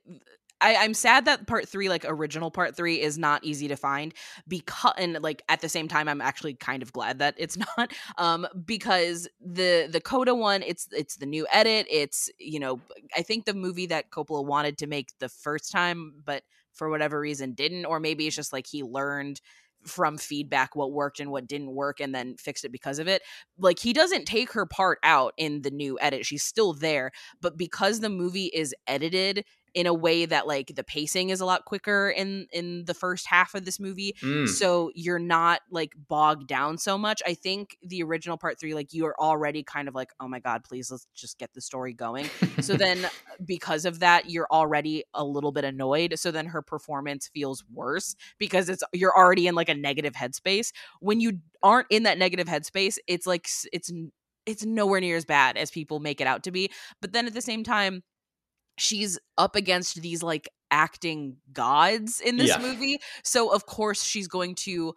I, 0.61 0.85
am 0.85 0.95
sad 0.95 1.25
that 1.25 1.47
part 1.47 1.69
three, 1.69 1.89
like 1.89 2.05
original 2.07 2.51
part 2.51 2.77
three, 2.77 3.01
is 3.01 3.17
not 3.17 3.45
easy 3.45 3.69
to 3.69 3.77
find 3.77 4.13
because, 4.47 4.93
and 4.99 5.19
like 5.23 5.43
at 5.49 5.61
the 5.61 5.69
same 5.69 5.89
time, 5.89 6.09
I'm 6.09 6.21
actually 6.21 6.55
kind 6.55 6.83
of 6.83 6.93
glad 6.93 7.19
that 7.21 7.35
it's 7.39 7.57
not, 7.79 7.93
um, 8.19 8.47
because 8.65 9.29
the 9.41 9.89
the 9.91 10.01
Coda 10.01 10.35
one, 10.35 10.63
it's 10.63 10.89
it's 10.93 11.17
the 11.17 11.27
new 11.27 11.47
edit. 11.51 11.87
It's 11.91 12.31
you 12.39 12.61
know, 12.61 12.81
I 13.17 13.23
think 13.23 13.45
the 13.45 13.55
movie 13.55 13.87
that 13.87 14.11
Coppola 14.11 14.45
wanted 14.45 14.79
to 14.79 14.87
make 14.87 15.19
the 15.19 15.29
first 15.29 15.73
time, 15.73 16.15
but 16.25 16.43
for 16.75 16.91
whatever 16.91 17.19
reason 17.19 17.53
didn't, 17.53 17.87
or 17.87 18.01
maybe 18.01 18.27
it's 18.27 18.37
just 18.37 18.53
like 18.53 18.67
he 18.67 18.83
learned 18.83 19.41
from 19.85 20.19
feedback 20.19 20.77
what 20.77 20.93
worked 20.93 21.21
and 21.21 21.31
what 21.31 21.47
didn't 21.47 21.75
work 21.75 22.01
and 22.01 22.15
then 22.15 22.37
fixed 22.37 22.65
it 22.65 22.73
because 22.73 22.99
of 22.99 23.09
it. 23.09 23.23
Like 23.59 23.79
he 23.79 23.93
doesn't 23.93 24.27
take 24.27 24.53
her 24.53 24.67
part 24.67 24.99
out 25.03 25.33
in 25.37 25.63
the 25.63 25.71
new 25.71 25.99
edit. 26.01 26.27
She's 26.27 26.45
still 26.45 26.73
there, 26.73 27.11
but 27.41 27.57
because 27.57 28.01
the 28.01 28.11
movie 28.11 28.51
is 28.53 28.75
edited 28.87 29.45
in 29.75 29.87
a 29.87 29.95
way 29.95 30.27
that 30.27 30.47
like 30.47 30.73
the 30.75 30.85
pacing 30.85 31.31
is 31.31 31.41
a 31.41 31.47
lot 31.47 31.65
quicker 31.65 32.11
in 32.11 32.47
in 32.53 32.85
the 32.87 32.95
first 32.95 33.27
half 33.27 33.55
of 33.55 33.65
this 33.65 33.79
movie 33.79 34.15
mm. 34.23 34.49
so 34.49 34.91
you're 34.95 35.19
not 35.19 35.61
like 35.71 35.93
bogged 36.09 36.47
down 36.47 36.79
so 36.79 36.99
much. 36.99 37.23
I 37.27 37.35
think 37.35 37.77
the 37.83 38.03
original 38.03 38.37
part 38.37 38.59
3 38.59 38.75
like 38.75 38.93
you 38.93 39.07
are 39.07 39.19
already 39.21 39.63
kind 39.63 39.89
of 39.89 39.95
like 39.95 40.11
oh 40.21 40.29
my 40.29 40.41
god 40.41 40.65
please 40.65 40.91
let's 40.91 41.07
just 41.15 41.39
get 41.39 41.53
the 41.55 41.61
story 41.61 41.93
going. 41.95 42.29
So 42.61 42.75
then 42.77 43.09
because 43.45 43.85
of 43.85 44.01
that 44.01 44.31
you're 44.31 44.49
already 44.51 45.05
a 45.15 45.25
little 45.25 45.53
bit 45.53 45.65
annoyed 45.65 46.19
so 46.19 46.31
then 46.31 46.47
her 46.47 46.63
performance 46.63 47.31
feels 47.33 47.65
worse 47.73 48.17
because 48.39 48.69
it's 48.69 48.83
you're 48.93 49.17
already 49.17 49.47
in 49.47 49.55
like 49.55 49.69
a 49.69 49.75
negative 49.75 50.15
headspace. 50.15 50.73
When 51.01 51.21
you 51.21 51.41
aren't 51.63 51.87
in 51.91 52.05
that 52.05 52.19
negative 52.19 52.49
headspace 52.49 52.99
it's 53.07 53.27
like 53.27 53.49
it's 53.73 53.93
it's 54.47 54.65
nowhere 54.65 55.01
near 55.01 55.17
as 55.17 55.25
bad 55.25 55.57
as 55.57 55.71
people 55.71 56.01
make 56.01 56.21
it 56.21 56.27
out 56.27 56.43
to 56.45 56.51
be 56.51 56.71
but 57.01 57.13
then 57.13 57.27
at 57.27 57.35
the 57.35 57.43
same 57.43 57.63
time 57.63 58.03
she's 58.81 59.19
up 59.39 59.57
against 59.57 60.01
these 60.01 60.23
like 60.23 60.49
acting 60.71 61.37
gods 61.53 62.21
in 62.21 62.37
this 62.37 62.49
yeah. 62.49 62.59
movie. 62.59 62.99
So 63.23 63.53
of 63.53 63.67
course 63.67 64.03
she's 64.05 64.29
going 64.29 64.55
to 64.57 64.95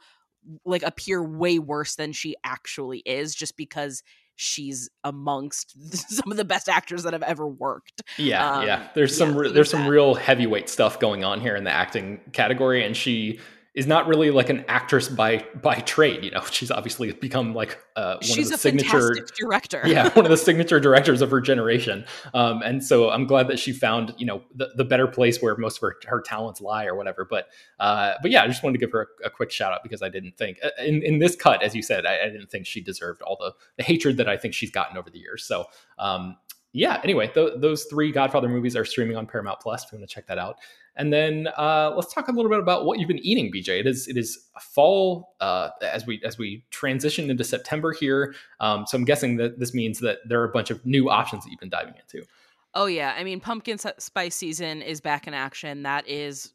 like 0.65 0.83
appear 0.83 1.23
way 1.23 1.59
worse 1.59 1.95
than 1.95 2.11
she 2.11 2.35
actually 2.43 2.99
is 2.99 3.33
just 3.33 3.57
because 3.57 4.03
she's 4.35 4.89
amongst 5.03 5.75
some 6.09 6.31
of 6.31 6.37
the 6.37 6.45
best 6.45 6.69
actors 6.69 7.03
that 7.03 7.13
have 7.13 7.23
ever 7.23 7.47
worked. 7.47 8.01
Yeah, 8.17 8.49
um, 8.49 8.65
yeah. 8.65 8.87
There's 8.93 9.15
some 9.15 9.35
yeah, 9.35 9.51
there's 9.51 9.69
some 9.69 9.87
real 9.87 10.15
heavyweight 10.15 10.69
stuff 10.69 10.99
going 10.99 11.23
on 11.23 11.41
here 11.41 11.55
in 11.55 11.63
the 11.63 11.71
acting 11.71 12.19
category 12.31 12.85
and 12.85 12.95
she 12.95 13.39
is 13.75 13.87
not 13.87 14.07
really 14.07 14.29
like 14.29 14.49
an 14.49 14.63
actress 14.67 15.09
by 15.09 15.45
by 15.61 15.75
trade. 15.75 16.23
You 16.23 16.31
know, 16.31 16.43
she's 16.51 16.69
obviously 16.69 17.11
become 17.11 17.55
like 17.55 17.79
uh, 17.95 18.15
one 18.15 18.21
she's 18.21 18.47
of 18.47 18.53
the 18.53 18.57
signature 18.57 19.15
director. 19.35 19.81
yeah, 19.85 20.09
one 20.09 20.25
of 20.25 20.31
the 20.31 20.37
signature 20.37 20.79
directors 20.79 21.21
of 21.21 21.31
her 21.31 21.41
generation. 21.41 22.05
Um, 22.33 22.61
and 22.61 22.83
so 22.83 23.09
I'm 23.09 23.25
glad 23.25 23.47
that 23.47 23.57
she 23.57 23.73
found 23.73 24.13
you 24.17 24.25
know 24.25 24.43
the, 24.53 24.69
the 24.75 24.85
better 24.85 25.07
place 25.07 25.41
where 25.41 25.55
most 25.57 25.77
of 25.77 25.81
her, 25.81 25.95
her 26.07 26.21
talents 26.21 26.61
lie 26.61 26.85
or 26.85 26.95
whatever. 26.95 27.25
But 27.27 27.47
uh, 27.79 28.13
but 28.21 28.29
yeah, 28.29 28.43
I 28.43 28.47
just 28.47 28.63
wanted 28.63 28.79
to 28.79 28.85
give 28.85 28.91
her 28.91 29.07
a, 29.23 29.27
a, 29.27 29.29
quick 29.31 29.49
shout 29.49 29.73
out 29.73 29.81
because 29.81 30.03
I 30.03 30.09
didn't 30.09 30.37
think 30.37 30.59
uh, 30.63 30.69
in 30.83 31.01
in 31.01 31.19
this 31.19 31.35
cut, 31.35 31.63
as 31.63 31.73
you 31.73 31.81
said, 31.81 32.05
I, 32.05 32.25
I, 32.25 32.29
didn't 32.29 32.51
think 32.51 32.67
she 32.67 32.81
deserved 32.81 33.23
all 33.23 33.37
the 33.39 33.53
the 33.77 33.83
hatred 33.83 34.17
that 34.17 34.29
I 34.29 34.37
think 34.37 34.53
she's 34.53 34.71
gotten 34.71 34.97
over 34.97 35.09
the 35.09 35.19
years. 35.19 35.43
So 35.45 35.65
um, 35.97 36.37
yeah, 36.73 36.99
anyway, 37.03 37.27
th- 37.27 37.53
those 37.57 37.83
three 37.83 38.11
Godfather 38.11 38.49
movies 38.49 38.75
are 38.75 38.83
streaming 38.83 39.15
on 39.15 39.27
Paramount 39.27 39.59
Plus. 39.59 39.85
If 39.85 39.91
you 39.91 39.99
want 39.99 40.09
to 40.09 40.13
check 40.13 40.25
that 40.25 40.39
out, 40.39 40.57
and 40.95 41.13
then 41.13 41.47
uh, 41.55 41.93
let's 41.95 42.11
talk 42.11 42.27
a 42.27 42.31
little 42.31 42.49
bit 42.49 42.59
about 42.59 42.85
what 42.85 42.99
you've 42.99 43.07
been 43.07 43.23
eating, 43.25 43.51
BJ. 43.51 43.79
It 43.79 43.87
is 43.87 44.07
it 44.07 44.17
is 44.17 44.49
fall 44.59 45.35
uh, 45.39 45.69
as 45.83 46.07
we 46.07 46.19
as 46.25 46.39
we 46.39 46.63
transition 46.71 47.29
into 47.29 47.43
September 47.43 47.93
here. 47.93 48.33
Um, 48.59 48.85
so 48.87 48.97
I'm 48.97 49.05
guessing 49.05 49.37
that 49.37 49.59
this 49.59 49.73
means 49.73 49.99
that 49.99 50.19
there 50.27 50.41
are 50.41 50.45
a 50.45 50.51
bunch 50.51 50.71
of 50.71 50.83
new 50.83 51.09
options 51.09 51.43
that 51.43 51.51
you've 51.51 51.59
been 51.59 51.69
diving 51.69 51.93
into. 51.95 52.25
Oh 52.73 52.87
yeah, 52.87 53.13
I 53.15 53.23
mean 53.23 53.39
pumpkin 53.39 53.77
spice 53.77 54.35
season 54.35 54.81
is 54.81 54.99
back 54.99 55.27
in 55.27 55.35
action. 55.35 55.83
That 55.83 56.07
is 56.07 56.53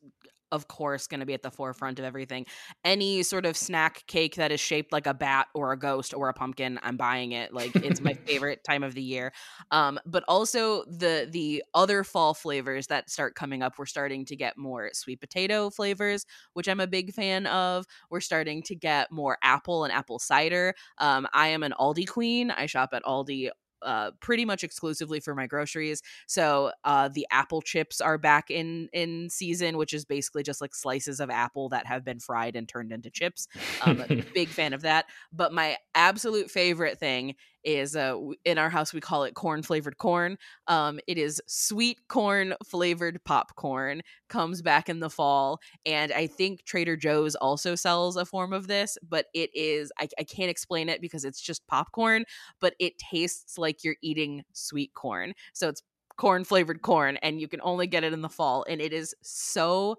of 0.53 0.69
course 0.69 1.07
going 1.07 1.21
to 1.21 1.27
be 1.27 1.35
at 1.35 1.43
the 1.43 1.51
forefront 1.51 1.99
of 1.99 2.05
everything. 2.05 2.47
Any 2.85 3.23
sort 3.23 3.47
of 3.47 3.57
snack 3.57 4.05
cake 4.07 4.37
that 4.37 4.53
is 4.53 4.61
shaped 4.61 4.93
like 4.93 5.07
a 5.07 5.15
bat 5.15 5.49
or 5.55 5.73
a 5.73 5.79
ghost 5.79 6.15
or 6.15 6.29
a 6.29 6.35
pumpkin, 6.35 6.79
I'm 6.83 6.97
buying 6.97 7.33
it. 7.33 7.53
Like 7.53 7.75
it's 7.77 8.01
my 8.01 8.15
favorite 8.27 8.61
time 8.65 8.83
of 8.83 8.95
the 8.95 9.03
year. 9.03 9.33
Um, 9.71 9.99
but 10.07 10.25
also 10.29 10.85
the 10.85 11.29
the 11.31 11.63
other 11.75 12.05
fall 12.05 12.35
flavors 12.35 12.87
that 12.89 13.11
start 13.11 13.35
coming 13.35 13.63
up, 13.63 13.79
we're 13.79 13.87
starting 13.87 14.25
to 14.27 14.37
get 14.37 14.57
more 14.57 14.91
sweet 14.93 15.21
potato 15.21 15.71
flavors, 15.71 16.27
which 16.53 16.69
I'm 16.69 16.81
a 16.81 16.87
big 16.87 17.13
fan 17.13 17.47
of. 17.47 17.87
We're 18.11 18.21
starting 18.21 18.63
to 18.65 18.75
get 18.75 19.11
more 19.11 19.39
apple 19.43 19.85
and 19.85 19.93
apple 19.93 20.19
cider. 20.19 20.75
Um, 20.99 21.27
I 21.33 21.49
am 21.49 21.63
an 21.63 21.75
Aldi 21.79 22.09
queen. 22.09 22.51
I 22.51 22.67
shop 22.67 22.91
at 22.93 23.03
Aldi 23.05 23.51
uh, 23.83 24.13
pretty 24.21 24.45
much 24.45 24.65
exclusively 24.65 25.21
for 25.21 25.35
my 25.35 25.47
groceries. 25.47 26.03
So 26.27 26.73
uh, 26.85 27.09
the 27.09 27.27
apple 27.31 27.63
chips 27.63 28.01
are 28.01 28.19
back 28.19 28.51
in 28.51 28.89
in 28.93 29.31
season, 29.31 29.77
which 29.77 29.93
is 29.93 30.05
basically 30.05 30.43
just 30.43 30.61
like 30.61 30.75
slices 30.75 31.21
of 31.21 31.31
apple 31.31 31.69
that 31.71 31.87
have 31.87 32.05
been 32.05 32.21
fried 32.21 32.57
and 32.57 32.69
turned 32.69 32.93
into 32.93 33.11
chips. 33.11 33.49
Um, 33.83 34.03
big 34.35 34.49
fan 34.49 34.73
of 34.73 34.83
that. 34.83 35.07
But 35.33 35.53
my 35.53 35.77
absolute 35.95 36.51
favorite 36.51 36.99
thing 36.99 37.35
is 37.65 37.97
uh, 37.97 38.17
in 38.45 38.59
our 38.59 38.71
house 38.71 38.93
we 38.93 39.01
call 39.01 39.25
it 39.25 39.35
corn 39.35 39.63
flavored 39.63 39.99
corn. 39.99 40.39
Um, 40.67 41.01
it 41.07 41.19
is 41.19 41.41
sweet 41.47 41.99
corn 42.09 42.55
flavored 42.65 43.23
popcorn. 43.25 44.03
Comes 44.29 44.63
back 44.63 44.89
in 44.89 45.01
the 45.01 45.11
fall, 45.11 45.61
and 45.87 46.13
I 46.13 46.27
think 46.27 46.65
Trader 46.65 46.97
Joe's 46.97 47.35
also 47.35 47.75
sells 47.75 48.17
a 48.17 48.25
form 48.25 48.53
of 48.53 48.67
this. 48.67 48.99
But 49.09 49.27
it 49.35 49.51
is 49.55 49.93
I, 49.99 50.09
I 50.19 50.25
can't 50.25 50.51
explain 50.51 50.89
it 50.89 51.01
because 51.01 51.25
it's 51.25 51.41
just 51.41 51.67
popcorn, 51.67 52.25
but 52.61 52.75
it 52.79 52.99
tastes 52.99 53.59
like 53.59 53.85
you're 53.85 53.97
eating 54.03 54.45
sweet 54.53 54.95
corn. 54.95 55.35
So 55.53 55.69
it's 55.69 55.83
corn 56.17 56.45
flavored 56.45 56.83
corn, 56.83 57.17
and 57.19 57.41
you 57.41 57.49
can 57.49 57.61
only 57.63 57.87
get 57.87 58.05
it 58.05 58.13
in 58.13 58.23
the 58.23 58.29
fall, 58.29 58.65
and 58.69 58.81
it 58.81 58.93
is 58.93 59.15
so 59.23 59.97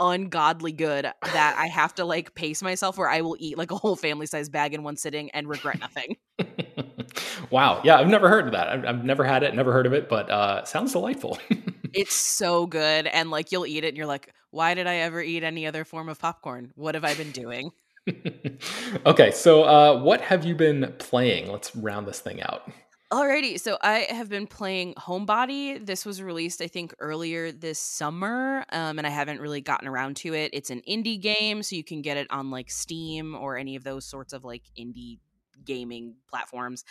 ungodly 0.00 0.72
good 0.72 1.04
that 1.04 1.56
I 1.58 1.66
have 1.68 1.94
to 1.96 2.04
like 2.04 2.34
pace 2.34 2.62
myself 2.62 2.98
where 2.98 3.08
I 3.08 3.20
will 3.20 3.36
eat 3.38 3.56
like 3.56 3.70
a 3.70 3.76
whole 3.76 3.96
family 3.96 4.26
size 4.26 4.48
bag 4.48 4.74
in 4.74 4.82
one 4.82 4.96
sitting 4.96 5.30
and 5.30 5.48
regret 5.48 5.78
nothing. 5.78 6.16
wow. 7.50 7.80
Yeah, 7.84 7.96
I've 7.96 8.08
never 8.08 8.28
heard 8.28 8.46
of 8.46 8.52
that. 8.52 8.68
I've, 8.68 8.84
I've, 8.84 9.04
never 9.04 9.24
had 9.24 9.42
it, 9.42 9.54
never 9.54 9.72
heard 9.72 9.86
of 9.86 9.92
it, 9.92 10.08
but 10.08 10.30
uh 10.30 10.64
sounds 10.64 10.92
delightful. 10.92 11.38
it's 11.92 12.14
so 12.14 12.66
good 12.66 13.06
and 13.06 13.30
like 13.30 13.52
you'll 13.52 13.66
eat 13.66 13.84
it 13.84 13.88
and 13.88 13.96
you're 13.96 14.06
like, 14.06 14.32
why 14.50 14.74
did 14.74 14.86
I 14.86 14.96
ever 14.96 15.22
eat 15.22 15.42
any 15.42 15.66
other 15.66 15.84
form 15.84 16.08
of 16.08 16.18
popcorn? 16.18 16.72
What 16.74 16.94
have 16.94 17.04
I 17.04 17.14
been 17.14 17.30
doing? 17.32 17.70
okay, 19.06 19.30
so 19.30 19.64
uh 19.64 20.00
what 20.00 20.20
have 20.20 20.44
you 20.44 20.54
been 20.54 20.94
playing? 20.98 21.50
Let's 21.50 21.74
round 21.76 22.06
this 22.06 22.20
thing 22.20 22.42
out. 22.42 22.70
Alrighty, 23.14 23.60
so 23.60 23.78
I 23.80 24.08
have 24.10 24.28
been 24.28 24.48
playing 24.48 24.94
Homebody. 24.94 25.86
This 25.86 26.04
was 26.04 26.20
released, 26.20 26.60
I 26.60 26.66
think, 26.66 26.92
earlier 26.98 27.52
this 27.52 27.78
summer, 27.78 28.64
um, 28.72 28.98
and 28.98 29.06
I 29.06 29.10
haven't 29.10 29.40
really 29.40 29.60
gotten 29.60 29.86
around 29.86 30.16
to 30.16 30.34
it. 30.34 30.50
It's 30.52 30.70
an 30.70 30.82
indie 30.88 31.20
game, 31.20 31.62
so 31.62 31.76
you 31.76 31.84
can 31.84 32.02
get 32.02 32.16
it 32.16 32.26
on 32.30 32.50
like 32.50 32.72
Steam 32.72 33.36
or 33.36 33.56
any 33.56 33.76
of 33.76 33.84
those 33.84 34.04
sorts 34.04 34.32
of 34.32 34.42
like 34.42 34.62
indie 34.76 35.18
gaming 35.64 36.16
platforms. 36.28 36.84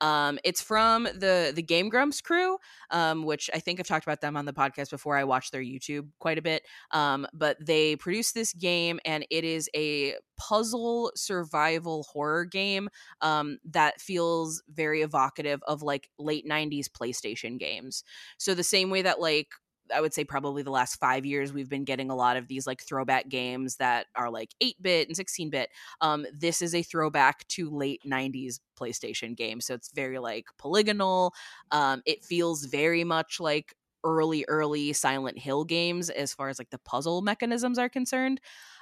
Um, 0.00 0.38
it's 0.44 0.62
from 0.62 1.04
the 1.04 1.52
the 1.54 1.62
Game 1.62 1.88
Grumps 1.88 2.20
crew, 2.20 2.58
um, 2.90 3.24
which 3.24 3.50
I 3.52 3.58
think 3.58 3.80
I've 3.80 3.86
talked 3.86 4.06
about 4.06 4.20
them 4.20 4.36
on 4.36 4.44
the 4.44 4.52
podcast 4.52 4.90
before. 4.90 5.16
I 5.16 5.24
watch 5.24 5.50
their 5.50 5.62
YouTube 5.62 6.08
quite 6.20 6.38
a 6.38 6.42
bit, 6.42 6.62
um, 6.92 7.26
but 7.32 7.56
they 7.60 7.96
produce 7.96 8.32
this 8.32 8.52
game, 8.52 9.00
and 9.04 9.26
it 9.30 9.44
is 9.44 9.68
a 9.74 10.14
puzzle 10.36 11.10
survival 11.16 12.04
horror 12.12 12.44
game 12.44 12.88
um, 13.20 13.58
that 13.64 14.00
feels 14.00 14.62
very 14.68 15.02
evocative 15.02 15.60
of 15.66 15.82
like 15.82 16.08
late 16.18 16.46
'90s 16.46 16.88
PlayStation 16.88 17.58
games. 17.58 18.04
So 18.38 18.54
the 18.54 18.64
same 18.64 18.90
way 18.90 19.02
that 19.02 19.20
like 19.20 19.48
I 19.94 20.00
would 20.00 20.14
say 20.14 20.24
probably 20.24 20.62
the 20.62 20.70
last 20.70 20.96
five 20.96 21.24
years, 21.24 21.52
we've 21.52 21.68
been 21.68 21.84
getting 21.84 22.10
a 22.10 22.16
lot 22.16 22.36
of 22.36 22.48
these 22.48 22.66
like 22.66 22.82
throwback 22.82 23.28
games 23.28 23.76
that 23.76 24.06
are 24.14 24.30
like 24.30 24.50
8 24.60 24.76
bit 24.80 25.08
and 25.08 25.16
16 25.16 25.50
bit. 25.50 25.70
Um, 26.00 26.26
this 26.32 26.62
is 26.62 26.74
a 26.74 26.82
throwback 26.82 27.46
to 27.48 27.70
late 27.70 28.02
90s 28.06 28.60
PlayStation 28.78 29.36
games. 29.36 29.66
So 29.66 29.74
it's 29.74 29.92
very 29.92 30.18
like 30.18 30.46
polygonal. 30.58 31.34
Um, 31.70 32.02
it 32.06 32.24
feels 32.24 32.64
very 32.64 33.04
much 33.04 33.40
like 33.40 33.74
early, 34.04 34.44
early 34.48 34.92
Silent 34.92 35.38
Hill 35.38 35.64
games 35.64 36.10
as 36.10 36.32
far 36.32 36.48
as 36.48 36.58
like 36.58 36.70
the 36.70 36.78
puzzle 36.78 37.22
mechanisms 37.22 37.78
are 37.78 37.88
concerned. 37.88 38.40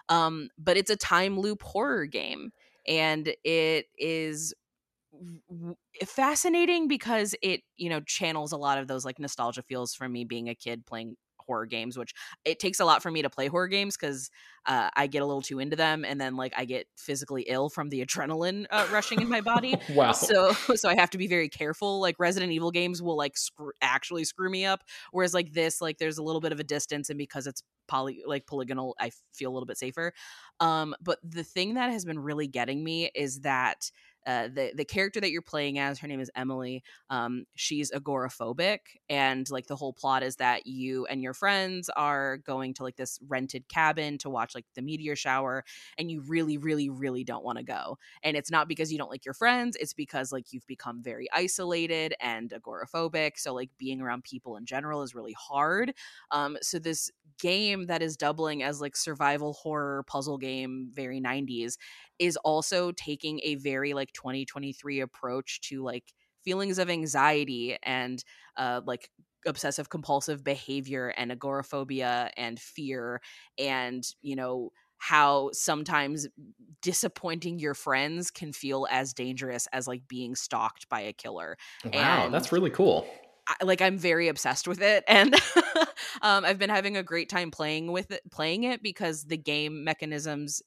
Um, 0.09 0.51
but 0.59 0.77
it's 0.77 0.91
a 0.91 0.97
time 0.97 1.39
loop 1.39 1.63
horror 1.63 2.07
game. 2.07 2.53
And 2.87 3.35
it 3.43 3.87
is 3.99 4.55
fascinating 6.05 6.89
because 6.89 7.35
it 7.43 7.61
you 7.77 7.89
know 7.89 8.01
channels 8.01 8.53
a 8.53 8.57
lot 8.57 8.79
of 8.79 8.89
those 8.89 9.05
like 9.05 9.19
nostalgia 9.19 9.63
feels 9.63 9.95
from 9.95 10.13
me 10.13 10.25
being 10.25 10.49
a 10.49 10.55
kid 10.55 10.85
playing 10.87 11.17
horror 11.47 11.67
games 11.67 11.97
which 11.97 12.13
it 12.45 12.59
takes 12.59 12.81
a 12.81 12.85
lot 12.85 13.03
for 13.03 13.11
me 13.11 13.23
to 13.23 13.31
play 13.31 13.47
horror 13.47 13.69
games 13.69 13.97
because 13.97 14.31
uh, 14.67 14.91
i 14.97 15.07
get 15.07 15.23
a 15.23 15.27
little 15.27 15.43
too 15.43 15.59
into 15.59 15.77
them 15.77 16.05
and 16.05 16.21
then 16.21 16.37
like 16.37 16.53
i 16.57 16.65
get 16.65 16.87
physically 16.97 17.45
ill 17.49 17.69
from 17.69 17.89
the 17.89 18.01
adrenaline 18.05 18.67
uh, 18.71 18.87
rushing 18.91 19.21
in 19.21 19.29
my 19.29 19.41
body. 19.41 19.77
Wow. 19.89 20.13
So 20.13 20.53
so 20.75 20.89
i 20.89 20.97
have 20.97 21.11
to 21.11 21.19
be 21.19 21.27
very 21.27 21.49
careful 21.49 22.01
like 22.01 22.17
resident 22.19 22.53
evil 22.53 22.71
games 22.71 23.01
will 23.01 23.17
like 23.17 23.37
screw, 23.37 23.71
actually 23.81 24.25
screw 24.25 24.51
me 24.51 24.65
up 24.65 24.83
whereas 25.13 25.33
like 25.33 25.53
this 25.53 25.81
like 25.81 25.99
there's 25.99 26.19
a 26.19 26.23
little 26.23 26.41
bit 26.41 26.53
of 26.53 26.61
a 26.61 26.65
distance 26.65 27.09
and 27.09 27.19
because 27.19 27.47
it's 27.47 27.63
poly 27.87 28.23
like 28.27 28.47
polygonal 28.47 28.95
i 28.99 29.11
feel 29.33 29.51
a 29.51 29.55
little 29.55 29.67
bit 29.67 29.79
safer. 29.79 30.13
Um 30.61 30.95
but 31.01 31.19
the 31.23 31.45
thing 31.45 31.75
that 31.75 31.91
has 31.91 32.05
been 32.05 32.19
really 32.19 32.49
getting 32.49 32.83
me 32.83 33.11
is 33.15 33.41
that 33.41 33.91
uh, 34.27 34.49
the 34.49 34.73
the 34.75 34.85
character 34.85 35.21
that 35.21 35.31
you're 35.31 35.41
playing 35.43 35.79
as, 35.79 35.99
her 36.01 36.09
name 36.09 36.21
is 36.21 36.31
Emily. 36.35 36.83
Um, 37.11 37.45
she's 37.55 37.91
agoraphobic, 37.93 38.79
and 39.09 39.49
like 39.51 39.67
the 39.67 39.77
whole 39.77 39.93
plot 39.93 40.23
is 40.23 40.37
that 40.37 40.67
you 40.67 41.07
and 41.07 41.23
your 41.23 41.35
friends 41.35 41.89
are 41.97 42.39
going 42.39 42.75
to 42.75 42.83
like 42.83 42.97
this 42.97 43.19
rented 43.29 43.69
cabin 43.69 44.19
to 44.19 44.31
watch 44.31 44.55
like 44.55 44.67
the 44.75 44.83
meteor 44.83 45.17
shower, 45.17 45.65
and 45.99 46.11
you 46.11 46.21
really, 46.23 46.59
really, 46.59 46.89
really 46.89 47.25
don't 47.25 47.45
want 47.45 47.59
to 47.59 47.65
go. 47.65 47.99
And 48.23 48.37
it's 48.37 48.51
not 48.51 48.69
because 48.69 48.93
you 48.93 48.99
don't 48.99 49.11
like 49.11 49.25
your 49.25 49.35
friends; 49.35 49.77
it's 49.81 49.95
because 49.95 50.33
like 50.33 50.53
you've 50.53 50.67
become 50.67 51.03
very 51.03 51.29
isolated 51.33 52.15
and 52.21 52.51
agoraphobic. 52.51 53.33
So 53.39 53.55
like 53.55 53.71
being 53.79 54.01
around 54.01 54.25
people 54.25 54.57
in 54.57 54.67
general 54.67 55.03
is 55.03 55.15
really 55.15 55.35
hard. 55.39 55.93
Um, 56.31 56.57
so 56.63 56.79
this 56.79 57.11
game 57.39 57.87
that 57.87 58.03
is 58.03 58.17
doubling 58.17 58.63
as 58.63 58.81
like 58.81 58.97
survival 58.97 59.53
horror 59.53 60.05
puzzle 60.07 60.39
game, 60.39 60.89
very 60.93 61.21
90s, 61.21 61.77
is 62.19 62.37
also 62.39 62.93
taking 62.93 63.41
a 63.43 63.57
very 63.57 63.95
like 63.95 64.13
2023 64.13 65.01
approach 65.01 65.61
to 65.63 65.83
like 65.83 66.13
feelings 66.45 66.79
of 66.79 66.89
anxiety 66.89 67.77
and 67.83 68.25
uh 68.57 68.81
like 68.87 69.11
obsessive 69.47 69.89
compulsive 69.89 70.43
behavior 70.43 71.09
and 71.17 71.31
agoraphobia 71.31 72.31
and 72.37 72.59
fear 72.59 73.21
and 73.59 74.05
you 74.23 74.37
know 74.37 74.71
how 74.99 75.51
sometimes 75.53 76.27
disappointing 76.83 77.59
your 77.59 77.75
friends 77.75 78.31
can 78.31 78.53
feel 78.53 78.87
as 78.91 79.13
dangerous 79.13 79.69
as 79.73 79.87
like 79.87 80.09
being 80.09 80.35
stalked 80.35 80.89
by 80.89 81.01
a 81.01 81.13
killer. 81.13 81.57
Wow, 81.93 82.27
and 82.27 82.35
that's 82.35 82.53
really 82.53 82.71
cool. 82.71 83.07
I, 83.49 83.65
like 83.65 83.81
I'm 83.81 83.99
very 83.99 84.29
obsessed 84.29 84.67
with 84.67 84.81
it, 84.81 85.05
and 85.07 85.35
um, 86.23 86.45
I've 86.45 86.59
been 86.59 86.71
having 86.71 86.97
a 86.97 87.03
great 87.03 87.29
time 87.29 87.51
playing 87.51 87.93
with 87.93 88.11
it, 88.11 88.23
playing 88.31 88.65
it 88.65 88.83
because 88.83 89.25
the 89.25 89.37
game 89.37 89.85
mechanisms 89.85 90.63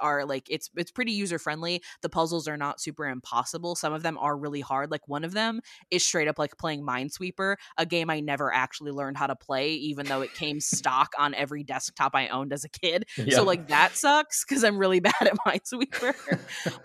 are 0.00 0.24
like 0.24 0.46
it's 0.50 0.70
it's 0.76 0.90
pretty 0.90 1.12
user 1.12 1.38
friendly. 1.38 1.82
The 2.02 2.08
puzzles 2.08 2.48
are 2.48 2.56
not 2.56 2.80
super 2.80 3.06
impossible. 3.06 3.74
Some 3.74 3.92
of 3.92 4.02
them 4.02 4.18
are 4.18 4.36
really 4.36 4.60
hard. 4.60 4.90
Like 4.90 5.06
one 5.08 5.24
of 5.24 5.32
them 5.32 5.60
is 5.90 6.04
straight 6.04 6.28
up 6.28 6.38
like 6.38 6.56
playing 6.58 6.82
Minesweeper, 6.82 7.56
a 7.76 7.86
game 7.86 8.10
I 8.10 8.20
never 8.20 8.52
actually 8.52 8.92
learned 8.92 9.16
how 9.16 9.26
to 9.26 9.36
play, 9.36 9.72
even 9.74 10.06
though 10.06 10.22
it 10.22 10.34
came 10.34 10.60
stock 10.60 11.12
on 11.18 11.34
every 11.34 11.64
desktop 11.64 12.14
I 12.14 12.28
owned 12.28 12.52
as 12.52 12.64
a 12.64 12.68
kid. 12.68 13.04
Yeah. 13.26 13.36
So 13.36 13.42
like 13.44 13.68
that 13.68 13.96
sucks 13.96 14.44
because 14.44 14.62
I'm 14.62 14.78
really 14.78 15.00
bad 15.06 15.14
at 15.20 15.36
Minesweeper. 15.46 16.14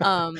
um, 0.04 0.36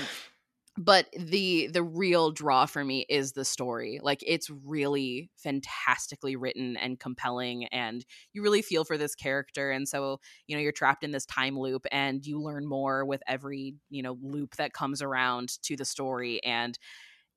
but 0.79 1.07
the 1.18 1.66
the 1.66 1.83
real 1.83 2.31
draw 2.31 2.64
for 2.64 2.83
me 2.83 3.05
is 3.11 3.33
the 3.33 3.45
story 3.45 4.01
like 4.03 4.23
it's 4.27 4.49
really 4.64 5.31
fantastically 5.37 6.35
written 6.35 6.79
and 6.79 6.99
compelling 6.99 7.66
and 7.66 8.07
you 8.33 8.43
really 8.43 8.62
feel 8.62 8.83
for 8.85 8.97
this 8.97 9.14
character 9.14 9.70
and 9.70 9.87
so 9.87 10.18
you 10.47 10.57
know 10.57 10.62
you're 10.62 10.73
trapped 10.73 11.05
in 11.05 11.11
this 11.11 11.27
time 11.27 11.59
loop 11.59 11.85
and 11.93 12.25
you 12.27 12.41
learn 12.41 12.66
more 12.66 13.05
with 13.05 13.23
every 13.27 13.75
you 13.91 14.03
know 14.03 14.16
loop 14.23 14.57
that 14.57 14.73
comes 14.73 15.03
around 15.03 15.62
to 15.62 15.77
the 15.77 15.85
story 15.85 16.43
and 16.43 16.79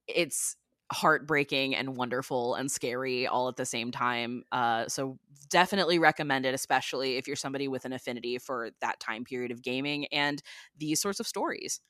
it's 0.07 0.55
heartbreaking 0.91 1.75
and 1.75 1.97
wonderful 1.97 2.53
and 2.55 2.71
scary 2.71 3.25
all 3.27 3.49
at 3.49 3.55
the 3.55 3.65
same 3.65 3.91
time 3.91 4.43
uh 4.51 4.87
so 4.87 5.17
definitely 5.49 5.97
recommend 5.97 6.45
it 6.45 6.53
especially 6.53 7.17
if 7.17 7.27
you're 7.27 7.35
somebody 7.35 7.67
with 7.67 7.85
an 7.85 7.93
affinity 7.93 8.37
for 8.37 8.69
that 8.81 8.99
time 8.99 9.23
period 9.23 9.51
of 9.51 9.63
gaming 9.63 10.05
and 10.07 10.43
these 10.77 11.01
sorts 11.01 11.19
of 11.19 11.27
stories 11.27 11.81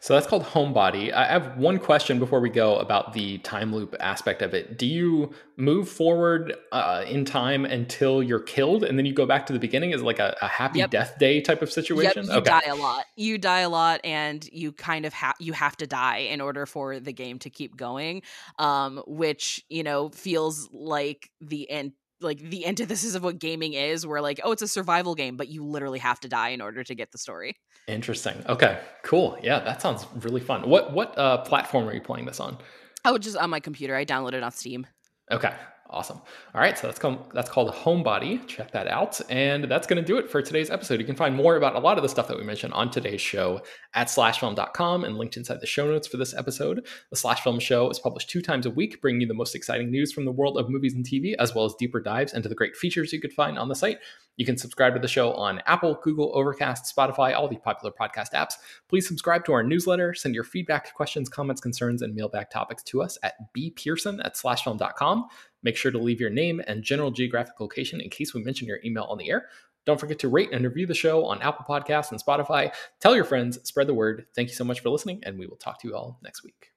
So 0.00 0.14
that's 0.14 0.26
called 0.26 0.44
Homebody. 0.44 1.12
I 1.12 1.26
have 1.26 1.56
one 1.56 1.78
question 1.78 2.18
before 2.18 2.40
we 2.40 2.50
go 2.50 2.76
about 2.76 3.12
the 3.12 3.38
time 3.38 3.74
loop 3.74 3.94
aspect 4.00 4.42
of 4.42 4.54
it. 4.54 4.76
Do 4.76 4.86
you 4.86 5.32
move 5.56 5.88
forward 5.88 6.54
uh, 6.72 7.04
in 7.06 7.24
time 7.24 7.64
until 7.64 8.22
you're 8.22 8.40
killed 8.40 8.84
and 8.84 8.98
then 8.98 9.06
you 9.06 9.12
go 9.12 9.26
back 9.26 9.46
to 9.46 9.52
the 9.52 9.58
beginning? 9.58 9.92
Is 9.92 10.02
like 10.02 10.18
a, 10.18 10.36
a 10.42 10.48
happy 10.48 10.80
yep. 10.80 10.90
death 10.90 11.18
day 11.18 11.40
type 11.40 11.62
of 11.62 11.70
situation? 11.70 12.24
Yep, 12.24 12.32
you 12.32 12.38
okay. 12.40 12.50
die 12.50 12.70
a 12.70 12.74
lot. 12.74 13.04
You 13.16 13.38
die 13.38 13.60
a 13.60 13.68
lot, 13.68 14.00
and 14.04 14.44
you 14.52 14.72
kind 14.72 15.06
of 15.06 15.12
have 15.12 15.34
you 15.38 15.52
have 15.52 15.76
to 15.78 15.86
die 15.86 16.18
in 16.18 16.40
order 16.40 16.66
for 16.66 16.98
the 16.98 17.12
game 17.12 17.38
to 17.40 17.50
keep 17.50 17.76
going, 17.76 18.22
um, 18.58 19.02
which 19.06 19.64
you 19.68 19.82
know 19.82 20.08
feels 20.08 20.68
like 20.72 21.30
the 21.40 21.70
end 21.70 21.92
like 22.22 22.38
the 22.38 22.66
antithesis 22.66 23.14
of 23.14 23.22
what 23.22 23.38
gaming 23.38 23.74
is 23.74 24.06
where 24.06 24.20
like 24.20 24.40
oh 24.44 24.52
it's 24.52 24.62
a 24.62 24.68
survival 24.68 25.14
game 25.14 25.36
but 25.36 25.48
you 25.48 25.64
literally 25.64 25.98
have 25.98 26.20
to 26.20 26.28
die 26.28 26.48
in 26.50 26.60
order 26.60 26.82
to 26.84 26.94
get 26.94 27.12
the 27.12 27.18
story. 27.18 27.56
Interesting. 27.88 28.42
Okay 28.48 28.80
cool. 29.02 29.38
Yeah 29.42 29.60
that 29.60 29.82
sounds 29.82 30.06
really 30.20 30.40
fun. 30.40 30.68
What 30.68 30.92
what 30.92 31.16
uh 31.18 31.38
platform 31.38 31.88
are 31.88 31.94
you 31.94 32.00
playing 32.00 32.26
this 32.26 32.40
on? 32.40 32.58
Oh 33.04 33.18
just 33.18 33.36
on 33.36 33.50
my 33.50 33.60
computer. 33.60 33.96
I 33.96 34.04
downloaded 34.04 34.34
it 34.34 34.42
on 34.42 34.52
steam. 34.52 34.86
Okay 35.30 35.54
Awesome. 35.92 36.22
All 36.54 36.60
right, 36.60 36.78
so 36.78 36.86
that's 36.86 36.98
called, 36.98 37.30
that's 37.34 37.50
called 37.50 37.70
Homebody. 37.70 38.46
Check 38.46 38.70
that 38.70 38.88
out. 38.88 39.20
And 39.28 39.64
that's 39.64 39.86
going 39.86 40.02
to 40.02 40.06
do 40.06 40.16
it 40.16 40.30
for 40.30 40.40
today's 40.40 40.70
episode. 40.70 40.98
You 40.98 41.04
can 41.04 41.16
find 41.16 41.36
more 41.36 41.56
about 41.56 41.76
a 41.76 41.78
lot 41.78 41.98
of 41.98 42.02
the 42.02 42.08
stuff 42.08 42.28
that 42.28 42.38
we 42.38 42.44
mentioned 42.44 42.72
on 42.72 42.90
today's 42.90 43.20
show 43.20 43.60
at 43.92 44.06
slashfilm.com 44.06 45.04
and 45.04 45.18
linked 45.18 45.36
inside 45.36 45.60
the 45.60 45.66
show 45.66 45.86
notes 45.86 46.08
for 46.08 46.16
this 46.16 46.34
episode. 46.34 46.86
The 47.10 47.16
Slash 47.16 47.42
Film 47.42 47.60
Show 47.60 47.90
is 47.90 47.98
published 47.98 48.30
two 48.30 48.40
times 48.40 48.64
a 48.64 48.70
week, 48.70 49.02
bringing 49.02 49.20
you 49.20 49.26
the 49.26 49.34
most 49.34 49.54
exciting 49.54 49.90
news 49.90 50.12
from 50.12 50.24
the 50.24 50.32
world 50.32 50.56
of 50.56 50.70
movies 50.70 50.94
and 50.94 51.04
TV, 51.04 51.34
as 51.38 51.54
well 51.54 51.66
as 51.66 51.74
deeper 51.78 52.00
dives 52.00 52.32
into 52.32 52.48
the 52.48 52.54
great 52.54 52.74
features 52.74 53.12
you 53.12 53.20
could 53.20 53.34
find 53.34 53.58
on 53.58 53.68
the 53.68 53.74
site. 53.74 53.98
You 54.36 54.46
can 54.46 54.56
subscribe 54.56 54.94
to 54.94 55.00
the 55.00 55.08
show 55.08 55.34
on 55.34 55.60
Apple, 55.66 55.98
Google, 56.02 56.32
Overcast, 56.34 56.94
Spotify, 56.96 57.36
all 57.36 57.48
the 57.48 57.56
popular 57.56 57.92
podcast 57.92 58.32
apps. 58.32 58.54
Please 58.88 59.06
subscribe 59.06 59.44
to 59.44 59.52
our 59.52 59.62
newsletter, 59.62 60.14
send 60.14 60.34
your 60.34 60.44
feedback, 60.44 60.94
questions, 60.94 61.28
comments, 61.28 61.60
concerns, 61.60 62.00
and 62.00 62.14
mailbag 62.14 62.48
topics 62.50 62.82
to 62.84 63.02
us 63.02 63.18
at 63.22 63.34
bpearson 63.54 64.24
at 64.24 64.34
slashfilm.com. 64.34 65.28
Make 65.62 65.76
sure 65.76 65.92
to 65.92 65.98
leave 65.98 66.20
your 66.20 66.30
name 66.30 66.60
and 66.66 66.82
general 66.82 67.10
geographic 67.10 67.60
location 67.60 68.00
in 68.00 68.10
case 68.10 68.34
we 68.34 68.42
mention 68.42 68.66
your 68.66 68.80
email 68.84 69.04
on 69.04 69.18
the 69.18 69.30
air. 69.30 69.46
Don't 69.84 69.98
forget 69.98 70.18
to 70.20 70.28
rate 70.28 70.50
and 70.52 70.64
review 70.64 70.86
the 70.86 70.94
show 70.94 71.24
on 71.24 71.42
Apple 71.42 71.64
Podcasts 71.68 72.12
and 72.12 72.22
Spotify. 72.22 72.72
Tell 73.00 73.16
your 73.16 73.24
friends, 73.24 73.58
spread 73.64 73.88
the 73.88 73.94
word. 73.94 74.26
Thank 74.34 74.48
you 74.48 74.54
so 74.54 74.64
much 74.64 74.80
for 74.80 74.90
listening, 74.90 75.20
and 75.24 75.38
we 75.38 75.46
will 75.46 75.56
talk 75.56 75.80
to 75.80 75.88
you 75.88 75.96
all 75.96 76.18
next 76.22 76.44
week. 76.44 76.71